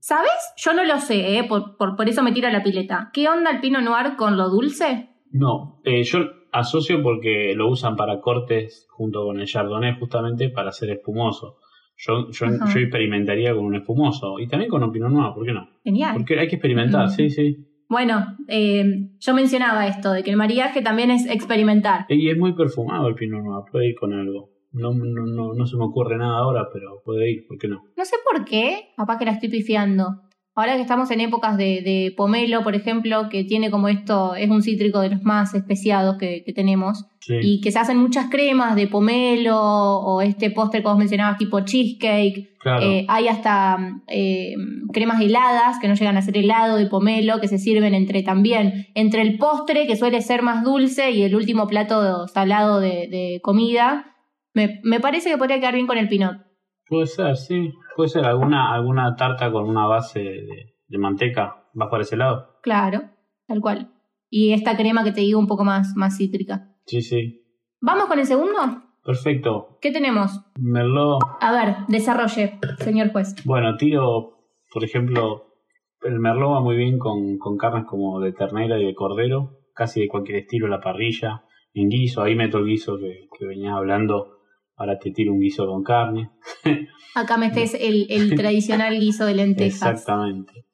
¿Sabes? 0.00 0.32
Yo 0.56 0.74
no 0.74 0.84
lo 0.84 0.98
sé, 0.98 1.38
¿eh? 1.38 1.44
por, 1.44 1.76
por, 1.76 2.08
eso 2.08 2.22
me 2.22 2.32
tiro 2.32 2.50
la 2.50 2.62
pileta. 2.62 3.10
¿Qué 3.12 3.28
onda 3.28 3.50
el 3.50 3.60
Pinot 3.60 3.82
Noir 3.82 4.16
con 4.16 4.36
lo 4.36 4.50
dulce? 4.50 5.10
No, 5.30 5.80
eh, 5.84 6.02
yo 6.02 6.18
asocio 6.52 7.02
porque 7.02 7.54
lo 7.54 7.70
usan 7.70 7.96
para 7.96 8.20
cortes 8.20 8.86
junto 8.90 9.24
con 9.24 9.40
el 9.40 9.46
Chardonnay 9.46 9.98
justamente 9.98 10.50
para 10.50 10.70
hacer 10.70 10.90
espumoso. 10.90 11.58
Yo, 11.96 12.30
yo, 12.30 12.46
experimentaría 12.46 13.54
con 13.54 13.64
un 13.64 13.76
espumoso 13.76 14.38
y 14.40 14.48
también 14.48 14.70
con 14.70 14.82
un 14.82 14.90
Pinot 14.90 15.10
Noir, 15.10 15.34
¿por 15.34 15.44
qué 15.44 15.52
no? 15.52 15.68
Genial. 15.84 16.14
Porque 16.16 16.38
hay 16.38 16.48
que 16.48 16.56
experimentar, 16.56 17.06
mm. 17.06 17.10
sí, 17.10 17.30
sí. 17.30 17.69
Bueno, 17.90 18.36
eh, 18.46 19.10
yo 19.18 19.34
mencionaba 19.34 19.88
esto, 19.88 20.12
de 20.12 20.22
que 20.22 20.30
el 20.30 20.36
mariaje 20.36 20.80
también 20.80 21.10
es 21.10 21.26
experimentar. 21.26 22.06
Y 22.08 22.30
es 22.30 22.38
muy 22.38 22.54
perfumado 22.54 23.08
el 23.08 23.16
Pinot 23.16 23.42
Noir, 23.42 23.64
puede 23.70 23.88
ir 23.88 23.96
con 23.96 24.12
algo. 24.12 24.48
No, 24.70 24.94
no, 24.94 25.26
no, 25.26 25.52
no 25.52 25.66
se 25.66 25.76
me 25.76 25.86
ocurre 25.86 26.16
nada 26.16 26.38
ahora, 26.38 26.68
pero 26.72 27.02
puede 27.04 27.32
ir, 27.32 27.46
¿por 27.48 27.58
qué 27.58 27.66
no? 27.66 27.82
No 27.96 28.04
sé 28.04 28.14
por 28.30 28.44
qué, 28.44 28.92
capaz 28.96 29.18
que 29.18 29.24
la 29.24 29.32
estoy 29.32 29.48
pifiando. 29.48 30.22
Ahora 30.56 30.74
que 30.74 30.82
estamos 30.82 31.10
en 31.12 31.20
épocas 31.20 31.56
de, 31.56 32.12
pomelo, 32.16 32.62
por 32.64 32.74
ejemplo, 32.74 33.28
que 33.30 33.44
tiene 33.44 33.70
como 33.70 33.88
esto, 33.88 34.34
es 34.34 34.50
un 34.50 34.62
cítrico 34.62 35.00
de 35.00 35.10
los 35.10 35.22
más 35.22 35.54
especiados 35.54 36.18
que, 36.18 36.44
tenemos, 36.54 37.06
y 37.28 37.60
que 37.60 37.70
se 37.70 37.78
hacen 37.78 37.96
muchas 37.96 38.28
cremas 38.30 38.74
de 38.74 38.88
pomelo 38.88 39.56
o 39.56 40.20
este 40.20 40.50
postre 40.50 40.80
que 40.80 40.88
vos 40.88 40.98
mencionabas 40.98 41.38
tipo 41.38 41.60
cheesecake. 41.60 42.50
Eh, 42.82 43.06
hay 43.08 43.28
hasta 43.28 44.02
eh, 44.08 44.54
cremas 44.92 45.20
heladas 45.22 45.78
que 45.80 45.88
no 45.88 45.94
llegan 45.94 46.16
a 46.16 46.22
ser 46.22 46.36
helado 46.36 46.76
de 46.76 46.86
pomelo, 46.86 47.40
que 47.40 47.48
se 47.48 47.58
sirven 47.58 47.94
entre 47.94 48.22
también, 48.22 48.88
entre 48.94 49.22
el 49.22 49.38
postre 49.38 49.86
que 49.86 49.96
suele 49.96 50.20
ser 50.20 50.42
más 50.42 50.64
dulce 50.64 51.12
y 51.12 51.22
el 51.22 51.36
último 51.36 51.68
plato 51.68 52.26
salado 52.26 52.80
de, 52.80 53.40
comida. 53.42 54.16
Me, 54.52 54.80
me 54.82 54.98
parece 54.98 55.30
que 55.30 55.38
podría 55.38 55.60
quedar 55.60 55.74
bien 55.74 55.86
con 55.86 55.96
el 55.96 56.08
pinot. 56.08 56.49
Puede 56.90 57.06
ser, 57.06 57.36
sí. 57.36 57.72
Puede 57.94 58.08
ser 58.08 58.24
alguna, 58.24 58.74
alguna 58.74 59.14
tarta 59.14 59.52
con 59.52 59.68
una 59.68 59.86
base 59.86 60.18
de, 60.18 60.98
manteca. 60.98 61.68
¿Vas 61.72 61.88
por 61.88 62.00
ese 62.00 62.16
lado? 62.16 62.58
Claro, 62.62 63.02
tal 63.46 63.60
cual. 63.60 63.92
Y 64.28 64.52
esta 64.52 64.76
crema 64.76 65.04
que 65.04 65.12
te 65.12 65.20
digo 65.20 65.38
un 65.38 65.46
poco 65.46 65.62
más, 65.64 65.92
más 65.94 66.16
cítrica. 66.18 66.74
Sí, 66.86 67.00
sí. 67.00 67.46
¿Vamos 67.80 68.06
con 68.06 68.18
el 68.18 68.26
segundo? 68.26 68.58
Perfecto. 69.04 69.78
¿Qué 69.80 69.92
tenemos? 69.92 70.32
Merlot. 70.58 71.20
A 71.40 71.52
ver, 71.52 71.76
desarrolle, 71.86 72.58
señor 72.78 73.12
juez. 73.12 73.36
Bueno, 73.44 73.76
tiro, 73.76 74.40
por 74.72 74.82
ejemplo, 74.82 75.54
el 76.02 76.18
Merlot 76.18 76.54
va 76.54 76.60
muy 76.60 76.76
bien 76.76 76.98
con, 76.98 77.38
con 77.38 77.56
carnes 77.56 77.84
como 77.86 78.18
de 78.18 78.32
ternera 78.32 78.80
y 78.80 78.86
de 78.86 78.94
cordero, 78.94 79.60
casi 79.74 80.00
de 80.00 80.08
cualquier 80.08 80.38
estilo, 80.38 80.66
la 80.66 80.80
parrilla, 80.80 81.44
en 81.72 81.88
guiso. 81.88 82.22
Ahí 82.22 82.34
meto 82.34 82.58
el 82.58 82.66
guiso 82.66 82.98
que, 82.98 83.28
que 83.38 83.46
venías 83.46 83.74
hablando. 83.74 84.39
Ahora 84.80 84.98
te 84.98 85.10
tiro 85.10 85.34
un 85.34 85.40
guiso 85.40 85.66
con 85.66 85.84
carne. 85.84 86.30
Acá 87.14 87.36
metes 87.36 87.74
el, 87.74 88.06
el 88.08 88.34
tradicional 88.34 88.98
guiso 88.98 89.26
de 89.26 89.34
lentejas. 89.34 89.74
Exactamente. 89.74 90.64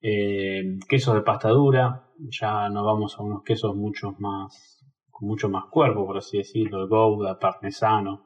Eh, 0.00 0.80
quesos 0.88 1.14
de 1.14 1.20
pasta 1.20 1.48
dura, 1.50 2.08
ya 2.18 2.68
nos 2.68 2.84
vamos 2.84 3.16
a 3.16 3.22
unos 3.22 3.44
quesos 3.44 3.76
mucho 3.76 4.16
más, 4.18 4.84
con 5.08 5.28
mucho 5.28 5.48
más 5.48 5.66
cuerpo, 5.70 6.04
por 6.04 6.18
así 6.18 6.38
decirlo, 6.38 6.82
el 6.82 6.88
Gouda, 6.88 7.38
parmesano, 7.38 8.24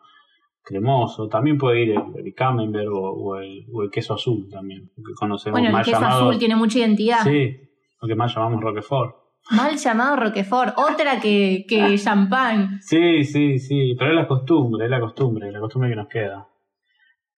cremoso. 0.63 1.29
También 1.29 1.59
puede 1.59 1.83
ir 1.83 1.91
el, 1.91 2.35
camembert 2.35 2.89
o, 2.91 3.37
el, 3.37 3.67
queso 3.93 4.15
azul 4.15 4.49
también, 4.51 4.91
que 4.97 5.13
conocemos 5.15 5.61
bueno, 5.61 5.77
el 5.77 5.85
queso 5.85 5.99
azul 5.99 6.39
tiene 6.39 6.57
mucha 6.57 6.79
identidad. 6.79 7.25
Sí, 7.25 7.59
lo 8.01 8.09
que 8.09 8.15
más 8.15 8.35
llamamos 8.35 8.63
Roquefort. 8.63 9.26
Mal 9.51 9.77
llamado 9.77 10.17
Roquefort, 10.17 10.75
otra 10.77 11.21
que, 11.21 11.65
que 11.69 11.97
champán. 11.99 12.81
Sí, 12.81 13.25
sí, 13.25 13.59
sí, 13.59 13.95
pero 13.99 14.11
es 14.11 14.17
la 14.17 14.27
costumbre, 14.27 14.85
es 14.85 14.91
la 14.91 15.01
costumbre, 15.01 15.53
la 15.53 15.61
costumbre 15.61 15.91
que 15.91 15.97
nos 15.97 16.09
queda. 16.09 16.49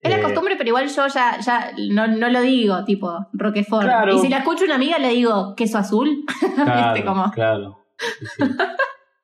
Es 0.01 0.11
la 0.11 0.19
eh, 0.19 0.23
costumbre, 0.23 0.55
pero 0.57 0.69
igual 0.69 0.89
yo 0.89 1.07
ya, 1.09 1.39
ya 1.41 1.73
no, 1.91 2.07
no 2.07 2.29
lo 2.31 2.41
digo, 2.41 2.85
tipo, 2.85 3.27
Roquefort. 3.33 3.89
Y 4.13 4.19
si 4.21 4.29
la 4.29 4.39
escucho 4.39 4.65
una 4.65 4.77
amiga, 4.77 4.99
le 4.99 5.09
digo, 5.09 5.55
queso 5.57 5.79
azul. 5.79 6.25
Claro, 6.65 7.31
claro. 7.35 7.79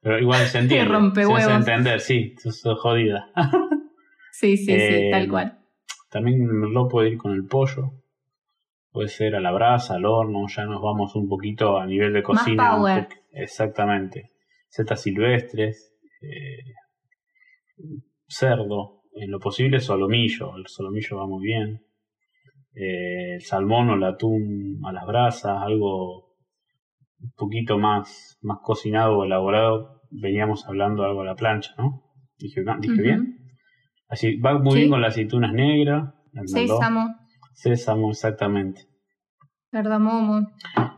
Pero 0.01 0.19
igual 0.19 0.47
se 0.47 0.59
entiende. 0.61 0.93
rompe 0.93 1.25
se 1.25 1.33
hace 1.33 1.53
entender, 1.53 2.01
sí, 2.01 2.35
sos 2.39 2.79
jodida. 2.81 3.31
sí, 4.33 4.57
sí, 4.57 4.79
sí, 4.79 5.11
tal 5.11 5.25
eh, 5.25 5.29
cual. 5.29 5.59
También 6.11 6.47
lo 6.73 6.89
puede 6.89 7.11
ir 7.11 7.19
con 7.19 7.33
el 7.33 7.45
pollo. 7.45 7.93
Puede 8.95 9.09
ser 9.09 9.35
a 9.35 9.41
la 9.41 9.51
brasa, 9.51 9.97
al 9.97 10.05
horno, 10.05 10.47
ya 10.47 10.67
nos 10.67 10.81
vamos 10.81 11.17
un 11.17 11.29
poquito 11.29 11.79
a 11.79 11.85
nivel 11.85 12.13
de 12.13 12.23
cocina. 12.23 13.09
Exactamente. 13.33 14.31
Setas 14.69 15.03
silvestres, 15.03 15.97
eh, 16.23 16.75
cerdo, 18.29 19.03
en 19.17 19.33
lo 19.33 19.41
posible 19.41 19.81
solomillo, 19.81 20.57
el 20.57 20.69
solomillo 20.69 21.17
va 21.17 21.27
muy 21.27 21.45
bien. 21.45 21.81
Eh, 22.73 23.35
el 23.35 23.41
salmón 23.41 23.91
o 23.91 23.95
el 23.95 24.05
atún 24.05 24.79
a 24.87 24.93
las 24.93 25.05
brasas, 25.07 25.61
algo 25.61 26.37
un 27.19 27.33
poquito 27.37 27.79
más, 27.79 28.39
más 28.43 28.59
cocinado 28.63 29.19
o 29.19 29.25
elaborado, 29.25 30.03
veníamos 30.13 30.69
hablando 30.69 31.03
algo 31.03 31.23
a 31.23 31.25
la 31.25 31.35
plancha, 31.35 31.75
¿no? 31.79 32.05
Dije, 32.39 32.63
¿dije 32.79 33.03
bien. 33.03 33.39
Así, 34.07 34.37
va 34.37 34.57
muy 34.57 34.77
bien 34.77 34.91
con 34.91 35.01
las 35.01 35.15
aceitunas 35.15 35.53
negras. 35.53 36.15
Sésamo. 36.45 37.24
Sésamo, 37.55 38.11
exactamente. 38.11 38.89
Cardamomo. 39.71 40.53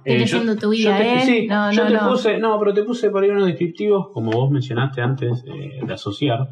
Eh, 0.05 0.19
leyendo 0.19 0.57
tu 0.57 0.71
vida, 0.71 0.99
¿eh? 1.01 1.21
Sí, 1.25 1.47
no, 1.47 1.73
yo 1.73 1.89
no, 1.89 1.91
te 1.91 2.05
puse, 2.07 2.39
no, 2.39 2.59
pero 2.59 2.75
te 2.75 2.83
puse 2.83 3.11
por 3.11 3.23
ahí 3.23 3.31
unos 3.31 3.47
descriptivos, 3.47 4.09
como 4.13 4.31
vos 4.33 4.51
mencionaste 4.51 5.01
antes, 5.01 5.45
eh, 5.47 5.85
de 5.85 5.93
asociar. 5.93 6.49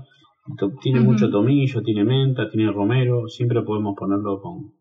Tiene 0.83 1.01
mucho 1.01 1.31
tomillo, 1.31 1.83
tiene 1.83 2.05
menta, 2.05 2.51
tiene 2.51 2.71
romero. 2.71 3.29
Siempre 3.29 3.63
podemos 3.63 3.95
ponerlo 3.97 4.41
con, 4.41 4.75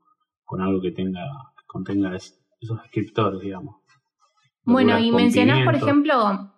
con 0.43 0.61
algo 0.61 0.81
que 0.81 0.91
tenga 0.91 1.21
que 1.57 1.65
contenga 1.65 2.15
esos 2.15 2.79
escriptores, 2.83 3.39
digamos. 3.39 3.77
Bueno, 4.63 4.99
y 4.99 5.11
mencionás, 5.11 5.63
por 5.63 5.75
ejemplo, 5.75 6.53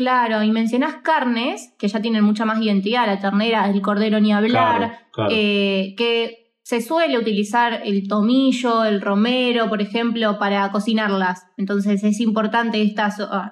Claro, 0.00 0.42
y 0.42 0.50
mencionás 0.50 0.96
carnes 1.02 1.74
que 1.78 1.88
ya 1.88 2.00
tienen 2.00 2.24
mucha 2.24 2.46
más 2.46 2.62
identidad, 2.62 3.06
la 3.06 3.20
ternera, 3.20 3.68
el 3.68 3.82
cordero 3.82 4.18
ni 4.18 4.32
hablar, 4.32 5.00
eh, 5.30 5.94
que 5.94 6.39
se 6.70 6.80
suele 6.80 7.18
utilizar 7.18 7.80
el 7.84 8.06
tomillo, 8.06 8.84
el 8.84 9.00
romero, 9.00 9.68
por 9.68 9.82
ejemplo, 9.82 10.38
para 10.38 10.70
cocinarlas. 10.70 11.44
Entonces 11.56 12.04
es 12.04 12.20
importante 12.20 12.80
esta 12.80 13.06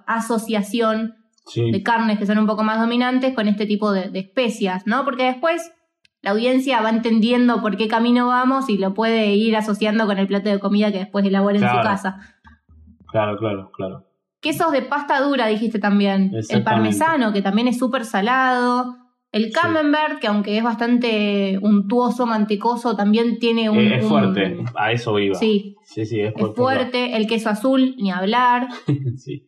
asociación 0.06 1.16
de 1.52 1.82
carnes 1.82 2.20
que 2.20 2.26
son 2.26 2.38
un 2.38 2.46
poco 2.46 2.62
más 2.62 2.78
dominantes 2.78 3.34
con 3.34 3.48
este 3.48 3.66
tipo 3.66 3.90
de, 3.90 4.08
especias, 4.14 4.86
¿no? 4.86 5.04
Porque 5.04 5.24
después 5.24 5.72
la 6.22 6.30
audiencia 6.30 6.80
va 6.80 6.90
entendiendo 6.90 7.60
por 7.60 7.76
qué 7.76 7.88
camino 7.88 8.28
vamos 8.28 8.70
y 8.70 8.78
lo 8.78 8.94
puede 8.94 9.34
ir 9.34 9.56
asociando 9.56 10.06
con 10.06 10.18
el 10.18 10.28
plato 10.28 10.48
de 10.48 10.60
comida 10.60 10.92
que 10.92 10.98
después 10.98 11.24
elabora 11.24 11.56
en 11.56 11.68
su 11.68 11.82
casa. 11.82 12.20
Claro, 13.10 13.36
claro, 13.36 13.72
claro. 13.72 14.06
Quesos 14.40 14.70
de 14.70 14.82
pasta 14.82 15.20
dura, 15.22 15.48
dijiste 15.48 15.80
también. 15.80 16.30
El 16.50 16.62
parmesano, 16.62 17.32
que 17.32 17.42
también 17.42 17.66
es 17.66 17.78
súper 17.78 18.04
salado. 18.04 19.07
El 19.38 19.52
camembert, 19.52 20.18
que 20.20 20.26
aunque 20.26 20.58
es 20.58 20.64
bastante 20.64 21.58
untuoso, 21.62 22.26
mantecoso, 22.26 22.96
también 22.96 23.38
tiene 23.38 23.70
un... 23.70 23.78
Es, 23.78 24.04
fuerte, 24.04 24.58
a 24.74 24.90
eso 24.92 25.16
iba. 25.18 25.36
Sí, 25.36 25.76
sí, 25.84 26.04
sí 26.04 26.20
es, 26.20 26.32
fuerte. 26.32 26.50
es 26.50 26.56
fuerte. 26.56 27.16
El 27.16 27.26
queso 27.28 27.50
azul, 27.50 27.94
ni 27.98 28.10
hablar. 28.10 28.68
sí. 29.16 29.44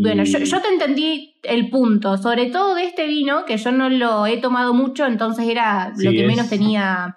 Bueno, 0.00 0.22
yo, 0.22 0.38
yo, 0.38 0.60
te 0.60 0.68
entendí 0.68 1.34
el 1.42 1.70
punto, 1.70 2.18
sobre 2.18 2.50
todo 2.50 2.74
de 2.76 2.84
este 2.84 3.06
vino, 3.06 3.44
que 3.46 3.56
yo 3.56 3.72
no 3.72 3.88
lo 3.88 4.26
he 4.26 4.36
tomado 4.36 4.74
mucho, 4.74 5.06
entonces 5.06 5.48
era 5.48 5.92
lo 5.98 6.10
que 6.12 6.26
menos 6.26 6.48
tenía 6.48 7.16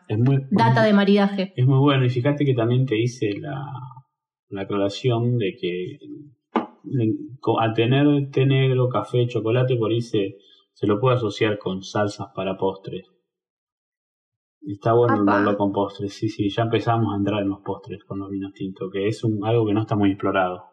data 0.50 0.82
de 0.82 0.94
maridaje. 0.94 1.54
Es 1.56 1.68
muy 1.68 1.78
bueno, 1.78 2.06
y 2.06 2.10
fíjate 2.10 2.44
que 2.46 2.54
también 2.54 2.86
te 2.86 2.98
hice 2.98 3.34
la, 3.40 3.62
la 4.50 4.62
aclaración 4.62 5.38
de 5.38 5.56
que 5.60 6.00
al 7.60 7.74
tener 7.74 8.06
té 8.32 8.46
negro, 8.46 8.90
café, 8.90 9.28
chocolate, 9.28 9.76
por 9.76 9.92
ahí 9.92 10.02
se, 10.02 10.38
lo 10.84 11.00
puede 11.00 11.18
asociar 11.18 11.58
con 11.58 11.84
salsas 11.84 12.28
para 12.36 12.58
postres. 12.58 13.08
Está 14.62 14.94
bueno 14.94 15.26
verlo 15.26 15.58
con 15.58 15.72
postres, 15.72 16.14
sí, 16.14 16.30
sí, 16.30 16.50
ya 16.50 16.64
empezamos 16.64 17.14
a 17.14 17.18
entrar 17.18 17.42
en 17.42 17.50
los 17.50 17.62
postres 17.62 18.04
con 18.04 18.20
los 18.20 18.30
vinos 18.30 18.54
tintos, 18.54 18.92
que 18.92 19.08
es 19.08 19.24
un, 19.24 19.44
algo 19.44 19.66
que 19.66 19.74
no 19.74 19.82
está 19.82 19.96
muy 19.96 20.12
explorado. 20.12 20.72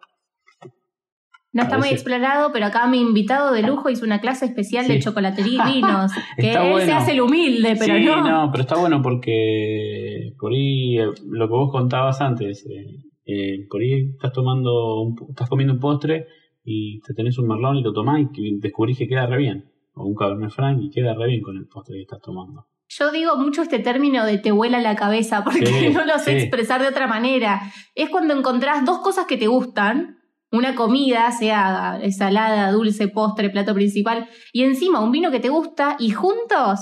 No 1.51 1.63
está 1.63 1.79
muy 1.79 1.89
explorado, 1.89 2.53
pero 2.53 2.67
acá 2.67 2.87
mi 2.87 3.01
invitado 3.01 3.53
de 3.53 3.63
lujo 3.63 3.89
hizo 3.89 4.05
una 4.05 4.21
clase 4.21 4.45
especial 4.45 4.87
de 4.87 4.99
chocolatería 4.99 5.65
y 5.71 5.73
vinos. 5.75 6.13
que 6.37 6.53
él 6.53 6.83
se 6.83 6.93
hace 6.93 7.13
el 7.13 7.23
humilde, 7.23 7.75
pero 7.79 7.97
sí, 7.97 8.05
no. 8.05 8.51
pero 8.53 8.63
está 8.63 8.79
bueno 8.79 9.01
porque 9.01 10.35
por 10.39 10.53
ahí 10.53 10.99
eh, 10.99 11.07
lo 11.27 11.49
que 11.49 11.55
vos 11.55 11.73
contabas 11.73 12.21
antes, 12.21 12.67
eh, 12.67 12.99
eh, 13.25 13.67
por 13.71 13.81
ahí 13.81 14.11
estás 14.11 14.33
tomando, 14.33 15.15
estás 15.31 15.49
comiendo 15.49 15.73
un 15.73 15.81
postre 15.81 16.27
y 16.63 17.01
te 17.01 17.15
tenés 17.15 17.39
un 17.39 17.49
merlón 17.49 17.77
y 17.77 17.83
lo 17.83 17.95
tomás 17.95 18.21
y 18.35 18.59
descubrís 18.59 18.99
que 18.99 19.09
queda 19.09 19.27
re 19.27 19.39
bien. 19.39 19.65
O 19.99 20.07
un 20.07 20.15
cabernet 20.15 20.51
franc 20.51 20.79
y 20.81 20.91
queda 20.91 21.15
re 21.15 21.27
bien 21.27 21.43
con 21.43 21.57
el 21.57 21.67
postre 21.67 21.97
que 21.97 22.03
estás 22.03 22.21
tomando. 22.21 22.67
Yo 22.89 23.11
digo 23.11 23.37
mucho 23.37 23.63
este 23.63 23.81
término 23.81 24.25
de 24.25 24.39
te 24.39 24.51
vuela 24.51 24.81
la 24.81 24.97
cabeza 24.97 25.45
porque 25.45 25.91
no 25.95 26.05
lo 26.07 26.19
sé 26.19 26.39
expresar 26.39 26.81
de 26.81 26.89
otra 26.89 27.07
manera. 27.07 27.61
Es 27.95 28.09
cuando 28.09 28.35
encontrás 28.35 28.85
dos 28.85 28.99
cosas 28.99 29.27
que 29.27 29.37
te 29.37 29.47
gustan 29.47 30.19
una 30.51 30.75
comida, 30.75 31.31
sea 31.33 31.99
ensalada, 32.03 32.71
dulce, 32.73 33.09
postre, 33.09 33.51
plato 33.51 33.75
principal, 33.75 34.29
y 34.53 34.63
encima 34.63 35.01
un 35.01 35.11
vino 35.11 35.31
que 35.31 35.41
te 35.41 35.51
gusta 35.51 35.97
y 35.99 36.11
juntos 36.11 36.81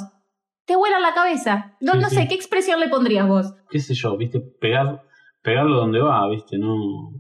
te 0.65 0.77
vuelan 0.77 1.03
la 1.03 1.15
cabeza. 1.15 1.77
No, 1.81 1.95
no 1.95 2.09
sé, 2.09 2.29
¿qué 2.29 2.35
expresión 2.35 2.81
le 2.81 2.89
pondrías 2.89 3.27
vos? 3.27 3.55
¿Qué 3.71 3.81
sé 3.81 3.95
yo? 3.95 4.17
¿Viste? 4.17 4.41
Pegar, 4.41 5.03
pegarlo 5.43 5.77
donde 5.77 6.01
va, 6.01 6.29
¿viste? 6.29 6.59
No. 6.59 7.13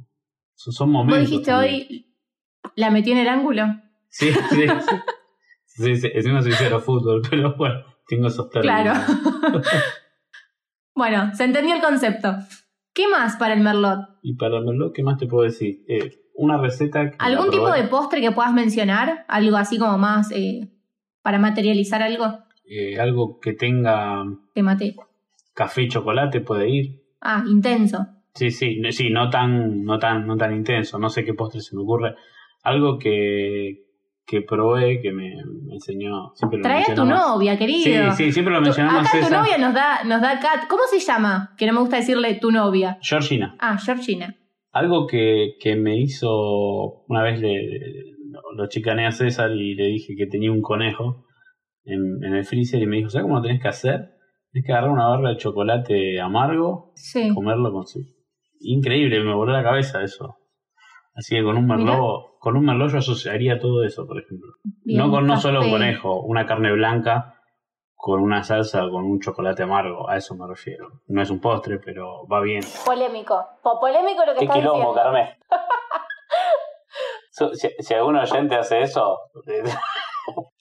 Son, 0.55 0.91
momentos. 0.91 1.21
¿Vos 1.21 1.31
dijiste 1.31 1.53
hoy 1.53 2.15
la 2.75 2.91
metí 2.91 3.13
en 3.13 3.19
el 3.19 3.29
ángulo? 3.29 3.65
Sí, 4.09 4.31
sí. 4.51 4.67
sí, 5.77 5.97
sí, 5.97 6.11
es 6.12 6.27
una 6.27 6.43
sincero 6.43 6.81
fútbol, 6.81 7.22
pero 7.31 7.55
bueno, 7.57 7.81
tengo 8.09 8.29
esos 8.29 8.51
términos. 8.51 8.83
Claro. 8.83 9.62
bueno, 10.95 11.35
se 11.35 11.45
entendió 11.45 11.74
el 11.74 11.83
concepto. 11.83 12.37
¿Qué 12.93 13.09
más 13.09 13.37
para 13.37 13.55
el 13.55 13.61
merlot? 13.61 14.01
Y 14.22 14.37
para 14.37 14.59
el 14.59 14.64
merlot, 14.64 14.95
¿qué 14.95 15.03
más 15.03 15.18
te 15.18 15.27
puedo 15.27 15.45
decir? 15.45 15.85
Eh, 15.87 16.12
una 16.35 16.59
receta. 16.59 17.12
¿Algún 17.18 17.51
tipo 17.51 17.70
de 17.70 17.85
postre 17.85 18.20
que 18.20 18.33
puedas 18.33 18.53
mencionar? 18.53 19.24
Algo 19.29 19.57
así 19.57 19.79
como 19.79 19.99
más 19.99 20.31
eh, 20.33 20.70
para 21.22 21.39
materializar 21.39 22.03
algo. 22.03 22.39
Eh, 22.64 22.99
algo 22.99 23.39
que 23.39 23.53
tenga. 23.53 24.24
Te 24.55 24.62
maté. 24.62 24.97
Café 25.55 25.83
y 25.83 25.89
chocolate 25.89 26.41
puede 26.41 26.68
ir. 26.68 27.03
Ah, 27.20 27.45
intenso. 27.47 28.07
Sí, 28.35 28.51
sí, 28.51 28.81
sí, 28.91 29.11
no 29.11 29.31
tan, 29.31 29.85
no 29.85 29.99
tan, 29.99 30.27
no 30.27 30.37
tan 30.37 30.55
intenso. 30.55 30.99
No 30.99 31.09
sé 31.09 31.24
qué 31.24 31.35
postre 31.35 31.61
se 31.61 31.74
me 31.74 31.83
ocurre. 31.83 32.14
Algo 32.62 32.99
que, 32.99 33.86
que 34.27 34.43
probé, 34.43 35.01
que 35.01 35.12
me, 35.12 35.35
enseñó. 35.70 36.33
Siempre 36.35 36.61
Trae 36.61 36.83
a 36.91 36.95
tu 36.95 37.05
novia, 37.05 37.57
querido. 37.57 38.11
Sí, 38.12 38.24
sí, 38.24 38.33
siempre 38.33 38.53
lo 38.53 38.61
mencionamos. 38.61 39.07
Acá 39.07 39.24
tu 39.24 39.33
novia 39.33 39.57
nos 39.57 39.72
da, 39.72 40.03
nos 40.05 40.20
da 40.20 40.41
cat. 40.41 40.66
¿Cómo 40.68 40.83
se 40.91 40.99
llama? 40.99 41.55
Que 41.57 41.66
no 41.66 41.74
me 41.74 41.81
gusta 41.81 41.97
decirle 41.97 42.35
tu 42.35 42.51
novia. 42.51 42.99
Georgina. 43.01 43.57
Ah, 43.61 43.79
Georgina. 43.79 44.35
Algo 44.72 45.07
que, 45.07 45.55
que 45.61 45.77
me 45.77 45.99
hizo, 45.99 47.05
una 47.09 47.22
vez 47.22 47.41
le, 47.41 48.16
lo 48.57 48.66
chicané 48.68 49.07
a 49.07 49.12
César 49.12 49.53
y 49.53 49.74
le 49.74 49.87
dije 49.87 50.14
que 50.16 50.27
tenía 50.27 50.51
un 50.51 50.61
conejo 50.61 51.24
en, 51.85 52.22
en 52.22 52.35
el 52.35 52.45
freezer 52.45 52.83
y 52.83 52.87
me 52.87 52.97
dijo, 52.97 53.09
¿sabes 53.09 53.24
cómo 53.24 53.37
lo 53.37 53.43
tenés 53.43 53.62
que 53.62 53.68
hacer? 53.68 54.11
Tienes 54.51 54.66
que 54.66 54.72
agarrar 54.72 54.91
una 54.91 55.07
barra 55.07 55.31
de 55.31 55.37
chocolate 55.37 56.20
amargo, 56.20 56.93
y 57.14 57.33
comerlo 57.33 57.72
con 57.72 57.87
su... 57.87 58.01
Increíble, 58.61 59.20
me 59.20 59.35
voló 59.35 59.53
la 59.53 59.62
cabeza 59.62 60.03
eso. 60.03 60.37
Así 61.17 61.35
que 61.35 61.43
con 61.43 61.57
un 61.57 61.67
merlot, 61.67 62.39
con 62.39 62.57
un 62.57 62.64
merlot 62.64 62.91
yo 62.91 62.99
asociaría 62.99 63.59
todo 63.59 63.83
eso, 63.85 64.07
por 64.07 64.19
ejemplo. 64.21 64.53
no 64.85 65.11
con 65.11 65.27
no 65.27 65.39
solo 65.39 65.61
conejo, 65.69 66.21
una 66.21 66.45
carne 66.47 66.73
blanca 66.73 67.33
con 67.95 68.21
una 68.21 68.45
salsa 68.45 68.85
o 68.85 68.91
con 68.91 69.05
un 69.05 69.19
chocolate 69.21 69.62
amargo, 69.62 70.09
a 70.09 70.17
eso 70.17 70.37
me 70.37 70.47
refiero. 70.47 71.01
No 71.09 71.23
es 71.23 71.31
un 71.31 71.41
postre, 71.41 71.79
pero 71.79 72.27
va 72.29 72.41
bien. 72.41 72.62
Polémico. 72.85 73.45
polémico 73.81 74.25
lo 74.27 74.33
que 74.35 74.39
Qué 74.41 74.45
estás 74.45 74.59
quilombo, 74.59 74.79
diciendo. 74.79 75.03
Carmen. 75.03 75.29
Si, 77.31 77.69
si 77.81 77.93
algún 77.93 78.17
oyente 78.17 78.55
hace 78.57 78.81
eso, 78.81 79.19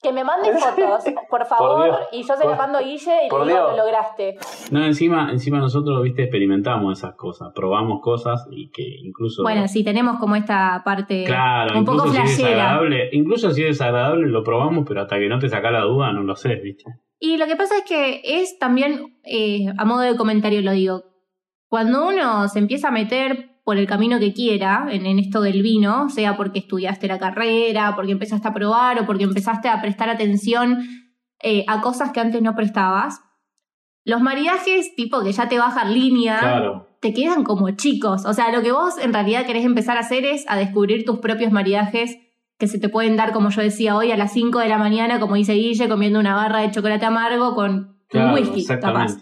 Que 0.01 0.13
me 0.13 0.23
mande 0.23 0.51
fotos, 0.59 1.03
por 1.29 1.45
favor, 1.45 1.99
y 2.11 2.21
yo 2.23 2.35
se 2.35 2.47
las 2.47 2.57
mando 2.57 2.77
a 2.77 2.81
Guille 2.81 3.25
y 3.25 3.29
por 3.29 3.45
le 3.45 3.53
digo 3.53 3.65
Dios. 3.65 3.77
lo 3.77 3.83
lograste. 3.85 4.37
No, 4.71 4.85
encima, 4.85 5.31
encima 5.31 5.57
nosotros, 5.59 6.03
viste, 6.03 6.23
experimentamos 6.23 6.99
esas 6.99 7.15
cosas, 7.15 7.51
probamos 7.55 8.01
cosas 8.01 8.45
y 8.51 8.69
que 8.71 8.83
incluso... 9.03 9.41
Bueno, 9.43 9.67
sí, 9.67 9.83
tenemos 9.83 10.19
como 10.19 10.35
esta 10.35 10.81
parte 10.85 11.23
Claro, 11.25 11.79
un 11.79 11.85
poco 11.85 12.03
si 12.03 12.09
es 12.09 12.13
flashera. 12.15 12.47
desagradable, 12.49 13.09
incluso 13.13 13.51
si 13.51 13.63
es 13.63 13.69
desagradable 13.69 14.27
lo 14.27 14.43
probamos, 14.43 14.85
pero 14.87 15.01
hasta 15.01 15.17
que 15.17 15.27
no 15.27 15.39
te 15.39 15.49
saca 15.49 15.71
la 15.71 15.81
duda 15.81 16.11
no 16.13 16.21
lo 16.21 16.35
sé, 16.35 16.55
¿viste? 16.55 16.83
Y 17.17 17.37
lo 17.37 17.47
que 17.47 17.55
pasa 17.55 17.77
es 17.77 17.83
que 17.85 18.21
es 18.23 18.59
también, 18.59 19.17
eh, 19.23 19.65
a 19.77 19.85
modo 19.85 20.01
de 20.01 20.15
comentario 20.15 20.61
lo 20.61 20.71
digo, 20.71 21.03
cuando 21.67 22.07
uno 22.07 22.47
se 22.47 22.59
empieza 22.59 22.89
a 22.89 22.91
meter 22.91 23.54
por 23.65 23.77
el 23.77 23.87
camino 23.87 24.19
que 24.19 24.31
quiera 24.31 24.87
en, 24.89 25.05
en 25.05 25.19
esto 25.19 25.41
del 25.41 25.63
vino, 25.63 26.09
sea 26.09 26.37
porque 26.37 26.59
estudiaste 26.59 27.07
la 27.07 27.17
carrera, 27.17 27.93
porque 27.95 28.13
empezaste 28.13 28.47
a 28.47 28.53
probar 28.53 29.01
o 29.01 29.05
porque 29.05 29.23
empezaste 29.25 29.67
a 29.67 29.81
prestar 29.81 30.07
atención 30.07 30.87
eh, 31.41 31.65
a 31.67 31.81
cosas 31.81 32.11
que 32.11 32.21
antes 32.21 32.41
no 32.41 32.55
prestabas, 32.55 33.21
los 34.05 34.21
maridajes 34.21 34.95
tipo 34.95 35.23
que 35.23 35.31
ya 35.31 35.49
te 35.49 35.57
bajan 35.57 35.93
línea, 35.93 36.37
Claro, 36.39 36.87
te 37.01 37.11
quedan 37.11 37.43
como 37.43 37.71
chicos. 37.71 38.23
O 38.25 38.33
sea, 38.33 38.51
lo 38.51 38.61
que 38.61 38.71
vos 38.71 38.99
en 38.99 39.13
realidad 39.13 39.47
querés 39.47 39.65
empezar 39.65 39.97
a 39.97 40.01
hacer 40.01 40.25
es 40.25 40.45
a 40.47 40.57
descubrir 40.57 41.03
tus 41.03 41.19
propios 41.19 41.51
maridajes 41.51 42.17
que 42.59 42.67
se 42.67 42.79
te 42.79 42.87
pueden 42.87 43.15
dar, 43.17 43.33
como 43.33 43.49
yo 43.49 43.61
decía 43.61 43.95
hoy, 43.97 44.11
a 44.11 44.17
las 44.17 44.31
5 44.31 44.59
de 44.59 44.69
la 44.69 44.77
mañana, 44.77 45.19
como 45.19 45.35
dice 45.35 45.53
Guille, 45.53 45.89
comiendo 45.89 46.19
una 46.19 46.35
barra 46.35 46.61
de 46.61 46.71
chocolate 46.71 47.05
amargo 47.05 47.55
con 47.55 47.97
claro, 48.07 48.29
un 48.29 48.33
whisky, 48.35 48.65
capaz. 48.65 49.17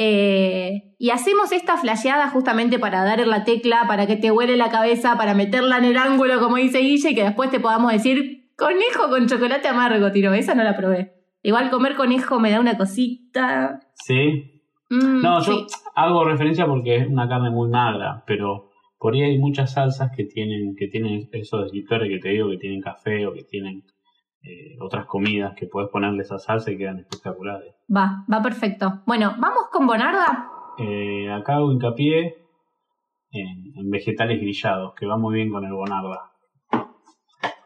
Eh, 0.00 0.94
y 0.98 1.10
hacemos 1.10 1.50
esta 1.52 1.76
flasheada 1.76 2.30
justamente 2.30 2.78
para 2.78 3.02
dar 3.04 3.26
la 3.26 3.44
tecla, 3.44 3.84
para 3.88 4.06
que 4.06 4.16
te 4.16 4.30
huele 4.30 4.56
la 4.56 4.70
cabeza, 4.70 5.16
para 5.18 5.34
meterla 5.34 5.78
en 5.78 5.84
el 5.86 5.96
ángulo, 5.96 6.38
como 6.40 6.56
dice 6.56 6.78
Guille, 6.78 7.10
y 7.10 7.14
que 7.14 7.24
después 7.24 7.50
te 7.50 7.58
podamos 7.60 7.92
decir, 7.92 8.48
conejo 8.56 9.08
con 9.10 9.26
chocolate 9.26 9.66
amargo, 9.68 10.10
tiro. 10.12 10.32
Esa 10.34 10.54
no 10.54 10.62
la 10.62 10.76
probé. 10.76 11.14
Igual 11.42 11.70
comer 11.70 11.96
conejo 11.96 12.38
me 12.40 12.50
da 12.50 12.60
una 12.60 12.76
cosita. 12.78 13.80
Sí, 13.94 14.54
Mm, 14.90 15.20
No, 15.20 15.42
yo 15.42 15.52
sí. 15.52 15.66
hago 15.96 16.24
referencia 16.24 16.64
porque 16.66 16.96
es 16.96 17.06
una 17.08 17.28
carne 17.28 17.50
muy 17.50 17.68
magra, 17.68 18.22
pero 18.26 18.70
por 18.98 19.12
ahí 19.12 19.20
hay 19.22 19.38
muchas 19.38 19.72
salsas 19.74 20.10
que 20.16 20.24
tienen, 20.24 20.74
que 20.76 20.86
tienen 20.88 21.28
esos 21.32 21.64
descriptores 21.64 22.08
que 22.08 22.18
te 22.18 22.30
digo, 22.30 22.48
que 22.48 22.56
tienen 22.56 22.80
café 22.80 23.26
o 23.26 23.34
que 23.34 23.42
tienen 23.44 23.82
eh, 24.42 24.76
otras 24.80 25.06
comidas 25.06 25.54
que 25.56 25.66
puedes 25.66 25.90
ponerle 25.90 26.22
esa 26.22 26.38
salsa 26.38 26.70
y 26.70 26.78
quedan 26.78 26.98
espectaculares. 27.00 27.74
Va, 27.94 28.24
va 28.32 28.42
perfecto. 28.42 29.02
Bueno, 29.06 29.34
vamos 29.38 29.64
con 29.72 29.86
Bonarda. 29.86 30.48
Eh, 30.78 31.30
acá 31.32 31.56
hago 31.56 31.72
hincapié 31.72 32.36
en, 33.30 33.72
en 33.76 33.90
vegetales 33.90 34.40
grillados, 34.40 34.94
que 34.94 35.06
va 35.06 35.16
muy 35.18 35.34
bien 35.34 35.50
con 35.50 35.64
el 35.64 35.72
bonarda. 35.72 36.32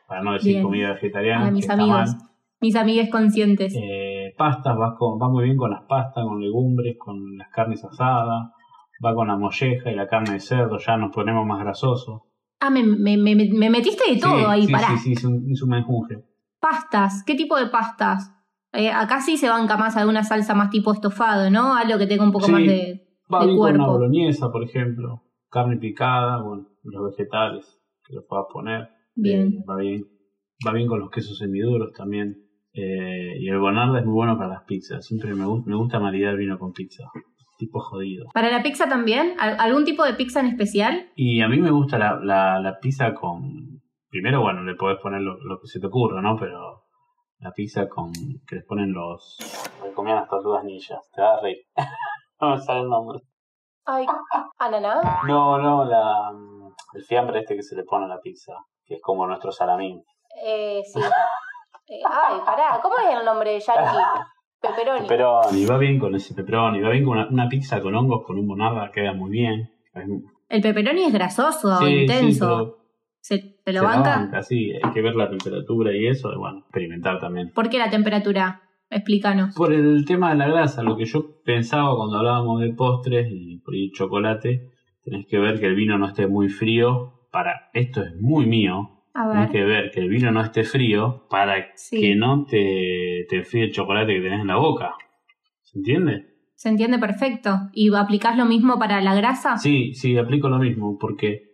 Para 0.08 0.22
no 0.22 0.32
decir 0.32 0.52
Bien. 0.54 0.62
comida 0.64 0.92
vegetariana, 0.92 1.44
A 1.44 1.48
que 1.48 1.52
mis 1.52 1.64
está 1.64 1.74
amigos, 1.74 1.94
mal. 2.16 2.28
mis 2.60 2.76
amigues 2.76 3.10
conscientes. 3.10 3.74
Eh, 3.76 4.34
pastas, 4.36 4.76
va, 4.78 4.94
con- 4.96 5.20
va 5.20 5.28
muy 5.28 5.44
bien 5.44 5.56
con 5.56 5.70
las 5.70 5.82
pastas, 5.84 6.24
con 6.26 6.40
legumbres, 6.40 6.96
con 6.98 7.36
las 7.38 7.48
carnes 7.48 7.82
asadas, 7.84 8.50
va 9.04 9.14
con 9.14 9.28
la 9.28 9.36
molleja 9.36 9.90
y 9.90 9.94
la 9.94 10.06
carne 10.08 10.34
de 10.34 10.40
cerdo, 10.40 10.78
ya 10.78 10.96
nos 10.96 11.14
ponemos 11.14 11.46
más 11.46 11.60
grasosos. 11.60 12.22
Ah, 12.60 12.70
me, 12.70 12.82
me, 12.84 13.16
me, 13.16 13.34
me 13.34 13.70
metiste 13.70 14.12
de 14.12 14.20
todo 14.20 14.38
Sí, 14.38 14.44
ahí, 14.46 14.66
sí, 14.66 14.72
pará. 14.72 14.88
Sí, 14.88 14.96
sí, 14.98 15.12
es 15.12 15.24
un, 15.24 15.50
es 15.50 15.62
un 15.62 15.70
menjunje. 15.70 16.16
Pastas, 16.62 17.24
¿qué 17.26 17.34
tipo 17.34 17.56
de 17.58 17.66
pastas? 17.66 18.32
Eh, 18.72 18.88
acá 18.90 19.20
sí 19.20 19.36
se 19.36 19.48
banca 19.48 19.76
más 19.76 19.96
alguna 19.96 20.22
salsa 20.22 20.54
más 20.54 20.70
tipo 20.70 20.92
estofado, 20.92 21.50
¿no? 21.50 21.74
Algo 21.74 21.98
que 21.98 22.06
tenga 22.06 22.22
un 22.24 22.30
poco 22.32 22.46
Sí. 22.46 22.52
más 22.52 22.62
de, 22.62 23.02
Va 23.32 23.40
de 23.40 23.46
bien 23.46 23.58
con 23.58 23.68
una 23.74 23.84
cuerpo. 23.84 23.92
boloñesa, 23.98 24.50
por 24.52 24.62
ejemplo, 24.62 25.24
carne 25.50 25.76
picada, 25.78 26.40
bueno, 26.40 26.68
los 26.84 27.10
vegetales 27.10 27.66
que 28.06 28.14
los 28.14 28.24
puedas 28.28 28.46
poner. 28.52 28.88
Bien. 29.16 29.48
Eh, 29.48 29.64
va 29.68 29.76
bien. 29.76 30.04
Va 30.66 30.72
bien 30.72 30.86
con 30.86 31.00
los 31.00 31.10
quesos 31.10 31.36
semiduros 31.36 31.92
también. 31.98 32.36
Eh, 32.72 33.38
y 33.40 33.48
el 33.48 33.58
bonarda 33.58 33.98
es 33.98 34.04
muy 34.06 34.14
bueno 34.14 34.38
para 34.38 34.50
las 34.50 34.62
pizzas. 34.62 35.04
Siempre 35.04 35.34
me, 35.34 35.44
me 35.66 35.74
gusta 35.76 35.98
maridar 35.98 36.36
vino 36.36 36.58
con 36.60 36.72
pizza. 36.72 37.02
Tipo 37.58 37.80
jodido. 37.80 38.26
¿Para 38.32 38.50
la 38.50 38.62
pizza 38.62 38.88
también? 38.88 39.34
¿Al- 39.38 39.58
¿Algún 39.60 39.84
tipo 39.84 40.04
de 40.04 40.14
pizza 40.14 40.40
en 40.40 40.46
especial? 40.46 41.10
Y 41.16 41.40
a 41.42 41.48
mí 41.48 41.58
me 41.58 41.70
gusta 41.70 41.98
la, 41.98 42.18
la, 42.22 42.60
la 42.60 42.78
pizza 42.80 43.12
con. 43.14 43.71
Primero, 44.12 44.42
bueno, 44.42 44.62
le 44.62 44.74
podés 44.74 44.98
poner 45.00 45.22
lo, 45.22 45.38
lo 45.42 45.58
que 45.58 45.66
se 45.66 45.80
te 45.80 45.86
ocurra, 45.86 46.20
¿no? 46.20 46.36
Pero 46.38 46.84
la 47.38 47.50
pizza 47.52 47.88
con. 47.88 48.12
que 48.46 48.56
les 48.56 48.64
ponen 48.66 48.92
los. 48.92 49.38
Me 49.82 49.90
comían 49.92 50.16
las 50.16 50.28
tortugas 50.28 50.62
ninjas. 50.64 51.00
Te 51.14 51.22
vas 51.22 51.38
a 51.38 51.40
reír. 51.40 51.56
no 52.40 52.50
me 52.50 52.58
sale 52.60 52.80
el 52.80 52.88
nombre. 52.90 53.20
Ay, 53.86 54.04
ananá. 54.58 55.00
No, 55.26 55.58
no, 55.58 55.84
la, 55.86 56.30
el 56.94 57.04
fiambre 57.04 57.40
este 57.40 57.56
que 57.56 57.62
se 57.62 57.74
le 57.74 57.84
pone 57.84 58.04
a 58.04 58.08
la 58.08 58.20
pizza. 58.20 58.52
Que 58.84 58.96
es 58.96 59.00
como 59.00 59.26
nuestro 59.26 59.50
salamín. 59.50 60.02
Eh, 60.44 60.82
sí. 60.84 61.00
Eh, 61.00 62.00
ay, 62.08 62.40
pará, 62.44 62.80
¿cómo 62.82 62.96
es 62.98 63.18
el 63.18 63.24
nombre 63.24 63.58
yankee? 63.58 63.98
Pepperoni. 64.60 65.06
pero 65.08 65.40
Y 65.52 65.64
va 65.66 65.78
bien 65.78 65.98
con 65.98 66.14
ese 66.14 66.34
pepperoni. 66.34 66.80
Va 66.82 66.90
bien 66.90 67.04
con 67.04 67.16
una, 67.18 67.28
una 67.28 67.48
pizza 67.48 67.80
con 67.80 67.94
hongos, 67.94 68.24
con 68.26 68.38
un 68.38 68.46
bonarda, 68.46 68.90
queda 68.92 69.12
muy 69.14 69.30
bien. 69.30 69.70
Es- 69.94 70.06
El 70.48 70.60
pepperoni 70.60 71.04
es 71.04 71.12
grasoso, 71.12 71.78
sí, 71.78 71.86
sí, 71.86 71.92
intenso. 72.02 72.46
pero 72.46 72.81
¿Se, 73.22 73.38
¿Te 73.64 73.72
lo 73.72 73.80
se 73.80 73.86
banca? 73.86 74.16
banca, 74.16 74.42
sí, 74.42 74.72
hay 74.82 74.90
que 74.92 75.00
ver 75.00 75.14
la 75.14 75.30
temperatura 75.30 75.96
y 75.96 76.06
eso, 76.08 76.30
y 76.32 76.36
bueno, 76.36 76.58
experimentar 76.58 77.18
también. 77.20 77.50
¿Por 77.54 77.70
qué 77.70 77.78
la 77.78 77.88
temperatura? 77.88 78.60
Explícanos. 78.90 79.54
Por 79.54 79.72
el 79.72 80.04
tema 80.04 80.30
de 80.32 80.36
la 80.36 80.48
grasa, 80.48 80.82
lo 80.82 80.96
que 80.96 81.06
yo 81.06 81.40
pensaba 81.44 81.96
cuando 81.96 82.18
hablábamos 82.18 82.60
de 82.60 82.74
postres 82.74 83.28
y 83.30 83.62
chocolate, 83.92 84.70
tenés 85.02 85.26
que 85.26 85.38
ver 85.38 85.58
que 85.60 85.66
el 85.66 85.74
vino 85.74 85.96
no 85.96 86.08
esté 86.08 86.26
muy 86.26 86.48
frío. 86.48 87.20
Para 87.30 87.70
esto 87.72 88.02
es 88.02 88.12
muy 88.20 88.44
mío. 88.44 88.90
Ver. 89.14 89.50
que 89.50 89.62
ver 89.64 89.90
que 89.90 90.00
el 90.00 90.08
vino 90.08 90.30
no 90.32 90.40
esté 90.42 90.64
frío 90.64 91.26
para 91.30 91.66
Sí. 91.74 92.00
que 92.00 92.14
no 92.16 92.44
te, 92.44 93.26
te 93.28 93.36
enfríe 93.36 93.64
el 93.64 93.72
chocolate 93.72 94.14
que 94.14 94.20
tenés 94.22 94.40
en 94.40 94.46
la 94.48 94.56
boca. 94.56 94.94
¿Se 95.62 95.78
entiende? 95.78 96.26
Se 96.54 96.68
entiende 96.70 96.98
perfecto. 96.98 97.56
¿Y 97.72 97.94
aplicás 97.94 98.36
lo 98.36 98.46
mismo 98.46 98.78
para 98.78 99.00
la 99.00 99.14
grasa? 99.14 99.56
Sí, 99.58 99.94
sí, 99.94 100.16
aplico 100.18 100.48
lo 100.48 100.58
mismo, 100.58 100.96
porque 100.98 101.51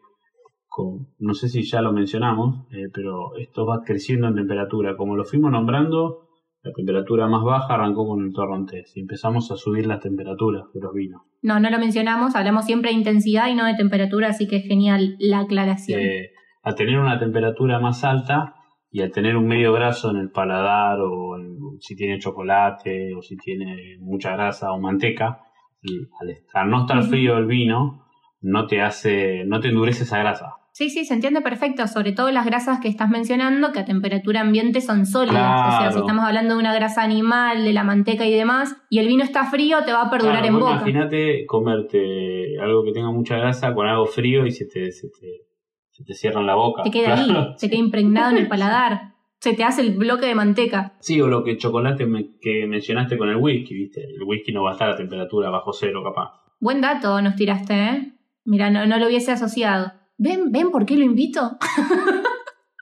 con- 0.69 1.09
no 1.19 1.35
sé 1.35 1.49
si 1.49 1.63
ya 1.63 1.81
lo 1.83 1.93
mencionamos, 1.93 2.67
eh, 2.73 2.89
pero 2.93 3.37
esto 3.37 3.67
va 3.67 3.83
creciendo 3.85 4.29
en 4.29 4.35
temperatura. 4.37 4.97
Como 4.97 5.17
lo 5.17 5.25
fuimos 5.25 5.51
nombrando, 5.51 6.29
la 6.63 6.73
temperatura 6.73 7.27
más 7.29 7.43
baja 7.45 7.75
arrancó 7.75 8.07
con 8.07 8.25
el 8.25 8.33
torrontés 8.33 8.97
y 8.97 9.01
empezamos 9.01 9.51
a 9.51 9.57
subir 9.57 9.87
las 9.87 10.01
temperaturas 10.01 10.65
de 10.75 10.81
los 10.81 10.93
vinos. 10.93 11.23
No, 11.43 11.59
no 11.61 11.71
lo 11.71 11.79
mencionamos. 11.79 12.35
Hablamos 12.37 12.65
siempre 12.67 12.91
de 12.91 12.97
intensidad 12.97 13.49
y 13.49 13.55
no 13.55 13.65
de 13.65 13.75
temperatura, 13.75 14.29
así 14.29 14.47
que 14.49 14.57
es 14.57 14.65
genial 14.67 15.17
la 15.21 15.41
aclaración. 15.41 16.01
Eh, 16.01 16.31
al 16.63 16.75
tener 16.75 16.99
una 16.99 17.19
temperatura 17.19 17.79
más 17.81 18.05
alta 18.05 18.55
y 18.91 19.01
al 19.03 19.11
tener 19.13 19.37
un 19.37 19.47
medio 19.47 19.73
graso 19.73 20.11
en 20.11 20.17
el 20.17 20.31
paladar 20.31 20.99
o 21.01 21.37
en- 21.39 21.57
si 21.81 21.95
tiene 21.95 22.19
chocolate 22.19 23.15
o 23.15 23.23
si 23.23 23.37
tiene 23.37 23.97
mucha 24.01 24.33
grasa 24.33 24.73
o 24.73 24.81
manteca, 24.81 25.41
al 26.21 26.31
estar, 26.31 26.67
no 26.67 26.81
estar 26.81 27.03
frío 27.05 27.37
el 27.39 27.47
vino, 27.47 28.05
no 28.41 28.67
te 28.67 28.83
hace, 28.83 29.45
no 29.47 29.61
te 29.61 29.69
endurece 29.69 30.03
esa 30.03 30.19
grasa. 30.19 30.55
Sí, 30.79 30.91
sí, 30.91 31.05
se 31.05 31.13
entiende 31.15 31.41
perfecto, 31.41 31.89
sobre 31.89 32.13
todo 32.13 32.31
las 32.31 32.47
grasas 32.47 32.79
que 32.79 32.87
estás 32.87 33.11
mencionando, 33.11 33.73
que 33.73 33.81
a 33.81 33.85
temperatura 33.85 34.43
ambiente 34.43 34.81
son 34.81 35.07
sólidas. 35.07 35.75
O 35.75 35.77
sea, 35.83 35.91
si 35.91 35.99
estamos 35.99 36.25
hablando 36.25 36.55
de 36.55 36.61
una 36.61 36.73
grasa 36.73 37.03
animal, 37.03 37.65
de 37.65 37.73
la 37.73 37.83
manteca 37.83 38.25
y 38.25 38.33
demás, 38.33 38.77
y 38.89 39.01
el 39.01 39.09
vino 39.09 39.25
está 39.25 39.47
frío, 39.51 39.79
te 39.85 39.91
va 39.93 40.03
a 40.03 40.09
perdurar 40.11 40.39
Claro, 40.43 40.55
en 40.55 40.61
boca. 40.61 40.73
Imagínate 40.75 41.47
comerte 41.47 42.61
algo 42.61 42.85
que 42.85 42.93
tenga 42.93 43.11
mucha 43.11 43.37
grasa 43.39 43.75
con 43.75 43.89
algo 43.89 44.07
frío 44.07 44.47
y 44.47 44.53
se 44.53 44.67
te, 44.67 44.93
se 44.93 45.09
te, 45.09 45.49
se 45.91 46.05
te 46.05 46.15
cierra 46.15 46.39
en 46.43 46.47
la 46.47 46.55
boca. 46.55 46.85
Te 46.85 46.93
queda 46.93 47.17
Claro. 47.17 47.41
ahí, 47.41 47.57
te 47.59 47.69
queda 47.69 47.81
impregnado 47.81 48.31
en 48.31 48.37
el 48.39 48.47
paladar. 48.55 49.15
Se 49.41 49.55
te 49.55 49.65
hace 49.65 49.81
el 49.81 49.97
bloque 49.97 50.27
de 50.27 50.37
manteca. 50.37 50.95
Sí, 51.01 51.21
o 51.21 51.27
lo 51.27 51.43
que 51.43 51.57
chocolate 51.57 52.07
me- 52.07 52.39
que 52.41 52.69
mencionaste 52.69 53.19
con 53.19 53.29
el 53.31 53.37
whisky, 53.39 53.75
¿viste? 53.75 54.05
El 54.05 54.23
whisky 54.23 54.53
no 54.53 54.63
va 54.63 54.71
a 54.71 54.73
estar 54.75 54.91
a 54.91 54.95
temperatura 54.97 55.51
bajo 55.51 55.73
cero, 55.73 56.05
capaz. 56.05 56.41
Buen 56.61 56.81
dato 56.81 57.21
nos 57.21 57.35
tiraste, 57.35 57.75
¿eh? 57.75 58.13
Mira, 58.45 58.71
no, 58.71 58.87
no 58.87 58.97
lo 58.99 59.09
hubiese 59.09 59.33
asociado. 59.33 59.91
¿Ven, 60.19 60.51
ven 60.51 60.71
por 60.71 60.85
qué 60.85 60.97
lo 60.97 61.05
invito? 61.05 61.59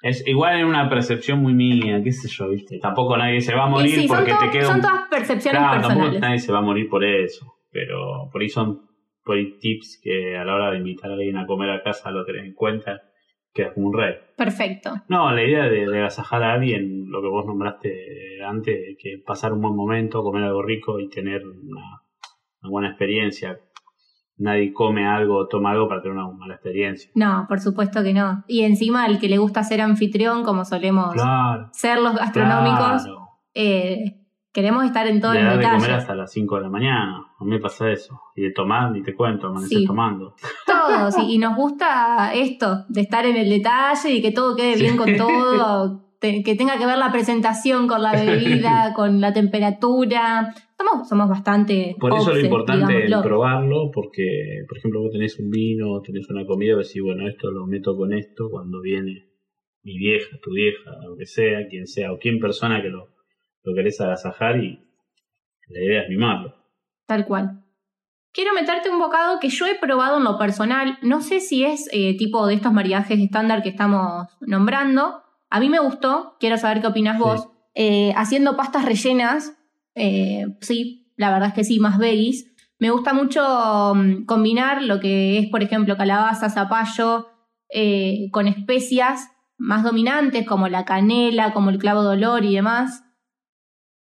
Es 0.03 0.27
igual 0.27 0.61
en 0.61 0.67
una 0.67 0.89
percepción 0.89 1.41
muy 1.41 1.53
mía, 1.53 2.01
qué 2.03 2.13
sé 2.13 2.29
yo, 2.29 2.49
¿viste? 2.49 2.79
Tampoco 2.79 3.17
nadie 3.17 3.41
se 3.41 3.55
va 3.55 3.65
a 3.65 3.69
morir 3.69 3.91
sí, 3.91 4.09
son, 4.09 4.19
porque 4.19 4.35
te 4.35 4.51
queda 4.51 4.65
son 4.67 4.77
un... 4.77 4.83
todas 4.83 5.09
percepciones 5.11 5.61
Claro, 5.61 5.89
tampoco 5.89 6.19
nadie 6.19 6.39
se 6.39 6.53
va 6.53 6.59
a 6.59 6.63
morir 6.63 6.89
por 6.89 7.05
eso. 7.05 7.55
Pero 7.71 8.31
por 8.31 8.41
ahí 8.41 8.49
son 8.49 8.83
por 9.25 9.37
ahí 9.37 9.59
tips 9.59 10.01
que 10.03 10.37
a 10.37 10.45
la 10.45 10.55
hora 10.55 10.71
de 10.71 10.79
invitar 10.79 11.11
a 11.11 11.15
alguien 11.15 11.37
a 11.37 11.47
comer 11.47 11.71
a 11.71 11.83
casa 11.83 12.11
lo 12.11 12.25
tenés 12.25 12.45
en 12.45 12.55
cuenta. 12.55 13.03
Quedas 13.53 13.73
como 13.75 13.89
un 13.89 13.99
rey. 13.99 14.15
Perfecto. 14.37 14.95
No, 15.09 15.33
la 15.33 15.43
idea 15.43 15.65
de, 15.65 15.87
de 15.87 15.99
agasajar 15.99 16.43
a 16.43 16.53
alguien, 16.53 17.11
lo 17.11 17.21
que 17.23 17.29
vos 17.29 17.45
nombraste 17.45 18.39
antes, 18.47 18.97
que 18.99 19.19
pasar 19.25 19.53
un 19.53 19.63
buen 19.63 19.75
momento, 19.75 20.23
comer 20.23 20.45
algo 20.45 20.63
rico 20.63 21.01
y 21.01 21.09
tener 21.09 21.43
una, 21.45 22.03
una 22.61 22.71
buena 22.71 22.89
experiencia. 22.91 23.59
Nadie 24.39 24.73
come 24.73 25.07
algo 25.07 25.37
o 25.39 25.49
toma 25.49 25.71
algo 25.71 25.89
para 25.89 26.03
tener 26.03 26.17
una 26.17 26.29
mala 26.31 26.55
experiencia. 26.55 27.11
No, 27.15 27.47
por 27.49 27.59
supuesto 27.61 28.03
que 28.03 28.13
no. 28.13 28.45
Y 28.47 28.63
encima 28.65 29.07
el 29.07 29.19
que 29.19 29.29
le 29.31 29.39
gusta 29.39 29.63
ser 29.65 29.81
anfitrión, 29.81 30.45
como 30.45 30.65
solemos 30.65 31.15
Claro. 31.15 31.69
ser 31.73 32.01
los 32.01 32.15
gastronómicos, 32.17 33.05
claro. 33.05 33.29
eh, 33.55 34.21
Queremos 34.53 34.85
estar 34.87 35.07
en 35.07 35.21
todo 35.21 35.35
Le 35.35 35.41
el 35.41 35.45
das 35.45 35.53
de 35.55 35.59
detalle. 35.61 35.77
comer 35.83 35.93
hasta 35.99 36.15
las 36.15 36.33
5 36.33 36.57
de 36.57 36.63
la 36.63 36.71
mañana. 36.71 37.19
A 37.39 37.45
mí 37.45 37.51
me 37.51 37.59
pasa 37.59 37.91
eso. 37.91 38.19
Y 38.35 38.41
de 38.41 38.53
tomar, 38.53 38.91
ni 38.91 39.03
te 39.03 39.15
cuento, 39.15 39.49
amanecer 39.49 39.81
Sí. 39.81 39.85
tomando. 39.87 40.35
Todo, 40.67 41.11
sí, 41.11 41.27
y 41.29 41.37
nos 41.37 41.55
gusta 41.57 42.33
esto, 42.33 42.87
de 42.89 43.03
estar 43.03 43.27
en 43.27 43.37
el 43.37 43.51
detalle 43.51 44.11
y 44.15 44.23
que 44.23 44.31
todo 44.33 44.57
quede 44.57 44.77
bien 44.77 44.97
con 44.97 45.15
todo, 45.19 45.27
te- 46.21 46.43
que 46.43 46.55
tenga 46.55 46.79
que 46.79 46.87
ver 46.87 46.99
la 46.99 47.13
presentación 47.13 47.87
con 47.89 48.03
la 48.03 48.13
bebida, 48.25 48.93
con 48.95 49.21
la 49.21 49.33
temperatura. 49.33 50.55
Somos, 50.79 51.09
somos 51.09 51.29
bastante. 51.29 51.97
Por 51.99 52.15
eso 52.15 52.33
lo 52.33 52.41
importante 52.41 53.05
es 53.07 53.17
probarlo, 53.23 53.91
porque, 53.93 54.65
por 54.69 54.79
ejemplo, 54.79 55.01
vos 55.03 55.11
tenés 55.13 55.39
un 55.39 55.51
vino, 55.51 56.01
tenés 56.03 56.29
una 56.31 56.45
comida, 56.47 56.77
decís, 56.77 57.03
bueno, 57.03 57.27
esto 57.27 57.51
lo 57.51 57.67
meto 57.67 57.97
con 57.97 58.13
esto 58.13 58.49
cuando 58.51 58.81
viene 58.81 59.27
mi 59.83 59.99
vieja, 59.99 60.37
tu 60.43 60.51
vieja, 60.53 60.91
aunque 61.07 61.27
sea, 61.27 61.67
quien 61.71 61.87
sea, 61.87 62.13
o 62.13 62.19
quien 62.19 62.41
persona 62.41 62.83
que 62.83 62.89
lo, 62.89 63.09
lo 63.63 63.75
querés 63.75 64.01
agasajar 64.01 64.57
y 64.59 64.81
la 65.69 65.81
idea 65.81 66.03
es 66.03 66.09
mimarlo. 66.09 66.55
Tal 67.07 67.25
cual. 67.25 67.63
Quiero 68.33 68.53
meterte 68.53 68.91
un 68.91 68.99
bocado 68.99 69.41
que 69.41 69.49
yo 69.49 69.65
he 69.67 69.79
probado 69.79 70.19
en 70.19 70.25
lo 70.25 70.37
personal. 70.39 70.99
No 71.03 71.23
sé 71.23 71.41
si 71.41 71.65
es 71.65 71.89
eh, 71.93 72.17
tipo 72.19 72.47
de 72.47 72.55
estos 72.55 72.73
maridajes 72.73 73.19
estándar 73.19 73.63
que 73.63 73.71
estamos 73.71 74.27
nombrando. 74.41 75.23
A 75.51 75.61
mí 75.61 75.69
me 75.69 75.79
gustó. 75.79 76.37
Quiero 76.41 76.57
saber 76.59 76.81
qué 76.81 76.89
opinas 76.89 77.17
Sí. 77.17 77.23
vos. 77.23 77.49
Eh, 77.75 78.13
haciendo 78.17 78.57
pastas 78.57 78.85
rellenas. 78.85 79.53
eh, 79.99 80.45
sí, 80.61 81.13
la 81.17 81.31
verdad 81.31 81.49
es 81.49 81.55
que 81.55 81.65
sí, 81.65 81.81
más 81.81 81.97
veggies. 81.99 82.53
Me 82.79 82.91
gusta 82.91 83.15
mucho 83.15 83.95
mm, 83.95 84.27
combinar 84.27 84.83
lo 84.83 85.01
que 85.01 85.39
es, 85.39 85.49
por 85.49 85.63
ejemplo, 85.63 85.97
calabaza, 85.97 86.51
zapallo, 86.51 87.29
eh, 87.71 88.29
con 88.33 88.47
especias 88.47 89.31
más 89.57 89.83
dominantes 89.83 90.47
como 90.47 90.69
la 90.69 90.85
canela, 90.85 91.55
como 91.55 91.71
el 91.71 91.79
clavo 91.79 92.03
de 92.03 92.09
olor 92.11 92.45
y 92.45 92.55
demás. 92.55 93.05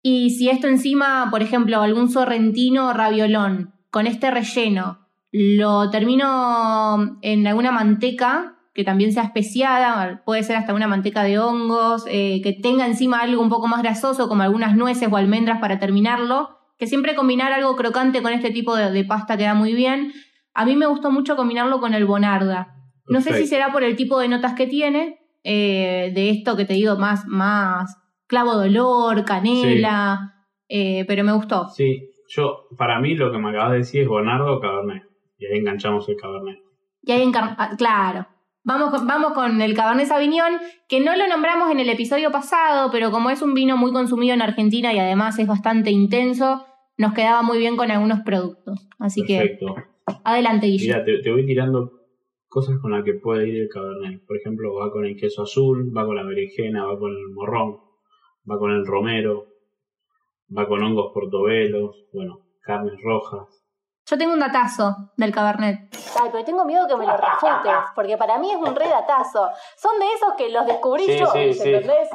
Y 0.01 0.31
si 0.31 0.49
esto 0.49 0.67
encima, 0.67 1.27
por 1.29 1.43
ejemplo, 1.43 1.79
algún 1.81 2.09
sorrentino 2.09 2.87
o 2.89 2.93
raviolón 2.93 3.75
con 3.91 4.07
este 4.07 4.31
relleno, 4.31 5.07
lo 5.31 5.89
termino 5.91 7.19
en 7.21 7.45
alguna 7.47 7.71
manteca 7.71 8.52
que 8.73 8.83
también 8.83 9.11
sea 9.13 9.23
especiada, 9.23 10.23
puede 10.25 10.43
ser 10.43 10.55
hasta 10.55 10.73
una 10.73 10.87
manteca 10.87 11.23
de 11.23 11.37
hongos, 11.39 12.05
eh, 12.07 12.41
que 12.43 12.53
tenga 12.53 12.85
encima 12.87 13.19
algo 13.21 13.41
un 13.41 13.49
poco 13.49 13.67
más 13.67 13.81
grasoso, 13.83 14.27
como 14.27 14.43
algunas 14.43 14.75
nueces 14.75 15.09
o 15.11 15.17
almendras 15.17 15.59
para 15.59 15.79
terminarlo, 15.79 16.49
que 16.77 16.87
siempre 16.87 17.15
combinar 17.15 17.51
algo 17.53 17.75
crocante 17.75 18.21
con 18.23 18.33
este 18.33 18.49
tipo 18.51 18.75
de, 18.75 18.91
de 18.91 19.03
pasta 19.05 19.37
queda 19.37 19.53
muy 19.53 19.73
bien. 19.75 20.11
A 20.55 20.65
mí 20.65 20.75
me 20.75 20.87
gustó 20.87 21.11
mucho 21.11 21.35
combinarlo 21.35 21.79
con 21.79 21.93
el 21.93 22.05
bonarda. 22.05 22.75
No 23.07 23.21
sé 23.21 23.29
si 23.41 23.47
será 23.47 23.71
por 23.71 23.83
el 23.83 23.95
tipo 23.95 24.19
de 24.19 24.27
notas 24.27 24.53
que 24.53 24.65
tiene, 24.65 25.19
eh, 25.43 26.11
de 26.15 26.29
esto 26.31 26.55
que 26.55 26.65
te 26.65 26.73
digo, 26.73 26.95
más, 26.97 27.25
más 27.27 27.95
clavo 28.27 28.57
de 28.57 28.69
olor, 28.69 29.23
canela, 29.25 30.33
eh, 30.67 31.05
pero 31.07 31.23
me 31.23 31.33
gustó. 31.33 31.67
Sí, 31.69 32.09
yo, 32.29 32.67
para 32.77 32.99
mí 32.99 33.13
lo 33.15 33.31
que 33.31 33.37
me 33.37 33.49
acabas 33.49 33.71
de 33.71 33.77
decir 33.79 34.01
es 34.03 34.07
Bonardo 34.07 34.55
o 34.55 34.59
Cabernet. 34.59 35.03
Y 35.37 35.45
ahí 35.45 35.59
enganchamos 35.59 36.07
el 36.09 36.15
Cabernet. 36.15 36.57
Y 37.03 37.11
ahí 37.11 37.21
encar- 37.23 37.55
ah, 37.57 37.71
claro. 37.77 38.27
Vamos 38.65 38.91
con, 38.91 39.07
vamos 39.07 39.33
con 39.33 39.61
el 39.61 39.73
Cabernet 39.73 40.07
Sauvignon, 40.07 40.53
que 40.87 41.01
no 41.01 41.15
lo 41.15 41.27
nombramos 41.27 41.71
en 41.71 41.79
el 41.79 41.89
episodio 41.89 42.31
pasado, 42.31 42.89
pero 42.91 43.11
como 43.11 43.29
es 43.29 43.41
un 43.41 43.53
vino 43.53 43.75
muy 43.75 43.91
consumido 43.91 44.33
en 44.33 44.41
Argentina 44.41 44.93
y 44.93 44.99
además 44.99 45.37
es 45.37 45.47
bastante 45.47 45.91
intenso, 45.91 46.65
nos 46.97 47.13
quedaba 47.13 47.41
muy 47.41 47.57
bien 47.57 47.75
con 47.75 47.91
algunos 47.91 48.21
productos. 48.21 48.87
Así 48.99 49.23
Perfecto. 49.23 49.75
que 49.75 49.83
adelante, 50.23 50.67
Guille. 50.67 50.87
Mira, 50.87 51.03
te, 51.03 51.19
te 51.19 51.31
voy 51.31 51.45
tirando 51.45 52.03
cosas 52.47 52.77
con 52.79 52.91
las 52.91 53.03
que 53.03 53.15
puede 53.15 53.49
ir 53.49 53.61
el 53.61 53.67
Cabernet. 53.67 54.25
Por 54.25 54.37
ejemplo, 54.37 54.75
va 54.75 54.91
con 54.91 55.05
el 55.05 55.17
queso 55.17 55.41
azul, 55.41 55.91
va 55.95 56.05
con 56.05 56.15
la 56.15 56.23
berenjena, 56.23 56.85
va 56.85 56.97
con 56.97 57.11
el 57.11 57.29
morrón, 57.33 57.79
va 58.49 58.57
con 58.59 58.71
el 58.71 58.85
romero, 58.85 59.47
va 60.55 60.67
con 60.67 60.83
hongos 60.83 61.11
portobelos, 61.13 62.05
bueno, 62.13 62.41
carnes 62.61 62.93
rojas. 63.03 63.62
Yo 64.05 64.17
tengo 64.17 64.33
un 64.33 64.39
datazo 64.39 65.11
del 65.15 65.31
Cabernet. 65.31 65.87
Ay, 66.21 66.29
pero 66.31 66.43
tengo 66.43 66.65
miedo 66.65 66.85
que 66.87 66.95
me 66.97 67.05
lo 67.05 67.15
refutes, 67.15 67.73
porque 67.95 68.17
para 68.17 68.37
mí 68.37 68.51
es 68.51 68.57
un 68.57 68.75
redatazo. 68.75 69.49
Son 69.77 69.97
de 69.99 70.05
esos 70.15 70.33
que 70.37 70.49
los 70.49 70.65
descubrí 70.65 71.05
Sí, 71.05 71.19
yo, 71.19 71.27
sí, 71.27 71.53
sí. 71.53 71.69
¿entendés? 71.69 72.09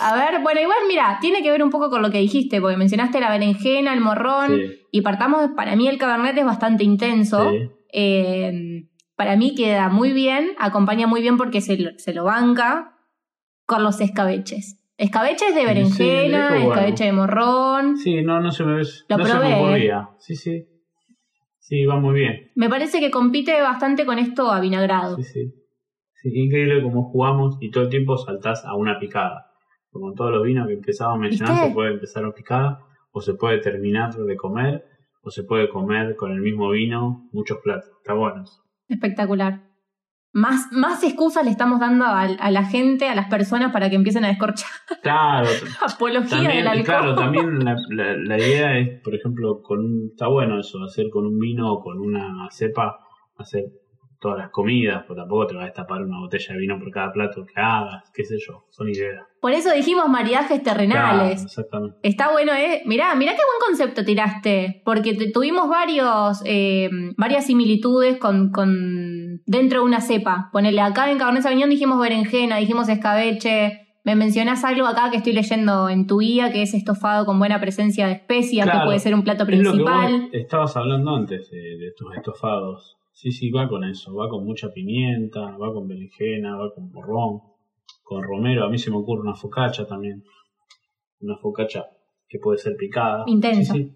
A 0.00 0.14
ver, 0.14 0.40
bueno, 0.40 0.60
igual 0.60 0.78
mira, 0.86 1.18
tiene 1.20 1.42
que 1.42 1.50
ver 1.50 1.62
un 1.64 1.70
poco 1.70 1.90
con 1.90 2.00
lo 2.00 2.10
que 2.10 2.18
dijiste, 2.18 2.60
porque 2.60 2.76
mencionaste 2.76 3.18
la 3.20 3.30
berenjena, 3.30 3.92
el 3.92 4.00
morrón, 4.00 4.48
Sí, 4.56 4.80
y 4.92 5.02
partamos, 5.02 5.50
para 5.56 5.74
mí 5.74 5.88
el 5.88 5.98
Cabernet 5.98 6.36
es 6.38 6.44
bastante 6.46 6.84
intenso. 6.84 7.50
sí. 7.50 7.70
Eh, 7.96 8.88
para 9.16 9.36
mí 9.36 9.54
queda 9.54 9.88
muy 9.88 10.12
bien, 10.12 10.56
acompaña 10.58 11.06
muy 11.06 11.20
bien 11.20 11.36
porque 11.36 11.60
se 11.60 11.76
lo, 11.76 11.90
se 11.98 12.12
lo 12.12 12.24
banca 12.24 12.96
con 13.66 13.84
los 13.84 14.00
escabeches. 14.00 14.80
Escabeches 14.96 15.54
de 15.54 15.60
Sí, 15.60 15.66
berenjena, 15.66 16.48
bueno. 16.50 16.72
escabeche 16.72 17.04
de 17.04 17.12
morrón. 17.12 17.96
Sí, 17.96 18.22
no, 18.22 18.40
no 18.40 18.50
se 18.50 18.64
me, 18.64 18.72
Lo 19.08 19.16
no 19.18 19.24
se 19.24 19.30
probé, 19.30 19.48
me 19.48 19.56
¿eh? 19.56 19.62
ocurría. 19.62 20.08
Sí, 20.18 20.34
sí. 20.34 20.66
Sí, 21.64 21.86
va 21.86 21.98
muy 21.98 22.14
bien. 22.14 22.50
Me 22.56 22.68
parece 22.68 23.00
que 23.00 23.10
compite 23.10 23.58
bastante 23.62 24.04
con 24.04 24.18
esto 24.18 24.50
avinagrado. 24.50 25.16
Sí, 25.16 25.22
sí. 25.22 25.54
Sí, 26.20 26.30
increíble 26.34 26.82
cómo 26.82 27.04
jugamos 27.10 27.56
y 27.58 27.70
todo 27.70 27.84
el 27.84 27.90
tiempo 27.90 28.18
saltás 28.18 28.66
a 28.66 28.74
una 28.74 28.98
picada. 28.98 29.50
Como 29.90 30.10
en 30.10 30.14
todos 30.14 30.30
los 30.30 30.42
vinos 30.42 30.66
que 30.66 30.74
empezaba 30.74 31.14
a 31.14 31.16
mencionar, 31.16 31.68
se 31.68 31.74
puede 31.74 31.92
empezar 31.92 32.22
a 32.26 32.34
picada, 32.34 32.80
o 33.12 33.22
se 33.22 33.32
puede 33.32 33.60
terminar 33.60 34.14
de 34.14 34.36
comer, 34.36 34.84
o 35.22 35.30
se 35.30 35.44
puede 35.44 35.70
comer 35.70 36.16
con 36.16 36.32
el 36.32 36.42
mismo 36.42 36.68
vino 36.68 37.30
muchos 37.32 37.58
platos. 37.62 37.90
Está 37.96 38.12
bueno. 38.12 38.44
Espectacular. 38.86 39.62
Más, 40.34 40.66
más 40.72 41.02
excusas 41.04 41.44
le 41.44 41.50
estamos 41.52 41.78
dando 41.78 42.04
a, 42.04 42.22
a 42.22 42.50
la 42.50 42.64
gente, 42.64 43.08
a 43.08 43.14
las 43.14 43.28
personas 43.28 43.72
para 43.72 43.88
que 43.88 43.96
empiecen 43.96 44.24
a 44.24 44.28
descorchar. 44.28 44.68
Claro, 45.02 45.48
Apología 45.80 46.28
también, 46.28 46.56
del 46.56 46.66
alcohol. 46.68 46.84
claro, 46.84 47.14
también 47.14 47.64
la, 47.64 47.76
la- 47.90 48.16
la 48.16 48.38
idea 48.38 48.76
es, 48.78 49.00
por 49.02 49.14
ejemplo, 49.14 49.62
con 49.62 49.78
un, 49.78 50.08
está 50.10 50.26
bueno 50.28 50.58
eso, 50.58 50.82
hacer 50.84 51.06
con 51.10 51.24
un 51.26 51.38
vino 51.38 51.72
o 51.72 51.80
con 51.82 51.98
una 52.00 52.48
cepa, 52.50 52.98
hacer 53.38 53.64
todas 54.24 54.38
las 54.38 54.50
comidas, 54.50 55.04
pues 55.06 55.18
tampoco 55.18 55.46
te 55.48 55.54
vas 55.54 55.64
a 55.64 55.66
destapar 55.66 56.00
una 56.02 56.18
botella 56.18 56.54
de 56.54 56.58
vino 56.58 56.78
por 56.78 56.90
cada 56.90 57.12
plato 57.12 57.44
que 57.44 57.60
hagas, 57.60 58.10
qué 58.14 58.24
sé 58.24 58.36
yo, 58.38 58.64
son 58.70 58.88
ideas. 58.88 59.22
Por 59.38 59.52
eso 59.52 59.70
dijimos 59.74 60.08
maridajes 60.08 60.62
terrenales. 60.62 61.34
Claro, 61.34 61.44
exactamente. 61.44 61.96
Está 62.02 62.32
bueno, 62.32 62.52
¿eh? 62.54 62.80
Mirá, 62.86 63.14
mirá 63.14 63.32
qué 63.32 63.42
buen 63.46 63.60
concepto 63.68 64.02
tiraste, 64.02 64.80
porque 64.86 65.14
tuvimos 65.32 65.68
varios, 65.68 66.42
eh, 66.46 66.88
varias 67.18 67.44
similitudes 67.46 68.16
con, 68.18 68.50
con 68.50 69.42
dentro 69.44 69.80
de 69.80 69.84
una 69.84 70.00
cepa. 70.00 70.48
Ponele 70.52 70.80
acá 70.80 71.10
en 71.10 71.18
Cabernet 71.18 71.42
Sauvignon 71.42 71.68
dijimos 71.68 72.00
berenjena, 72.00 72.56
dijimos 72.56 72.88
escabeche. 72.88 73.80
Me 74.06 74.16
mencionás 74.16 74.64
algo 74.64 74.86
acá 74.86 75.10
que 75.10 75.16
estoy 75.18 75.32
leyendo 75.32 75.88
en 75.88 76.06
tu 76.06 76.18
guía, 76.18 76.52
que 76.52 76.60
es 76.62 76.74
estofado 76.74 77.24
con 77.24 77.38
buena 77.38 77.58
presencia 77.58 78.06
de 78.06 78.12
especias, 78.12 78.66
que 78.66 78.70
Claro, 78.72 78.86
puede 78.86 78.98
ser 78.98 79.14
un 79.14 79.24
plato 79.24 79.44
Es 79.44 79.48
lo 79.50 79.56
que 79.56 79.78
principal. 79.78 80.12
vos 80.22 80.30
estabas 80.32 80.76
hablando 80.76 81.16
antes 81.16 81.50
de, 81.50 81.58
de 81.58 81.90
tus 81.96 82.14
estofados. 82.14 82.96
Sí, 83.14 83.30
sí, 83.32 83.50
va 83.50 83.68
con 83.68 83.84
eso. 83.84 84.14
Va 84.14 84.28
con 84.28 84.44
mucha 84.44 84.70
pimienta, 84.72 85.40
va 85.56 85.72
con 85.72 85.86
berenjena, 85.88 86.56
va 86.56 86.74
con 86.74 86.90
morrón, 86.92 87.40
con 88.02 88.22
romero. 88.22 88.64
A 88.64 88.68
mí 88.68 88.76
se 88.76 88.90
me 88.90 88.96
ocurre 88.96 89.22
una 89.22 89.34
focacha 89.34 89.86
también. 89.86 90.22
Una 91.20 91.36
focacha 91.38 91.86
que 92.28 92.38
puede 92.38 92.58
ser 92.58 92.74
picada. 92.76 93.22
Intensa. 93.26 93.72
Sí, 93.72 93.90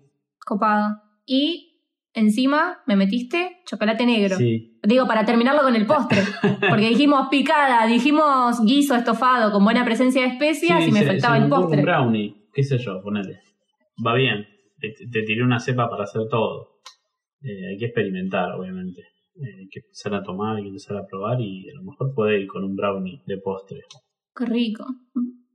Copado. 0.46 0.96
Y 1.26 1.82
encima 2.14 2.78
me 2.86 2.96
metiste 2.96 3.58
chocolate 3.66 4.06
negro. 4.06 4.36
sí. 4.36 4.78
Digo, 4.82 5.06
para 5.08 5.24
terminarlo 5.26 5.62
con 5.62 5.74
el 5.74 5.84
postre. 5.86 6.20
Porque 6.68 6.88
dijimos 6.88 7.26
picada, 7.28 7.86
dijimos 7.86 8.64
guiso 8.64 8.94
estofado 8.94 9.50
con 9.52 9.64
buena 9.64 9.84
presencia 9.84 10.22
de 10.22 10.28
especias 10.28 10.86
y 10.86 10.92
me 10.92 11.00
se- 11.00 11.06
faltaba 11.06 11.34
se 11.34 11.40
me 11.40 11.44
el 11.46 11.50
postre. 11.50 11.78
Un 11.80 11.84
brownie, 11.84 12.48
qué 12.54 12.62
sé 12.62 12.78
yo, 12.78 13.02
ponele. 13.02 13.40
Va 14.06 14.14
bien. 14.14 14.46
Te, 14.78 14.94
te 15.10 15.22
tiré 15.24 15.42
una 15.42 15.58
cepa 15.58 15.90
para 15.90 16.04
hacer 16.04 16.22
todo. 16.30 16.78
Eh, 17.42 17.68
hay 17.70 17.78
que 17.78 17.86
experimentar, 17.86 18.52
obviamente. 18.52 19.02
Eh, 19.36 19.60
hay 19.60 19.68
que 19.68 19.80
empezar 19.80 20.14
a 20.14 20.22
tomar, 20.22 20.56
hay 20.56 20.62
que 20.62 20.68
empezar 20.68 20.96
a 20.96 21.06
probar 21.06 21.40
y 21.40 21.68
a 21.70 21.74
lo 21.74 21.82
mejor 21.84 22.12
puede 22.14 22.40
ir 22.40 22.46
con 22.48 22.64
un 22.64 22.74
brownie 22.74 23.22
de 23.26 23.38
postre. 23.38 23.80
Qué 24.34 24.44
rico. 24.44 24.86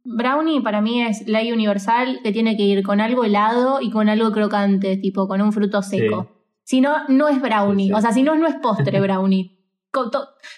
Brownie 0.06 0.62
para 0.62 0.82
mí 0.82 1.02
es 1.02 1.28
ley 1.28 1.52
universal 1.52 2.20
que 2.24 2.32
tiene 2.32 2.58
que 2.58 2.64
ir 2.64 2.84
con 2.84 3.00
algo 3.00 3.24
helado 3.24 3.82
y 3.82 3.90
con 3.90 4.10
algo 4.10 4.32
crocante, 4.32 4.98
tipo 4.98 5.28
con 5.28 5.42
un 5.42 5.54
fruto 5.54 5.82
seco. 5.82 6.30
Si 6.64 6.82
no, 6.82 7.08
no 7.10 7.28
es 7.28 7.42
brownie. 7.42 7.86
Sí, 7.86 7.90
sí. 7.90 7.94
O 7.94 8.02
sea, 8.02 8.12
si 8.12 8.24
no, 8.24 8.36
no 8.36 8.48
es 8.48 8.56
postre 8.56 9.00
brownie. 9.02 9.60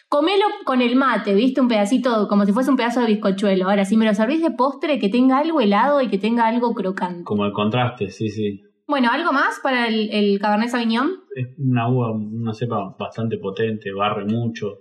Comelo 0.08 0.46
con 0.64 0.82
el 0.82 0.96
mate, 0.96 1.34
¿viste? 1.36 1.60
Un 1.60 1.68
pedacito, 1.68 2.28
como 2.30 2.46
si 2.46 2.54
fuese 2.54 2.70
un 2.70 2.78
pedazo 2.78 3.02
de 3.02 3.08
bizcochuelo. 3.08 3.70
Ahora, 3.70 3.84
si 3.84 3.98
me 3.98 4.06
lo 4.06 4.14
servís 4.14 4.42
de 4.42 4.52
postre, 4.52 4.98
que 4.98 5.10
tenga 5.10 5.40
algo 5.40 5.60
helado 5.60 6.02
y 6.02 6.08
que 6.08 6.18
tenga 6.18 6.48
algo 6.48 6.74
crocante. 6.74 7.26
Como 7.26 7.46
el 7.46 7.52
contraste, 7.52 8.10
sí, 8.10 8.30
sí. 8.30 8.62
Bueno, 8.88 9.10
¿algo 9.12 9.32
más 9.32 9.60
para 9.62 9.88
el, 9.88 10.10
el 10.12 10.40
Cabernet 10.40 10.70
Sauvignon? 10.70 11.10
Es 11.36 11.48
una 11.58 11.90
uva, 11.90 12.12
una 12.12 12.54
cepa 12.54 12.96
bastante 12.98 13.38
potente, 13.38 13.92
barre 13.92 14.26
mucho. 14.26 14.80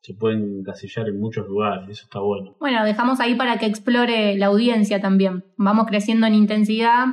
Se 0.00 0.14
pueden 0.14 0.60
encasillar 0.60 1.08
en 1.08 1.20
muchos 1.20 1.46
lugares, 1.46 1.88
eso 1.90 2.04
está 2.04 2.20
bueno. 2.20 2.56
Bueno, 2.60 2.84
dejamos 2.84 3.20
ahí 3.20 3.34
para 3.34 3.58
que 3.58 3.66
explore 3.66 4.36
la 4.38 4.46
audiencia 4.46 5.00
también. 5.00 5.44
Vamos 5.56 5.86
creciendo 5.86 6.26
en 6.26 6.34
intensidad 6.34 7.06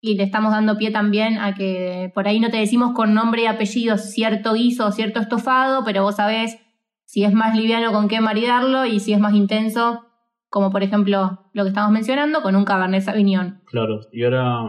y 0.00 0.14
le 0.14 0.22
estamos 0.22 0.52
dando 0.52 0.78
pie 0.78 0.90
también 0.90 1.38
a 1.38 1.54
que 1.54 2.12
por 2.14 2.28
ahí 2.28 2.38
no 2.38 2.50
te 2.50 2.58
decimos 2.58 2.92
con 2.94 3.14
nombre 3.14 3.42
y 3.42 3.46
apellido 3.46 3.98
cierto 3.98 4.54
guiso 4.54 4.86
o 4.86 4.92
cierto 4.92 5.20
estofado, 5.20 5.82
pero 5.84 6.02
vos 6.02 6.16
sabés 6.16 6.58
si 7.04 7.24
es 7.24 7.32
más 7.32 7.56
liviano 7.56 7.92
con 7.92 8.06
qué 8.06 8.20
maridarlo 8.20 8.86
y 8.86 9.00
si 9.00 9.12
es 9.12 9.18
más 9.18 9.34
intenso 9.34 10.06
como 10.50 10.70
por 10.70 10.82
ejemplo 10.82 11.46
lo 11.52 11.62
que 11.62 11.68
estamos 11.68 11.92
mencionando, 11.92 12.42
con 12.42 12.56
un 12.56 12.64
Cabernet 12.64 13.02
Sauvignon. 13.02 13.62
Claro, 13.66 14.00
y 14.12 14.24
ahora 14.24 14.64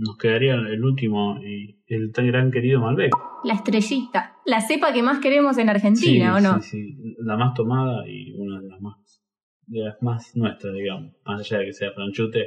nos 0.00 0.16
quedaría 0.16 0.54
el 0.54 0.84
último, 0.84 1.38
y 1.42 1.78
el 1.88 2.12
tan 2.12 2.26
gran 2.26 2.50
querido 2.50 2.80
Malbec. 2.80 3.12
La 3.44 3.54
estrellita, 3.54 4.36
la 4.44 4.60
cepa 4.60 4.92
que 4.92 5.02
más 5.02 5.18
queremos 5.20 5.58
en 5.58 5.68
Argentina, 5.68 6.36
¿o 6.36 6.40
no? 6.40 6.60
Sí, 6.60 6.70
sí, 6.70 7.14
la 7.18 7.36
más 7.36 7.54
tomada 7.54 8.08
y 8.08 8.32
una 8.32 8.60
de 8.60 8.68
las 8.68 8.80
más, 8.80 9.22
de 9.66 9.80
las 9.80 10.02
más 10.02 10.36
nuestras, 10.36 10.74
digamos. 10.74 11.12
Más 11.24 11.40
allá 11.40 11.58
de 11.60 11.66
que 11.66 11.72
sea 11.72 11.92
franchute, 11.92 12.46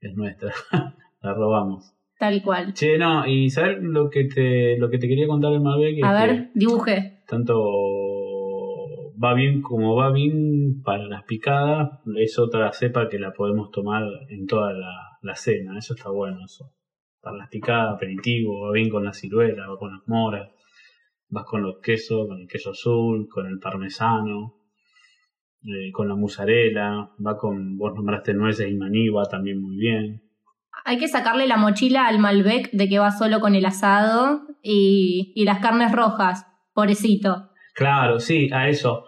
es 0.00 0.14
nuestra. 0.14 0.52
la 1.22 1.34
robamos. 1.34 1.92
Tal 2.18 2.42
cual. 2.42 2.74
Che, 2.74 2.96
no, 2.98 3.26
y 3.26 3.50
¿sabes 3.50 3.78
lo 3.80 4.08
que 4.08 4.24
te, 4.24 4.78
lo 4.78 4.88
que 4.88 4.98
te 4.98 5.08
quería 5.08 5.26
contar 5.26 5.50
del 5.52 5.60
Malbec? 5.60 6.04
A 6.04 6.24
Es 6.24 6.30
ver, 6.30 6.50
dibuje. 6.54 7.22
tanto 7.26 7.60
va 9.22 9.34
bien 9.34 9.62
como 9.62 9.94
va 9.96 10.12
bien 10.12 10.82
para 10.82 11.04
las 11.06 11.24
picadas, 11.24 12.00
es 12.16 12.38
otra 12.38 12.72
cepa 12.72 13.08
que 13.08 13.18
la 13.18 13.32
podemos 13.32 13.70
tomar 13.70 14.02
en 14.28 14.46
toda 14.46 14.72
la, 14.72 15.13
la 15.24 15.34
cena, 15.36 15.76
eso 15.78 15.94
está 15.94 16.10
bueno, 16.10 16.38
eso. 16.44 16.70
Para 17.20 17.36
las 17.38 17.48
picadas, 17.48 17.94
aperitivo, 17.94 18.66
va 18.66 18.72
bien 18.72 18.88
con 18.90 19.04
la 19.04 19.12
ciruela, 19.12 19.66
va 19.68 19.78
con 19.78 19.90
las 19.92 20.02
moras, 20.06 20.50
vas 21.28 21.44
con 21.44 21.62
los 21.62 21.76
quesos, 21.82 22.26
con 22.28 22.40
el 22.40 22.46
queso 22.46 22.70
azul, 22.70 23.26
con 23.28 23.46
el 23.46 23.58
parmesano, 23.58 24.54
eh, 25.62 25.90
con 25.92 26.08
la 26.08 26.14
mozzarella, 26.14 27.08
va 27.26 27.36
con, 27.38 27.78
vos 27.78 27.94
nombraste 27.94 28.34
nueces 28.34 28.70
y 28.70 28.74
maní, 28.74 29.08
va 29.08 29.24
también 29.24 29.60
muy 29.60 29.76
bien. 29.76 30.22
Hay 30.84 30.98
que 30.98 31.08
sacarle 31.08 31.46
la 31.46 31.56
mochila 31.56 32.06
al 32.06 32.18
Malbec 32.18 32.70
de 32.72 32.88
que 32.88 32.98
va 32.98 33.10
solo 33.10 33.40
con 33.40 33.54
el 33.54 33.64
asado 33.64 34.42
y, 34.62 35.32
y 35.34 35.44
las 35.46 35.60
carnes 35.60 35.92
rojas, 35.92 36.46
pobrecito. 36.74 37.48
Claro, 37.74 38.20
sí, 38.20 38.50
a 38.52 38.68
eso. 38.68 39.04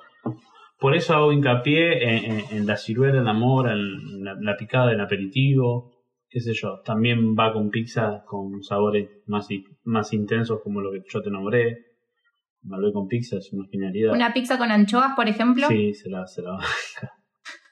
Por 0.78 0.94
eso 0.96 1.14
hago 1.14 1.32
hincapié 1.32 2.02
en, 2.02 2.32
en- 2.32 2.44
en 2.58 2.66
la 2.66 2.76
ciruela, 2.76 3.18
en 3.18 3.24
la 3.24 3.32
mora, 3.34 3.72
en 3.74 4.24
la, 4.24 4.34
la 4.40 4.56
picada 4.56 4.88
del 4.88 5.00
aperitivo, 5.00 5.92
qué 6.36 6.40
sé 6.42 6.52
yo. 6.52 6.80
También 6.84 7.34
va 7.34 7.50
con 7.54 7.70
pizza 7.70 8.22
con 8.26 8.62
sabores 8.62 9.08
más, 9.26 9.48
más 9.84 10.12
intensos 10.12 10.60
como 10.62 10.82
lo 10.82 10.92
que 10.92 11.02
yo 11.08 11.22
te 11.22 11.30
nombré. 11.30 11.78
Malbec 12.62 12.92
con 12.92 13.08
pizza 13.08 13.38
es 13.38 13.50
una 13.54 13.66
genialidad. 13.70 14.12
Una 14.12 14.34
pizza 14.34 14.58
con 14.58 14.70
anchoas, 14.70 15.14
por 15.16 15.28
ejemplo. 15.28 15.66
Sí, 15.68 15.94
se 15.94 16.10
la, 16.10 16.26
se 16.26 16.42
la. 16.42 16.58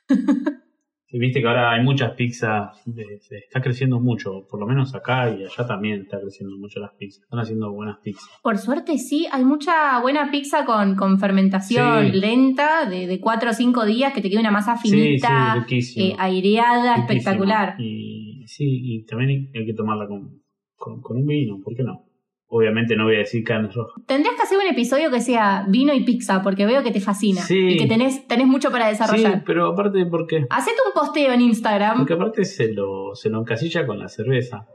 Sí, 1.07 1.19
Viste 1.21 1.41
que 1.41 1.47
ahora 1.47 1.71
hay 1.73 1.85
muchas 1.85 2.13
pizzas, 2.15 2.83
de- 2.87 3.21
se 3.21 3.37
está 3.37 3.61
creciendo 3.61 4.01
mucho, 4.01 4.47
por 4.51 4.59
lo 4.59 4.67
menos 4.67 4.97
acá 4.97 5.29
y 5.31 5.45
allá 5.45 5.65
también 5.67 6.01
está 6.01 6.19
creciendo 6.21 6.57
mucho 6.57 6.81
las 6.81 6.93
pizzas. 6.95 7.23
Están 7.23 7.39
haciendo 7.39 7.71
buenas 7.71 7.99
pizzas. 8.03 8.25
Por 8.43 8.59
suerte 8.59 8.99
sí, 8.99 9.29
hay 9.31 9.45
mucha 9.45 10.01
buena 10.01 10.29
pizza 10.33 10.65
con, 10.65 10.97
con 10.97 11.21
fermentación 11.21 12.11
Sí. 12.11 12.19
lenta 12.19 12.87
de, 12.91 13.07
de 13.07 13.21
4 13.21 13.51
o 13.51 13.53
5 13.53 13.85
días 13.85 14.13
que 14.13 14.23
te 14.23 14.29
quede 14.31 14.41
una 14.41 14.51
masa 14.51 14.77
Sí, 14.77 14.89
sí, 14.89 14.97
finita, 14.97 15.55
riquísimo. 15.61 16.05
eh, 16.07 16.17
aireada, 16.19 16.97
Riquísimo. 16.97 17.19
espectacular. 17.19 17.77
Y 17.79 18.24
sí, 18.47 18.65
y 18.69 19.05
también 19.07 19.51
hay- 19.55 19.67
que 19.67 19.75
tomarla 19.75 20.07
con, 20.07 20.43
con, 20.77 21.01
con 21.01 21.17
un 21.19 21.27
vino, 21.27 21.59
¿por 21.63 21.75
qué 21.75 21.83
no? 21.83 22.05
Obviamente 22.47 22.95
no 22.95 23.05
voy 23.05 23.17
a 23.17 23.19
decir 23.19 23.43
carnes 23.43 23.75
rojas. 23.75 23.95
Tendrías 24.07 24.37
que 24.37 24.43
hacer 24.43 24.59
un 24.59 24.67
episodio 24.71 25.11
que 25.11 25.21
sea 25.21 25.67
vino 25.69 25.93
y 25.95 26.05
pizza, 26.05 26.43
porque 26.43 26.67
veo 26.67 26.83
que 26.83 26.93
te 26.93 27.01
fascina 27.01 27.41
Sí. 27.41 27.59
y 27.71 27.77
que 27.79 27.87
tenés, 27.87 28.29
tenés 28.29 28.47
mucho 28.47 28.71
para 28.71 28.85
Sí, 28.87 28.91
desarrollar. 28.93 29.43
pero 29.45 29.67
aparte 29.67 30.05
porque, 30.07 30.47
Hacete 30.51 30.77
un 30.87 30.93
posteo 30.93 31.33
en 31.33 31.41
Instagram. 31.41 31.99
porque 31.99 32.13
aparte 32.13 32.45
se 32.45 32.73
lo, 32.73 33.15
se 33.15 33.31
lo 33.31 33.41
encasilla 33.41 33.87
con 33.87 33.99
la 33.99 34.09
cerveza, 34.09 34.67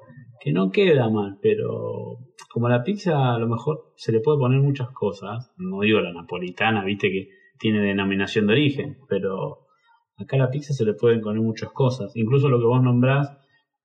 que 0.41 0.51
no 0.51 0.71
queda 0.71 1.09
mal, 1.09 1.37
pero 1.41 2.17
como 2.51 2.67
la 2.69 2.83
pizza 2.83 3.35
a 3.35 3.39
lo 3.39 3.47
mejor 3.47 3.93
se 3.95 4.11
le 4.11 4.19
puede 4.19 4.39
poner 4.39 4.59
muchas 4.61 4.89
cosas, 4.89 5.51
no 5.57 5.81
digo 5.81 5.99
la 6.01 6.11
napolitana, 6.11 6.83
viste 6.83 7.09
que 7.11 7.27
tiene 7.59 7.81
denominación 7.81 8.47
de 8.47 8.53
origen, 8.53 8.97
pero 9.07 9.67
acá 10.17 10.35
a 10.37 10.39
la 10.39 10.49
pizza 10.49 10.73
se 10.73 10.85
le 10.85 10.93
pueden 10.95 11.21
poner 11.21 11.41
muchas 11.41 11.69
cosas, 11.71 12.11
incluso 12.15 12.49
lo 12.49 12.57
que 12.59 12.65
vos 12.65 12.81
nombrás, 12.81 13.37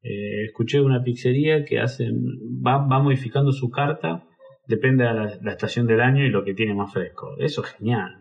eh, 0.05 0.45
escuché 0.45 0.81
una 0.81 1.03
pizzería 1.03 1.65
que 1.65 1.81
hacen, 1.81 2.15
va, 2.65 2.79
va 2.87 3.03
modificando 3.03 3.51
su 3.53 3.71
carta, 3.71 4.25
depende 4.67 5.05
de 5.05 5.15
la, 5.15 5.39
la 5.43 5.51
estación 5.53 5.87
del 5.87 6.01
año 6.01 6.25
y 6.25 6.31
lo 6.31 6.45
que 6.45 6.55
tiene 6.55 6.75
más 6.75 6.93
fresco. 6.93 7.35
Eso 7.39 7.63
es 7.65 7.71
genial. 7.73 8.21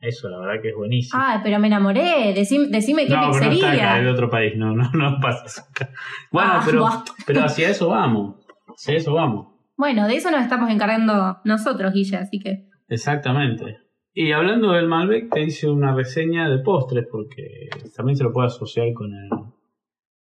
Eso 0.00 0.28
la 0.28 0.38
verdad 0.38 0.62
que 0.62 0.68
es 0.68 0.74
buenísimo. 0.76 1.20
Ah, 1.22 1.40
pero 1.42 1.58
me 1.58 1.66
enamoré. 1.66 2.32
Decime, 2.34 2.68
decime 2.68 3.06
qué 3.06 3.14
no, 3.14 3.16
pero 3.20 3.28
no 3.30 3.36
está 3.38 3.50
pizzería. 3.50 3.90
acá, 3.90 3.98
es 3.98 4.04
de 4.04 4.10
otro 4.10 4.30
país, 4.30 4.52
no, 4.56 4.74
no, 4.74 4.90
no 4.94 5.18
pasa 5.20 5.62
acá. 5.70 5.90
Bueno, 6.30 6.50
Ah, 6.54 6.62
pero, 6.64 6.86
pero 7.26 7.42
hacia 7.44 7.70
eso 7.70 7.88
vamos. 7.88 8.36
Hacia 8.68 8.94
eso 8.96 9.14
vamos. 9.14 9.48
Bueno, 9.76 10.06
de 10.06 10.16
eso 10.16 10.30
nos 10.30 10.42
estamos 10.42 10.70
encargando 10.70 11.38
nosotros, 11.44 11.92
Guilla, 11.92 12.20
así 12.20 12.38
que. 12.38 12.68
Exactamente. 12.88 13.78
Y 14.14 14.32
hablando 14.32 14.72
del 14.72 14.86
Malbec, 14.86 15.30
te 15.30 15.42
hice 15.42 15.68
una 15.68 15.94
reseña 15.94 16.48
de 16.48 16.58
postres, 16.60 17.06
porque 17.10 17.68
también 17.94 18.16
se 18.16 18.24
lo 18.24 18.32
puede 18.32 18.46
asociar 18.46 18.92
con 18.94 19.12
el, 19.12 19.28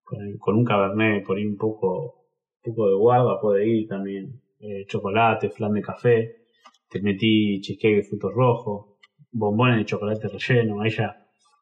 con, 0.08 0.20
el- 0.22 0.38
con 0.38 0.56
un 0.56 0.64
cabernet, 0.64 1.24
por 1.26 1.36
ahí 1.36 1.44
un 1.46 1.56
poco, 1.56 2.24
un 2.64 2.72
poco 2.74 2.88
de 2.88 2.94
guarda 2.96 3.40
puede 3.40 3.68
ir 3.68 3.88
también. 3.88 4.40
Eh, 4.60 4.84
chocolate, 4.86 5.50
flan 5.50 5.72
de 5.72 5.82
café, 5.82 6.36
te 6.90 7.00
metí 7.02 7.60
cheesecake 7.60 7.96
de 7.96 8.02
frutos 8.02 8.32
rojos, 8.34 8.96
bombones 9.30 9.76
de 9.78 9.84
chocolate 9.84 10.28
relleno, 10.28 10.80
ahí 10.80 10.90
ya 10.90 11.14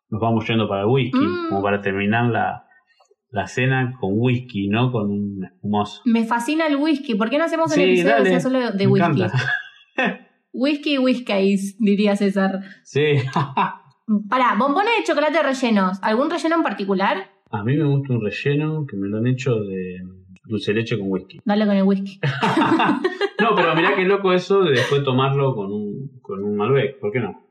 nos 0.09 0.20
vamos 0.20 0.47
yendo 0.49 0.68
para 0.68 0.82
el 0.82 0.86
whisky, 0.88 1.18
Mm. 1.18 1.49
como 1.49 1.62
para 1.62 1.80
terminar 1.80 2.30
la, 2.30 2.62
la 3.30 3.47
cena 3.49 3.92
con 4.01 4.12
whisky, 4.14 4.68
no 4.68 4.90
con 4.92 5.11
un 5.11 5.44
espumoso. 5.44 6.01
Me 6.05 6.24
fascina 6.24 6.66
el 6.68 6.76
whisky. 6.76 7.16
¿Por 7.16 7.28
qué 7.28 7.38
no 7.38 7.44
hacemos 7.44 7.66
un 7.66 7.74
Sí, 7.74 7.82
episodio 7.82 8.12
dale, 8.12 8.24
que 8.24 8.30
sea 8.30 8.40
solo 8.40 8.61
de 8.72 8.86
me 8.86 8.92
whisky? 8.92 9.22
Whisky 10.53 10.94
y 10.94 10.99
whiskies, 10.99 11.76
diría 11.78 12.16
César. 12.16 12.61
Sí. 12.82 13.03
Pará, 14.30 14.55
bombones 14.59 14.92
de 14.99 15.05
chocolate 15.05 15.42
rellenos. 15.42 15.99
¿Algún 16.03 16.30
relleno 16.30 16.57
en 16.57 16.62
particular? 16.62 17.30
A 17.51 17.62
mí 17.62 17.76
me 17.76 17.84
gusta 17.84 18.12
un 18.12 18.20
relleno 18.24 18.86
que 18.86 18.97
me 18.97 19.09
lo 19.09 19.18
han 19.18 19.26
hecho 19.26 19.55
de 19.57 19.99
dulce 20.44 20.72
de 20.72 20.80
leche 20.80 20.99
con 20.99 21.11
whisky. 21.11 21.40
Dale 21.44 21.66
con 21.66 21.76
el 21.76 21.82
whisky. 21.84 22.20
No, 23.38 23.55
pero 23.55 23.74
mirá 23.76 23.94
qué 23.94 24.03
loco 24.05 24.32
eso 24.32 24.62
de 24.62 24.70
después 24.72 25.05
tomarlo 25.05 25.55
con 25.55 25.70
un, 25.70 26.18
con 26.22 26.42
un 26.42 26.57
Malbec. 26.57 26.99
¿Por 26.99 27.12
qué 27.12 27.20
no? 27.20 27.44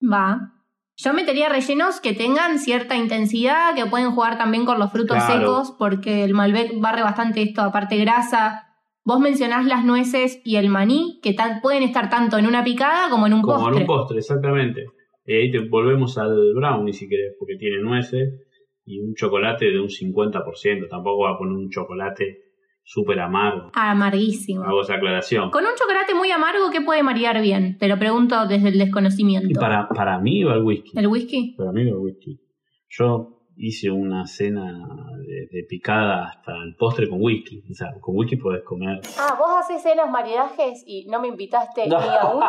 Va. 0.00 0.52
Yo 0.96 1.12
metería 1.12 1.48
rellenos 1.48 2.00
que 2.00 2.12
tengan 2.14 2.58
cierta 2.58 2.96
intensidad, 2.96 3.74
que 3.74 3.84
pueden 3.86 4.12
jugar 4.12 4.38
también 4.38 4.64
con 4.64 4.78
los 4.78 4.92
frutos 4.92 5.16
Claro. 5.16 5.40
secos, 5.40 5.74
porque 5.78 6.22
el 6.24 6.32
Malbec 6.32 6.78
barre 6.80 7.02
bastante 7.02 7.42
esto, 7.42 7.60
aparte 7.62 7.96
grasa. 7.98 8.68
Vos 9.04 9.18
mencionás 9.18 9.66
las 9.66 9.84
nueces 9.84 10.40
y 10.44 10.56
el 10.56 10.68
maní, 10.68 11.18
que 11.22 11.34
tan- 11.34 11.60
pueden 11.60 11.82
estar 11.82 12.08
tanto 12.08 12.38
en 12.38 12.46
una 12.46 12.62
picada 12.62 13.10
como 13.10 13.26
en 13.26 13.34
un 13.34 13.42
Como 13.42 13.56
postre. 13.56 13.74
en 13.76 13.80
un 13.82 13.86
postre, 13.86 14.18
exactamente. 14.18 14.84
Y 15.26 15.32
ahí 15.34 15.50
te 15.50 15.58
volvemos 15.68 16.16
al 16.18 16.54
brownie 16.54 16.92
si 16.92 17.08
querés, 17.08 17.34
porque 17.38 17.56
tiene 17.56 17.82
nueces 17.82 18.40
y 18.84 19.00
un 19.00 19.14
chocolate 19.14 19.66
de 19.66 19.80
un 19.80 19.88
50%. 19.88 20.88
Tampoco 20.88 21.22
va 21.24 21.30
a 21.30 21.38
poner 21.38 21.54
un 21.54 21.70
chocolate 21.70 22.52
súper 22.84 23.20
amargo. 23.20 23.70
Amarguísimo. 23.74 24.64
Hago 24.64 24.82
esa 24.82 24.94
aclaración. 24.94 25.50
Con 25.50 25.64
un 25.64 25.74
chocolate 25.76 26.14
muy 26.14 26.30
amargo, 26.30 26.70
¿qué 26.70 26.80
puede 26.80 27.02
marear 27.02 27.40
bien? 27.40 27.78
Te 27.78 27.88
lo 27.88 27.98
pregunto 27.98 28.46
desde 28.46 28.68
el 28.68 28.78
desconocimiento. 28.78 29.48
Y 29.48 29.54
para, 29.54 29.88
para 29.88 30.18
mí 30.18 30.42
va 30.42 30.54
el 30.54 30.62
whisky. 30.62 30.98
¿El 30.98 31.06
whisky? 31.06 31.54
Para 31.56 31.72
mí 31.72 31.84
va 31.84 31.90
el 31.90 31.96
whisky. 31.96 32.40
Yo 32.88 33.38
hice 33.56 33.90
una 33.90 34.26
cena 34.26 34.64
de, 35.18 35.46
de 35.50 35.64
picada 35.68 36.26
hasta 36.28 36.52
el 36.52 36.74
postre 36.76 37.08
con 37.08 37.18
whisky. 37.20 37.62
O 37.70 37.74
sea, 37.74 37.88
con 38.00 38.16
whisky 38.16 38.36
podés 38.36 38.64
comer. 38.64 39.00
Ah, 39.18 39.36
vos 39.38 39.50
haces 39.58 39.82
cenas 39.82 40.10
maridajes 40.10 40.82
y 40.86 41.06
no 41.06 41.20
me 41.20 41.28
invitaste 41.28 41.86
ni 41.86 41.94
a 41.94 42.28
uno. 42.34 42.46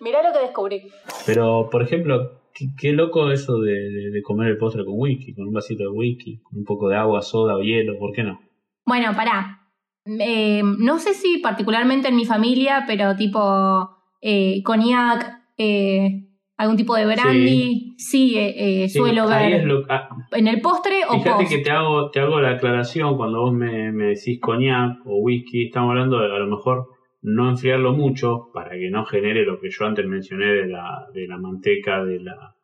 Mirá 0.00 0.22
lo 0.22 0.32
que 0.32 0.46
descubrí. 0.46 0.82
Pero, 1.26 1.68
por 1.70 1.82
ejemplo, 1.82 2.43
qué, 2.54 2.66
qué 2.78 2.92
loco 2.92 3.30
eso 3.30 3.58
de, 3.58 3.72
de- 3.72 4.10
de 4.10 4.22
comer 4.22 4.48
el 4.48 4.56
postre 4.58 4.84
con 4.84 4.94
whisky, 4.96 5.34
con 5.34 5.46
un 5.48 5.52
vasito 5.54 5.82
de 5.84 5.88
whisky, 5.90 6.38
con 6.38 6.58
un 6.60 6.64
poco 6.64 6.88
de 6.88 6.96
agua, 6.96 7.20
soda 7.22 7.56
o 7.56 7.62
hielo, 7.62 7.98
¿por 7.98 8.12
qué 8.12 8.22
no? 8.22 8.40
Bueno, 8.86 9.12
pará. 9.16 9.60
Eh, 10.06 10.62
no 10.62 10.98
sé 10.98 11.14
si 11.14 11.38
particularmente 11.38 12.08
en 12.08 12.16
mi 12.16 12.26
familia, 12.26 12.84
pero 12.86 13.16
tipo 13.16 13.90
eh, 14.20 14.62
cognac, 14.62 15.38
eh, 15.56 16.28
algún 16.56 16.76
tipo 16.76 16.94
de 16.94 17.06
brandy, 17.06 17.94
sí, 17.98 18.36
eh, 18.36 18.84
eh, 18.84 18.88
Sí, 18.88 18.98
suelo 18.98 19.26
ahí 19.28 19.50
ver. 19.50 19.60
es 19.60 19.64
lo- 19.66 19.84
ah, 19.88 20.08
¿En 20.32 20.46
el 20.48 20.60
postre 20.60 21.04
o 21.08 21.12
fíjate 21.14 21.44
post? 21.44 21.50
que 21.50 21.58
te 21.58 21.70
hago, 21.70 22.10
te 22.10 22.20
hago 22.20 22.40
la 22.40 22.50
aclaración 22.50 23.16
cuando 23.16 23.40
vos 23.40 23.52
me, 23.54 23.90
me 23.92 24.06
decís 24.08 24.38
coñac 24.40 24.98
o 25.06 25.16
whisky, 25.16 25.66
estamos 25.66 25.90
hablando 25.90 26.18
de 26.20 26.26
a 26.26 26.38
lo 26.38 26.46
mejor 26.48 26.86
no 27.24 27.48
enfriarlo 27.48 27.94
mucho 27.94 28.50
para 28.52 28.72
que 28.72 28.90
no 28.90 29.06
genere 29.06 29.46
lo 29.46 29.58
que 29.58 29.70
yo 29.70 29.86
antes 29.86 30.06
mencioné 30.06 30.46
de 30.46 30.66
la, 30.68 31.06
de 31.14 31.26
la 31.26 31.38
manteca, 31.38 32.04
de 32.04 32.20
la, 32.20 32.54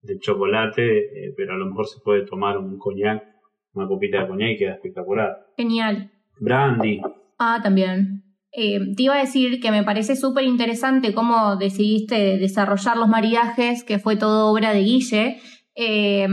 del 0.00 0.18
chocolate, 0.18 1.26
eh, 1.26 1.34
pero 1.36 1.52
a 1.52 1.58
lo 1.58 1.66
mejor 1.66 1.86
se 1.86 2.00
puede 2.00 2.24
tomar 2.24 2.56
un 2.56 2.78
coñac, 2.78 3.22
una 3.74 3.86
copita 3.86 4.22
de 4.22 4.28
coñac 4.28 4.50
y 4.52 4.56
queda 4.56 4.72
espectacular. 4.72 5.36
Genial. 5.56 6.10
Brandy, 6.40 7.00
Ah, 7.38 7.60
también. 7.62 8.24
Eh, 8.50 8.80
te 8.96 9.02
iba 9.02 9.14
a 9.14 9.20
decir 9.20 9.60
que 9.60 9.70
me 9.70 9.84
parece 9.84 10.16
súper 10.16 10.44
interesante 10.44 11.12
cómo 11.12 11.56
decidiste 11.56 12.38
desarrollar 12.38 12.96
los 12.96 13.08
maridajes, 13.08 13.84
que 13.84 13.98
fue 13.98 14.16
todo 14.16 14.50
obra 14.50 14.72
de 14.72 14.80
Guille, 14.80 15.38
eh, 15.76 16.26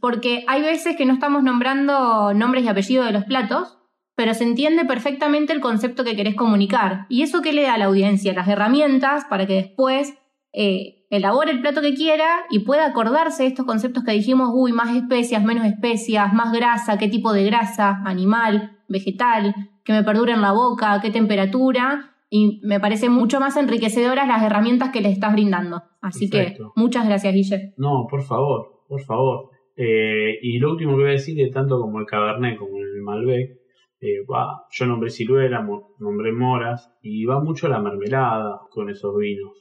porque 0.00 0.44
hay 0.48 0.62
veces 0.62 0.96
que 0.96 1.06
no 1.06 1.14
estamos 1.14 1.44
nombrando 1.44 2.34
nombres 2.34 2.64
y 2.64 2.68
apellidos 2.68 3.06
de 3.06 3.12
los 3.12 3.24
platos, 3.24 3.79
pero 4.20 4.34
se 4.34 4.44
entiende 4.44 4.84
perfectamente 4.84 5.54
el 5.54 5.62
concepto 5.62 6.04
que 6.04 6.14
querés 6.14 6.34
comunicar. 6.34 7.06
¿Y 7.08 7.22
eso 7.22 7.40
qué 7.40 7.54
le 7.54 7.62
da 7.62 7.72
a 7.72 7.78
la 7.78 7.86
audiencia? 7.86 8.34
Las 8.34 8.48
herramientas 8.48 9.24
para 9.30 9.46
que 9.46 9.54
después 9.54 10.12
eh, 10.52 11.06
elabore 11.08 11.52
el 11.52 11.62
plato 11.62 11.80
que 11.80 11.94
quiera 11.94 12.28
y 12.50 12.58
pueda 12.58 12.84
acordarse 12.84 13.44
de 13.44 13.48
estos 13.48 13.64
conceptos 13.64 14.04
que 14.04 14.12
dijimos, 14.12 14.50
uy, 14.52 14.72
más 14.72 14.94
especias, 14.94 15.42
menos 15.42 15.64
especias, 15.64 16.34
más 16.34 16.52
grasa, 16.52 16.98
qué 16.98 17.08
tipo 17.08 17.32
de 17.32 17.46
grasa, 17.46 18.02
animal, 18.04 18.76
vegetal, 18.88 19.54
que 19.84 19.94
me 19.94 20.04
perdure 20.04 20.34
en 20.34 20.42
la 20.42 20.52
boca, 20.52 21.00
qué 21.00 21.10
temperatura. 21.10 22.14
Y 22.28 22.60
me 22.62 22.78
parece 22.78 23.08
mucho 23.08 23.40
más 23.40 23.56
enriquecedoras 23.56 24.28
las 24.28 24.42
herramientas 24.42 24.90
que 24.90 25.00
le 25.00 25.10
estás 25.10 25.32
brindando. 25.32 25.82
Así 26.02 26.28
Perfecto. 26.28 26.74
que 26.74 26.80
muchas 26.82 27.06
gracias, 27.08 27.32
Guille. 27.32 27.72
No, 27.78 28.06
por 28.06 28.22
favor, 28.22 28.82
por 28.86 29.00
favor. 29.00 29.48
Eh, 29.76 30.38
y 30.42 30.58
lo 30.58 30.72
último 30.72 30.90
que 30.90 31.04
voy 31.04 31.08
a 31.08 31.12
decir 31.12 31.40
es 31.40 31.50
tanto 31.52 31.80
como 31.80 32.00
el 32.00 32.04
Cabernet 32.04 32.58
como 32.58 32.76
el 32.76 33.00
Malbec, 33.00 33.59
eh, 34.00 34.24
va, 34.30 34.64
yo 34.70 34.86
nombré 34.86 35.10
ciruela, 35.10 35.60
mo- 35.62 35.94
nombré 35.98 36.32
moras, 36.32 36.90
y 37.02 37.24
va 37.26 37.40
mucho 37.40 37.68
la 37.68 37.80
mermelada 37.80 38.60
con 38.70 38.88
esos 38.90 39.14
vinos. 39.16 39.52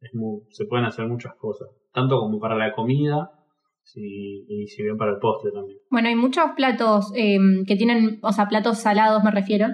Es 0.00 0.14
muy- 0.14 0.42
se 0.50 0.66
pueden 0.66 0.86
hacer 0.86 1.06
muchas 1.08 1.34
cosas, 1.36 1.68
tanto 1.92 2.18
como 2.20 2.38
para 2.38 2.56
la 2.56 2.72
comida 2.72 3.30
si- 3.82 4.44
y 4.48 4.66
si 4.68 4.82
bien 4.82 4.96
para 4.96 5.12
el 5.12 5.18
postre 5.18 5.50
también. 5.52 5.78
Bueno, 5.90 6.08
hay 6.08 6.14
muchos 6.16 6.44
platos 6.56 7.12
eh, 7.16 7.38
que 7.66 7.76
tienen, 7.76 8.18
o 8.22 8.32
sea, 8.32 8.46
platos 8.48 8.78
salados 8.78 9.22
me 9.24 9.30
refiero, 9.30 9.66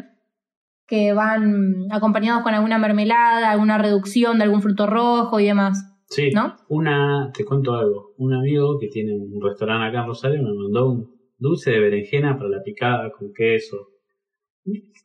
que 0.86 1.12
van 1.12 1.86
acompañados 1.92 2.42
con 2.42 2.52
alguna 2.54 2.78
mermelada, 2.78 3.50
alguna 3.50 3.78
reducción 3.78 4.38
de 4.38 4.44
algún 4.44 4.60
fruto 4.62 4.86
rojo 4.86 5.38
y 5.38 5.44
demás, 5.46 5.78
Sí, 6.08 6.30
¿no? 6.34 6.56
una, 6.68 7.30
te 7.32 7.44
cuento 7.44 7.74
algo, 7.74 8.14
un 8.18 8.34
amigo 8.34 8.76
que 8.80 8.88
tiene 8.88 9.12
un 9.16 9.40
restaurante 9.40 9.86
acá 9.88 10.00
en 10.00 10.06
Rosario 10.08 10.42
me 10.42 10.52
mandó 10.52 10.88
un 10.90 11.14
dulce 11.38 11.70
de 11.70 11.78
berenjena 11.78 12.36
para 12.36 12.50
la 12.50 12.62
picada 12.64 13.10
con 13.12 13.32
queso. 13.32 13.76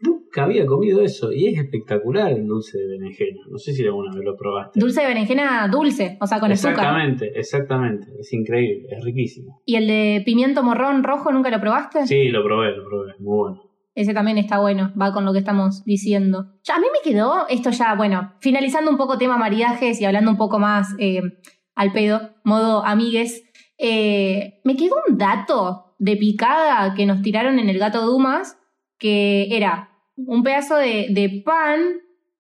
Nunca 0.02 0.44
había 0.44 0.66
comido 0.66 1.02
eso 1.02 1.32
y 1.32 1.48
es 1.48 1.58
espectacular 1.58 2.32
el 2.32 2.46
dulce 2.46 2.78
de 2.78 2.88
berenjena. 2.88 3.42
No 3.50 3.58
sé 3.58 3.74
si 3.74 3.84
alguna 3.84 4.14
vez 4.14 4.26
lo 4.26 4.36
probaste. 4.36 4.80
Dulce 4.80 5.02
de 5.02 5.08
berenjena 5.08 5.68
dulce, 5.70 6.18
o 6.20 6.28
sea, 6.28 6.40
con 6.40 6.52
azúcar. 6.52 6.74
exactamente, 6.74 7.40
exactamente. 7.40 8.08
Es 8.20 8.34
increíble, 8.34 8.88
es 8.92 9.04
riquísimo. 9.04 9.62
¿Y 9.66 9.76
el 9.76 9.88
de 9.88 10.22
pimiento 10.26 10.64
morrón 10.64 11.04
rojo 11.04 11.32
nunca 11.32 11.50
lo 11.50 11.62
probaste? 11.62 12.06
Sí, 12.06 12.28
lo 12.28 12.44
probé, 12.44 12.76
lo 12.76 12.84
probé, 12.86 13.14
muy 13.20 13.38
bueno. 13.38 13.62
Ese 13.96 14.14
también 14.14 14.38
está 14.38 14.60
bueno, 14.60 14.92
va 15.02 15.14
con 15.14 15.24
lo 15.24 15.32
que 15.32 15.40
estamos 15.40 15.86
diciendo. 15.86 16.52
Ya, 16.64 16.76
a 16.76 16.80
mí 16.80 16.88
me 16.92 17.10
quedó 17.10 17.48
esto 17.48 17.70
ya, 17.70 17.96
bueno, 17.96 18.34
finalizando 18.42 18.92
un 18.92 18.98
poco 18.98 19.18
tema 19.18 19.38
maridajes 19.38 20.02
y 20.02 20.06
hablando 20.06 20.32
un 20.32 20.38
poco 20.38 20.60
más 20.60 20.94
eh, 21.00 21.22
al 21.76 21.94
pedo, 21.94 22.36
modo 22.44 22.86
amigues, 22.86 23.44
eh, 23.78 24.60
me 24.66 24.76
quedó 24.76 24.96
un 25.08 25.18
dato 25.18 25.96
de 25.98 26.18
picada 26.18 26.94
que 26.94 27.06
nos 27.06 27.22
tiraron 27.22 27.60
en 27.60 27.70
el 27.70 27.80
gato 27.80 28.02
Dumas, 28.02 28.58
que 28.98 29.56
era 29.56 29.90
un 30.16 30.44
pedazo 30.44 30.78
de, 30.78 31.08
de 31.10 31.42
pan, 31.46 31.80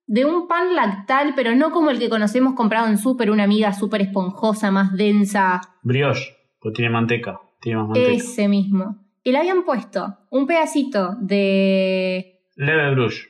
de 0.07 0.25
un 0.25 0.47
pan 0.47 0.75
lactal, 0.75 1.33
pero 1.35 1.55
no 1.55 1.71
como 1.71 1.89
el 1.89 1.99
que 1.99 2.09
conocemos 2.09 2.53
comprado 2.53 2.87
en 2.87 2.97
súper, 2.97 3.31
una 3.31 3.43
amiga 3.43 3.73
súper 3.73 4.01
esponjosa, 4.01 4.71
más 4.71 4.93
densa, 4.93 5.61
Brioche, 5.83 6.35
pues 6.59 6.73
tiene 6.73 6.89
manteca, 6.91 7.39
tiene 7.61 7.79
más 7.79 7.89
manteca. 7.89 8.11
ese 8.11 8.47
mismo. 8.47 8.97
Y 9.23 9.31
le 9.31 9.39
habían 9.39 9.63
puesto 9.65 10.17
un 10.29 10.45
pedacito 10.45 11.15
de 11.19 12.41
Leve 12.55 12.91
brush. 12.91 13.23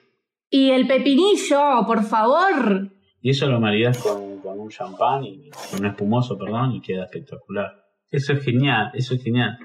Y 0.50 0.70
el 0.70 0.88
pepinillo, 0.88 1.86
por 1.88 2.04
favor. 2.04 2.92
Y 3.22 3.32
eso 3.32 3.48
lo 3.48 3.60
maridas 3.60 3.98
con, 3.98 4.40
con 4.40 4.60
un 4.60 4.70
champán 4.70 5.24
y 5.24 5.50
con 5.72 5.80
un 5.80 5.88
espumoso, 5.88 6.38
perdón, 6.38 6.74
y 6.74 6.82
queda 6.82 7.06
espectacular. 7.06 7.72
Eso 8.12 8.34
es 8.34 8.44
genial, 8.44 8.92
eso 8.94 9.16
es 9.16 9.24
genial. 9.24 9.58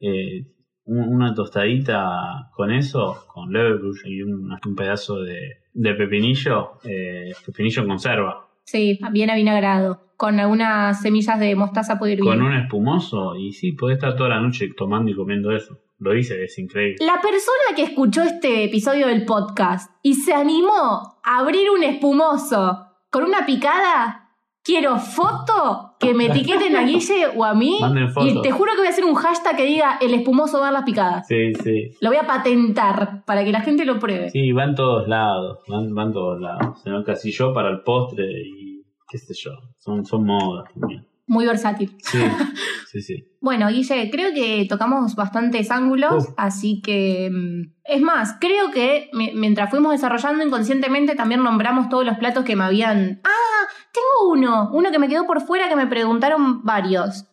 Eh, 0.00 0.46
una 0.88 1.34
tostadita 1.34 2.50
con 2.54 2.72
eso, 2.72 3.26
con 3.32 3.52
leverbush 3.52 4.06
y 4.06 4.22
un, 4.22 4.50
un 4.64 4.74
pedazo 4.74 5.20
de, 5.20 5.58
de 5.72 5.94
pepinillo, 5.94 6.78
eh, 6.84 7.32
pepinillo 7.44 7.82
en 7.82 7.88
conserva. 7.88 8.48
Sí, 8.64 8.98
bien 9.12 9.30
avinagrado. 9.30 10.00
Con 10.16 10.40
algunas 10.40 11.00
semillas 11.00 11.38
de 11.38 11.54
mostaza 11.54 11.98
puede 11.98 12.14
ir 12.14 12.22
bien. 12.22 12.38
Con 12.38 12.42
un 12.42 12.54
espumoso, 12.54 13.36
y 13.36 13.52
sí, 13.52 13.72
podés 13.72 13.98
estar 13.98 14.16
toda 14.16 14.30
la 14.30 14.40
noche 14.40 14.68
tomando 14.76 15.10
y 15.10 15.14
comiendo 15.14 15.52
eso. 15.52 15.78
Lo 16.00 16.16
hice, 16.16 16.44
es 16.44 16.58
increíble. 16.58 16.96
La 17.00 17.20
persona 17.20 17.76
que 17.76 17.82
escuchó 17.82 18.22
este 18.22 18.64
episodio 18.64 19.06
del 19.08 19.24
podcast 19.24 19.90
y 20.02 20.14
se 20.14 20.32
animó 20.32 21.18
a 21.24 21.38
abrir 21.38 21.70
un 21.70 21.82
espumoso 21.82 22.86
con 23.10 23.24
una 23.24 23.46
picada, 23.46 24.27
quiero 24.68 24.98
foto 24.98 25.94
que 25.98 26.12
me 26.12 26.26
etiqueten 26.26 26.76
a 26.76 26.82
Guille 26.84 27.28
o 27.34 27.42
a 27.42 27.54
mí. 27.54 27.78
Y 28.20 28.42
te 28.42 28.50
juro 28.50 28.72
que 28.72 28.78
voy 28.78 28.86
a 28.86 28.90
hacer 28.90 29.06
un 29.06 29.14
hashtag 29.14 29.56
que 29.56 29.64
diga 29.64 29.98
el 29.98 30.12
espumoso 30.12 30.60
dar 30.60 30.74
las 30.74 30.82
picadas. 30.82 31.26
Sí, 31.26 31.54
sí. 31.54 31.92
Lo 32.02 32.10
voy 32.10 32.18
a 32.18 32.26
patentar 32.26 33.24
para 33.24 33.44
que 33.44 33.50
la 33.50 33.62
gente 33.62 33.86
lo 33.86 33.98
pruebe. 33.98 34.28
Sí, 34.28 34.52
van 34.52 34.74
todos 34.74 35.08
lados, 35.08 35.60
van, 35.68 35.94
van 35.94 36.12
todos 36.12 36.38
lados. 36.38 36.82
Se 36.82 37.30
yo 37.30 37.54
para 37.54 37.70
el 37.70 37.80
postre 37.80 38.26
y 38.26 38.84
qué 39.08 39.16
sé 39.16 39.32
yo. 39.34 39.52
Son, 39.78 40.04
son 40.04 40.26
modas 40.26 40.68
también. 40.78 41.07
Muy 41.28 41.46
versátil. 41.46 41.96
Sí, 42.02 42.18
sí, 42.90 43.02
sí. 43.02 43.24
Bueno, 43.40 43.68
Guille, 43.68 44.10
creo 44.10 44.32
que 44.34 44.66
tocamos 44.68 45.14
bastantes 45.14 45.70
ángulos, 45.70 46.28
así 46.36 46.80
que... 46.82 47.30
mm, 47.30 47.74
Es 47.84 48.00
más, 48.00 48.36
creo 48.40 48.70
que 48.72 49.10
mi- 49.12 49.32
mientras 49.34 49.70
fuimos 49.70 49.92
desarrollando 49.92 50.44
inconscientemente 50.44 51.14
también 51.14 51.42
nombramos 51.42 51.88
todos 51.88 52.04
los 52.04 52.18
platos 52.18 52.44
que 52.44 52.56
me 52.56 52.64
habían... 52.64 53.20
Ah, 53.24 53.66
tengo 53.92 54.32
uno, 54.32 54.70
uno 54.72 54.90
que 54.90 54.98
me 54.98 55.08
quedó 55.08 55.26
por 55.26 55.40
fuera 55.42 55.68
que 55.68 55.76
me 55.76 55.86
preguntaron 55.86 56.62
varios. 56.64 57.26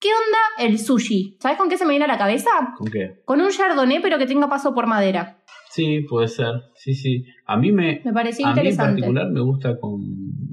¿Qué 0.00 0.08
onda 0.10 0.68
el 0.70 0.78
sushi? 0.78 1.38
¿Sabes 1.40 1.58
con 1.58 1.68
qué 1.68 1.76
se 1.76 1.84
me 1.84 1.90
viene 1.90 2.04
a 2.04 2.08
la 2.08 2.18
cabeza? 2.18 2.50
¿Con 2.76 2.88
qué? 2.88 3.20
Con 3.24 3.40
un 3.40 3.50
chardonnay 3.50 4.00
pero 4.00 4.16
que 4.18 4.26
tenga 4.26 4.48
paso 4.48 4.72
por 4.74 4.86
madera. 4.86 5.42
Sí, 5.70 6.00
puede 6.08 6.28
ser. 6.28 6.52
Sí, 6.76 6.94
sí. 6.94 7.24
A 7.46 7.56
mí 7.56 7.72
me, 7.72 8.00
Me 8.04 8.12
pareció 8.12 8.46
a 8.46 8.50
mí 8.54 8.60
en 8.60 8.66
interesante. 8.66 9.00
particular 9.02 9.30
me 9.30 9.40
gusta 9.40 9.78
con, 9.80 10.00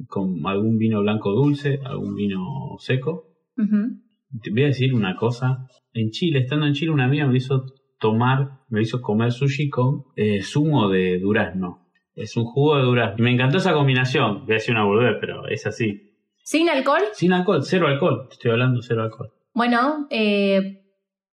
con 0.08 0.46
algún 0.46 0.78
vino 0.78 1.02
blanco 1.02 1.32
dulce, 1.32 1.80
algún 1.84 2.16
vino 2.16 2.76
seco. 2.80 3.34
Te 3.56 4.52
voy 4.52 4.64
a 4.64 4.68
decir 4.68 4.94
una 4.94 5.16
cosa. 5.16 5.68
En 5.94 6.12
Chile, 6.12 6.40
estando 6.40 6.66
en 6.66 6.74
Chile, 6.74 6.92
una 6.92 7.06
amiga 7.06 7.28
me 7.28 7.38
hizo 7.38 7.66
tomar, 8.00 8.60
me 8.70 8.82
hizo 8.82 9.02
comer 9.02 9.32
sushi 9.32 9.70
con 9.70 10.04
eh, 10.16 10.42
zumo 10.42 10.90
de 10.90 11.20
durazno. 11.20 11.88
Es 12.14 12.38
un 12.38 12.46
jugo 12.46 12.78
de 12.78 12.84
durazno. 12.84 13.16
Y 13.20 13.22
me 13.24 13.32
encantó 13.32 13.58
esa 13.58 13.74
combinación. 13.74 14.46
Voy 14.46 14.52
a 14.52 14.56
decir 14.56 14.74
una 14.74 14.86
boludez, 14.86 15.18
pero 15.20 15.48
es 15.48 15.66
así. 15.66 16.14
¿Sin 16.44 16.70
alcohol? 16.70 17.02
Sin 17.14 17.34
alcohol, 17.34 17.64
cero 17.64 17.88
alcohol. 17.88 18.28
Te 18.30 18.34
estoy 18.34 18.52
hablando 18.52 18.82
cero 18.82 19.04
alcohol. 19.04 19.32
Bueno, 19.54 20.08
eh, 20.10 20.85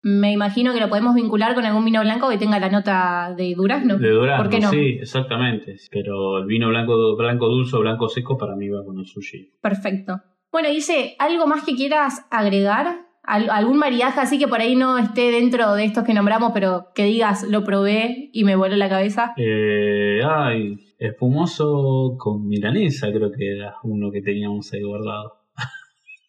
me 0.02 0.32
imagino 0.32 0.72
que 0.72 0.80
lo 0.80 0.88
podemos 0.88 1.14
vincular 1.14 1.54
con 1.54 1.64
algún 1.66 1.84
vino 1.84 2.00
blanco 2.00 2.28
que 2.30 2.38
tenga 2.38 2.58
la 2.58 2.70
nota 2.70 3.34
de 3.36 3.54
durazno. 3.54 3.98
De 3.98 4.10
durazno, 4.10 4.42
¿Por 4.44 4.50
qué 4.52 4.60
no? 4.60 4.70
sí, 4.70 4.98
exactamente. 5.00 5.76
Pero 5.90 6.38
el 6.38 6.46
vino 6.46 6.68
blanco, 6.68 7.16
blanco 7.16 7.48
dulce 7.48 7.76
o 7.76 7.80
blanco 7.80 8.08
seco 8.08 8.36
para 8.38 8.56
mí 8.56 8.68
va 8.68 8.84
con 8.84 8.98
el 8.98 9.06
sushi. 9.06 9.52
Perfecto. 9.60 10.20
Bueno, 10.52 10.68
Guille, 10.70 11.14
¿algo 11.18 11.46
más 11.46 11.64
que 11.64 11.74
quieras 11.76 12.26
agregar? 12.30 13.06
¿Al- 13.22 13.50
¿Algún 13.50 13.76
maridaje 13.78 14.18
así 14.20 14.38
que 14.38 14.48
por 14.48 14.60
ahí 14.60 14.74
no 14.74 14.96
esté 14.98 15.30
dentro 15.30 15.74
de 15.74 15.84
estos 15.84 16.04
que 16.04 16.14
nombramos, 16.14 16.52
pero 16.54 16.86
que 16.94 17.04
digas, 17.04 17.44
lo 17.44 17.62
probé 17.62 18.30
y 18.32 18.44
me 18.44 18.56
voló 18.56 18.74
la 18.76 18.88
cabeza? 18.88 19.34
Eh, 19.36 20.20
ay, 20.26 20.76
espumoso 20.98 22.16
con 22.18 22.46
milanesa 22.48 23.08
creo 23.12 23.30
que 23.30 23.56
era 23.56 23.74
uno 23.84 24.10
que 24.10 24.22
teníamos 24.22 24.72
ahí 24.72 24.82
guardado. 24.82 25.34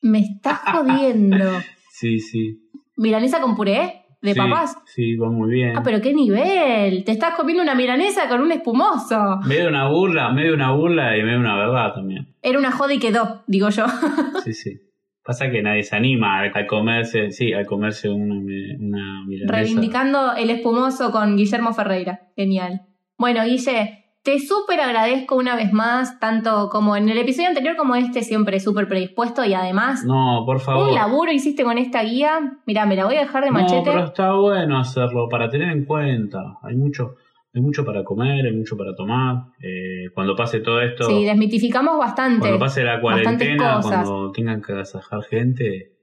Me 0.01 0.19
estás 0.19 0.59
jodiendo. 0.73 1.45
Sí, 1.89 2.19
sí. 2.19 2.59
¿Milanesa 3.01 3.41
con 3.41 3.55
puré? 3.55 4.05
¿De 4.21 4.33
Sí, 4.33 4.39
papas? 4.39 4.77
Sí, 4.85 5.15
va 5.15 5.31
muy 5.31 5.49
bien. 5.49 5.75
Ah, 5.75 5.81
pero 5.83 5.99
qué 5.99 6.13
nivel. 6.13 7.03
Te 7.03 7.11
estás 7.11 7.33
comiendo 7.35 7.63
una 7.63 7.73
milanesa 7.73 8.29
con 8.29 8.41
un 8.41 8.51
espumoso. 8.51 9.39
Medio 9.47 9.67
una 9.69 9.89
burla, 9.89 10.29
medio 10.31 10.53
una 10.53 10.71
burla 10.71 11.17
y 11.17 11.23
medio 11.23 11.39
una 11.39 11.57
verdad 11.57 11.95
también. 11.95 12.35
Era 12.43 12.59
una 12.59 12.71
joda 12.71 12.93
y 12.93 12.99
quedó, 12.99 13.43
digo 13.47 13.69
yo. 13.69 13.85
Sí, 14.43 14.53
sí. 14.53 14.79
Pasa 15.23 15.49
que 15.49 15.63
nadie 15.63 15.81
se 15.83 15.95
anima 15.95 16.39
al 16.41 16.67
comerse, 16.67 17.31
sí, 17.31 17.53
al 17.53 17.65
comerse 17.65 18.09
una, 18.09 18.35
una 18.35 19.25
milanesa. 19.25 19.51
Reivindicando 19.51 20.33
el 20.35 20.51
espumoso 20.51 21.11
con 21.11 21.35
Guillermo 21.35 21.73
Ferreira. 21.73 22.19
Genial. 22.35 22.81
Bueno, 23.17 23.43
Guille, 23.43 24.00
te 24.23 24.39
súper 24.39 24.79
agradezco 24.79 25.35
una 25.35 25.55
vez 25.55 25.73
más, 25.73 26.19
tanto 26.19 26.69
como 26.69 26.95
en 26.95 27.09
el 27.09 27.17
episodio 27.17 27.49
anterior 27.49 27.75
como 27.75 27.95
este, 27.95 28.21
siempre 28.21 28.59
súper 28.59 28.87
predispuesto 28.87 29.43
y 29.43 29.53
además, 29.53 30.03
No, 30.05 30.43
por 30.45 30.59
favor. 30.59 30.89
un 30.89 30.93
laburo 30.95 31.31
hiciste 31.31 31.63
con 31.63 31.77
esta 31.77 32.03
guía. 32.03 32.59
Mira, 32.67 32.85
me 32.85 32.95
la 32.95 33.05
voy 33.05 33.15
a 33.15 33.21
dejar 33.21 33.43
de 33.43 33.49
No, 33.51 33.59
machete. 33.59 33.89
pero 33.89 34.05
está 34.05 34.33
bueno 34.35 34.79
hacerlo 34.79 35.27
para 35.29 35.49
tener 35.49 35.69
en 35.71 35.85
cuenta. 35.85 36.39
Hay 36.61 36.75
mucho, 36.75 37.15
hay 37.53 37.61
mucho 37.61 37.83
para 37.83 38.03
comer, 38.03 38.45
hay 38.45 38.55
mucho 38.55 38.77
para 38.77 38.93
tomar. 38.95 39.37
Eh, 39.59 40.11
cuando 40.13 40.35
pase 40.35 40.59
todo 40.59 40.81
esto, 40.81 41.05
Sí, 41.05 41.25
desmitificamos 41.25 41.97
bastante. 41.97 42.41
cuando 42.41 42.59
pase 42.59 42.83
la 42.83 43.01
cuarentena, 43.01 43.79
cuando 43.81 44.31
tengan 44.31 44.61
que 44.61 44.73
agasajar 44.73 45.23
gente, 45.23 45.93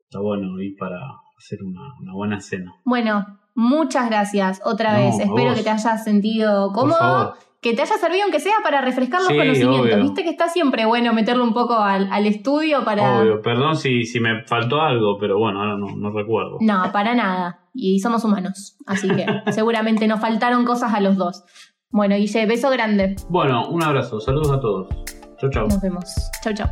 está 0.00 0.18
bueno 0.20 0.60
ir 0.60 0.74
para 0.76 0.98
hacer 1.38 1.60
una, 1.62 1.82
una 2.00 2.12
buena 2.14 2.40
cena. 2.40 2.72
Bueno, 2.84 3.24
muchas 3.58 4.08
gracias 4.08 4.60
otra 4.64 4.92
No, 4.92 4.98
vez. 5.00 5.18
Espero 5.18 5.48
vos. 5.50 5.54
que 5.56 5.62
te 5.64 5.70
hayas 5.70 6.04
sentido 6.04 6.72
cómodo. 6.72 7.34
Que 7.60 7.74
te 7.74 7.82
haya 7.82 7.96
servido, 7.98 8.22
aunque 8.22 8.38
sea 8.38 8.52
para 8.62 8.80
refrescar 8.80 9.18
los 9.20 9.30
Sí, 9.30 9.36
conocimientos. 9.36 9.80
obvio. 9.80 10.00
Viste 10.00 10.22
que 10.22 10.30
está 10.30 10.48
siempre 10.48 10.86
bueno 10.86 11.12
meterle 11.12 11.42
un 11.42 11.52
poco 11.52 11.74
al, 11.74 12.08
al 12.12 12.24
estudio 12.26 12.84
para. 12.84 13.20
Obvio, 13.20 13.42
perdón 13.42 13.74
si, 13.76 14.04
si 14.04 14.20
me 14.20 14.44
faltó 14.44 14.80
algo, 14.80 15.18
pero 15.18 15.38
bueno, 15.38 15.58
ahora 15.60 15.76
no, 15.76 15.88
no 15.96 16.10
recuerdo. 16.12 16.58
No, 16.60 16.92
para 16.92 17.16
nada. 17.16 17.58
Y 17.74 17.98
somos 17.98 18.24
humanos. 18.24 18.76
Así 18.86 19.08
que 19.08 19.26
seguramente 19.52 20.06
nos 20.06 20.20
faltaron 20.20 20.64
cosas 20.64 20.94
a 20.94 21.00
los 21.00 21.16
dos. 21.16 21.42
Bueno, 21.90 22.14
Guille, 22.14 22.46
beso 22.46 22.70
grande. 22.70 23.16
Bueno, 23.28 23.66
un 23.68 23.82
abrazo, 23.82 24.20
saludos 24.20 24.52
a 24.52 24.60
todos. 24.60 24.86
Chau, 25.40 25.50
chau. 25.50 25.66
Nos 25.66 25.80
vemos. 25.80 26.04
Chau, 26.44 26.54
chau. 26.54 26.68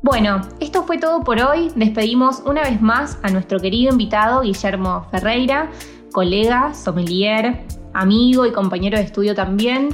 Bueno, 0.00 0.42
esto 0.60 0.84
fue 0.84 0.98
todo 0.98 1.24
por 1.24 1.40
hoy. 1.40 1.72
Despedimos 1.74 2.40
una 2.46 2.62
vez 2.62 2.80
más 2.80 3.18
a 3.24 3.30
nuestro 3.30 3.58
querido 3.58 3.90
invitado 3.90 4.42
Guillermo 4.42 5.06
Ferreira, 5.10 5.70
colega, 6.12 6.72
sommelier, 6.72 7.64
amigo 7.94 8.46
y 8.46 8.52
compañero 8.52 8.96
de 8.96 9.02
estudio 9.02 9.34
también. 9.34 9.88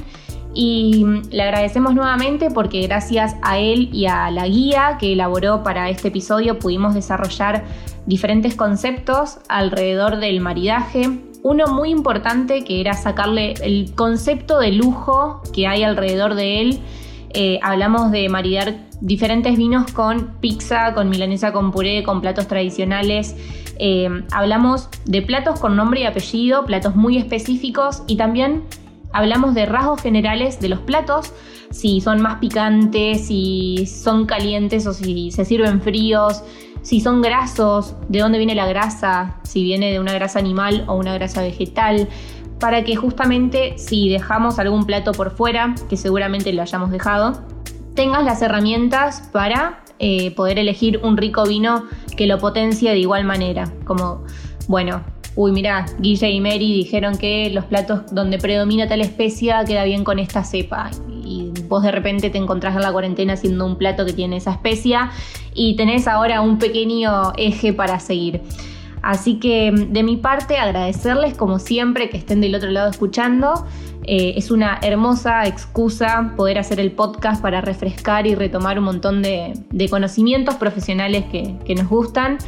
Y 0.53 1.03
le 1.31 1.41
agradecemos 1.41 1.95
nuevamente 1.95 2.51
porque 2.51 2.81
gracias 2.85 3.35
a 3.41 3.57
él 3.57 3.89
y 3.91 4.05
a 4.05 4.29
la 4.29 4.47
guía 4.47 4.97
que 4.99 5.13
elaboró 5.13 5.63
para 5.63 5.89
este 5.89 6.09
episodio 6.09 6.59
pudimos 6.59 6.93
desarrollar 6.93 7.65
diferentes 8.05 8.53
conceptos 8.55 9.39
alrededor 9.49 10.17
del 10.17 10.39
maridaje. 10.39 11.19
Uno 11.41 11.65
muy 11.67 11.89
importante 11.89 12.63
que 12.63 12.79
era 12.79 12.93
sacarle 12.93 13.55
el 13.61 13.91
concepto 13.95 14.59
de 14.59 14.71
lujo 14.71 15.41
que 15.51 15.65
hay 15.65 15.81
alrededor 15.81 16.35
de 16.35 16.61
él. 16.61 16.79
Eh, 17.35 17.59
hablamos 17.61 18.11
de 18.11 18.29
maridar 18.29 18.75
diferentes 19.01 19.57
vinos 19.57 19.91
con 19.91 20.37
pizza, 20.39 20.93
con 20.93 21.09
milanesa 21.09 21.51
con 21.51 21.71
puré, 21.71 22.01
con 22.03 22.21
platos 22.21 22.47
tradicionales. 22.47 23.35
Eh, 23.77 24.09
hablamos 24.31 24.89
de 25.03 25.21
platos 25.21 25.59
con 25.59 25.75
nombre 25.75 26.01
y 26.01 26.05
apellido, 26.05 26.65
platos 26.65 26.95
muy 26.95 27.17
específicos 27.17 28.03
y 28.07 28.15
también 28.15 28.63
hablamos 29.11 29.53
de 29.53 29.65
rasgos 29.65 30.01
generales 30.01 30.61
de 30.61 30.69
los 30.69 30.79
platos, 30.79 31.33
si 31.71 31.99
son 31.99 32.21
más 32.21 32.39
picantes, 32.39 33.27
si 33.27 33.85
son 33.85 34.25
calientes 34.25 34.87
o 34.87 34.93
si 34.93 35.29
se 35.31 35.43
sirven 35.43 35.81
fríos, 35.81 36.41
si 36.81 37.01
son 37.01 37.21
grasos, 37.21 37.95
de 38.07 38.19
dónde 38.19 38.37
viene 38.37 38.55
la 38.55 38.67
grasa, 38.67 39.37
si 39.43 39.63
viene 39.63 39.91
de 39.91 39.99
una 39.99 40.13
grasa 40.13 40.39
animal 40.39 40.85
o 40.87 40.95
una 40.95 41.13
grasa 41.15 41.41
vegetal, 41.41 42.07
para 42.59 42.83
que 42.83 42.95
justamente 42.95 43.77
si 43.77 44.09
dejamos 44.09 44.59
algún 44.59 44.85
plato 44.85 45.11
por 45.11 45.31
fuera, 45.31 45.75
que 45.89 45.97
seguramente 45.97 46.53
lo 46.53 46.61
hayamos 46.61 46.91
dejado, 46.91 47.43
tengas 47.95 48.23
las 48.23 48.41
herramientas 48.41 49.29
para 49.31 49.83
eh, 49.99 50.31
poder 50.31 50.59
elegir 50.59 50.99
un 51.03 51.17
rico 51.17 51.45
vino 51.45 51.85
que 52.17 52.27
lo 52.27 52.37
potencie 52.37 52.91
de 52.91 52.99
igual 52.99 53.23
manera. 53.23 53.71
Como, 53.85 54.23
bueno, 54.67 55.01
uy, 55.35 55.51
mira, 55.51 55.85
Guille 55.99 56.29
y 56.29 56.41
Mary 56.41 56.73
dijeron 56.73 57.17
que 57.17 57.49
los 57.51 57.65
platos 57.65 58.01
donde 58.11 58.37
predomina 58.37 58.87
tal 58.87 59.01
especia 59.01 59.63
queda 59.65 59.83
bien 59.83 60.03
con 60.03 60.19
esta 60.19 60.43
cepa. 60.43 60.91
Y 61.23 61.51
vos 61.67 61.83
de 61.83 61.91
repente 61.91 62.29
te 62.29 62.37
encontrás 62.37 62.75
en 62.75 62.81
la 62.81 62.91
cuarentena 62.91 63.33
haciendo 63.33 63.65
un 63.65 63.77
plato 63.77 64.05
que 64.05 64.13
tiene 64.13 64.37
esa 64.37 64.51
especia 64.51 65.11
y 65.53 65.75
tenés 65.75 66.07
ahora 66.07 66.41
un 66.41 66.59
pequeño 66.59 67.33
eje 67.37 67.73
para 67.73 67.99
seguir. 67.99 68.41
Así 69.05 69.35
que 69.35 69.71
de 69.71 70.01
mi 70.01 70.17
parte 70.17 70.57
agradecerles 70.57 71.37
como 71.37 71.59
siempre 71.59 72.09
que 72.09 72.17
estén 72.17 72.41
del 72.41 72.55
otro 72.55 72.71
lado 72.71 72.89
escuchando. 72.89 73.67
Eh, 74.01 74.33
es 74.35 74.49
una 74.49 74.79
hermosa 74.81 75.45
excusa 75.45 76.33
poder 76.35 76.57
hacer 76.57 76.79
el 76.79 76.91
podcast 76.91 77.39
para 77.39 77.61
refrescar 77.61 78.25
y 78.25 78.33
retomar 78.33 78.79
un 78.79 78.85
montón 78.85 79.21
de, 79.21 79.53
conocimientos 79.91 80.55
profesionales 80.55 81.25
que 81.31 81.75
nos 81.75 81.87
gustan 81.87 82.39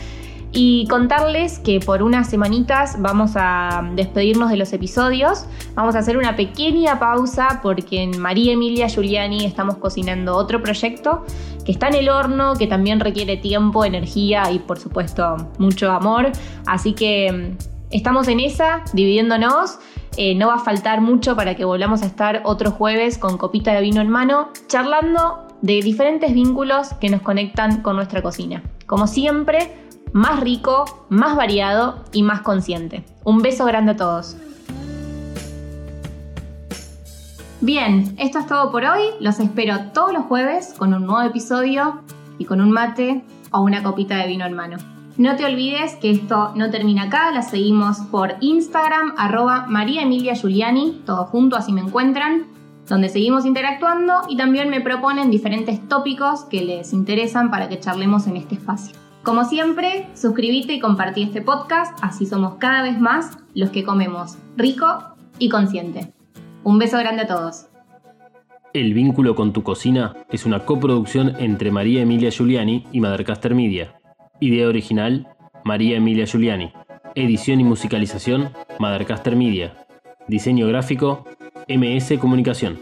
y 0.59 0.87
contarles 0.87 1.59
que 1.59 1.79
por 1.79 2.01
unas 2.01 2.31
semanitas 2.31 2.99
vamos 2.99 3.33
a 3.35 3.87
despedirnos 3.93 4.49
de 4.49 4.57
los 4.57 4.73
episodios. 4.73 5.45
Vamos 5.75 5.93
a 5.93 5.99
hacer 5.99 6.17
una 6.17 6.35
pequeña 6.35 6.97
pausa 6.97 7.59
porque 7.61 8.01
en 8.01 8.19
María 8.19 8.53
Emilia 8.53 8.87
Giuliani 8.87 9.45
estamos 9.45 9.77
cocinando 9.77 10.35
otro 10.35 10.63
proyecto 10.63 11.23
que 11.63 11.71
está 11.71 11.89
en 11.89 11.93
el 11.93 12.09
horno, 12.09 12.55
que 12.55 12.65
también 12.65 12.99
requiere 12.99 13.37
tiempo, 13.37 13.85
energía 13.85 14.49
y 14.49 14.57
por 14.57 14.79
supuesto 14.79 15.35
mucho 15.59 15.91
amor. 15.91 16.31
Así 16.65 16.93
que 16.93 17.31
mm, 17.31 17.57
estamos 17.91 18.27
en 18.27 18.39
esa, 18.39 18.83
dividiéndonos. 18.93 19.77
Eh, 20.17 20.33
no 20.33 20.47
va 20.47 20.55
a 20.55 20.59
faltar 20.59 21.01
mucho 21.01 21.35
para 21.35 21.53
que 21.53 21.65
volvamos 21.65 22.01
a 22.01 22.07
estar 22.07 22.41
otro 22.45 22.71
jueves 22.71 23.19
con 23.19 23.37
copita 23.37 23.73
de 23.75 23.81
vino 23.81 24.01
en 24.01 24.09
mano, 24.09 24.49
charlando 24.65 25.45
de 25.61 25.83
diferentes 25.83 26.33
vínculos 26.33 26.95
que 26.99 27.11
nos 27.11 27.21
conectan 27.21 27.83
con 27.83 27.95
nuestra 27.95 28.23
cocina. 28.23 28.63
Como 28.87 29.05
siempre, 29.05 29.86
más 30.13 30.39
rico, 30.39 31.05
más 31.09 31.35
variado 31.35 32.03
y 32.11 32.23
más 32.23 32.41
consciente. 32.41 33.03
Un 33.23 33.41
beso 33.41 33.65
grande 33.65 33.93
a 33.93 33.97
todos. 33.97 34.35
Bien, 37.61 38.15
esto 38.19 38.39
es 38.39 38.47
todo 38.47 38.71
por 38.71 38.85
hoy. 38.85 39.01
Los 39.19 39.39
espero 39.39 39.91
todos 39.93 40.13
los 40.13 40.25
jueves 40.25 40.75
con 40.77 40.93
un 40.93 41.05
nuevo 41.05 41.21
episodio 41.21 42.01
y 42.37 42.45
con 42.45 42.61
un 42.61 42.71
mate 42.71 43.23
o 43.51 43.61
una 43.61 43.83
copita 43.83 44.15
de 44.17 44.27
vino 44.27 44.45
en 44.45 44.53
mano. 44.53 44.77
No 45.17 45.35
te 45.35 45.45
olvides 45.45 45.95
que 45.95 46.11
esto 46.11 46.51
no 46.53 46.69
termina 46.69 47.03
acá, 47.03 47.31
la 47.31 47.41
seguimos 47.41 47.97
por 48.11 48.35
Instagram, 48.39 49.15
arroba 49.17 49.65
María 49.67 50.03
Emilia 50.03 50.35
Giuliani, 50.35 51.01
todo 51.07 51.25
junto, 51.25 51.55
así 51.55 51.73
me 51.73 51.81
encuentran, 51.81 52.45
donde 52.87 53.09
seguimos 53.09 53.43
interactuando 53.43 54.13
y 54.29 54.37
también 54.37 54.69
me 54.69 54.79
proponen 54.79 55.31
diferentes 55.31 55.87
tópicos 55.89 56.45
que 56.45 56.61
les 56.61 56.93
interesan 56.93 57.49
para 57.49 57.67
que 57.67 57.79
charlemos 57.79 58.27
en 58.27 58.37
este 58.37 58.53
espacio. 58.55 58.95
Como 59.27 59.43
siempre, 59.43 60.07
suscríbete 60.13 60.75
y 60.75 60.79
compartí 60.79 61.23
este 61.23 61.41
podcast, 61.41 61.99
así 62.01 62.25
somos 62.25 62.55
cada 62.59 62.81
vez 62.81 62.97
más 62.97 63.37
los 63.55 63.71
que 63.71 63.83
comemos 63.83 64.37
rico 64.55 65.17
y 65.37 65.49
consciente. 65.49 66.13
Un 66.63 66.79
beso 66.79 66.97
grande 66.97 67.23
a 67.23 67.27
todos. 67.27 67.65
El 68.71 68.93
vínculo 68.93 69.35
con 69.35 69.51
tu 69.51 69.63
cocina 69.63 70.15
es 70.31 70.45
una 70.45 70.59
coproducción 70.59 71.35
entre 71.39 71.71
María 71.71 72.03
Emilia 72.03 72.31
Giuliani 72.31 72.87
y 72.93 73.01
Madercaster 73.01 73.53
Media. 73.53 73.99
Idea 74.39 74.65
original, 74.65 75.27
María 75.65 75.97
Emilia 75.97 76.25
Giuliani. 76.25 76.71
Edición 77.13 77.59
y 77.59 77.65
musicalización, 77.65 78.51
Madercaster 78.79 79.35
Media. 79.35 79.85
Diseño 80.29 80.67
gráfico, 80.67 81.25
MS 81.67 82.17
Comunicación. 82.21 82.79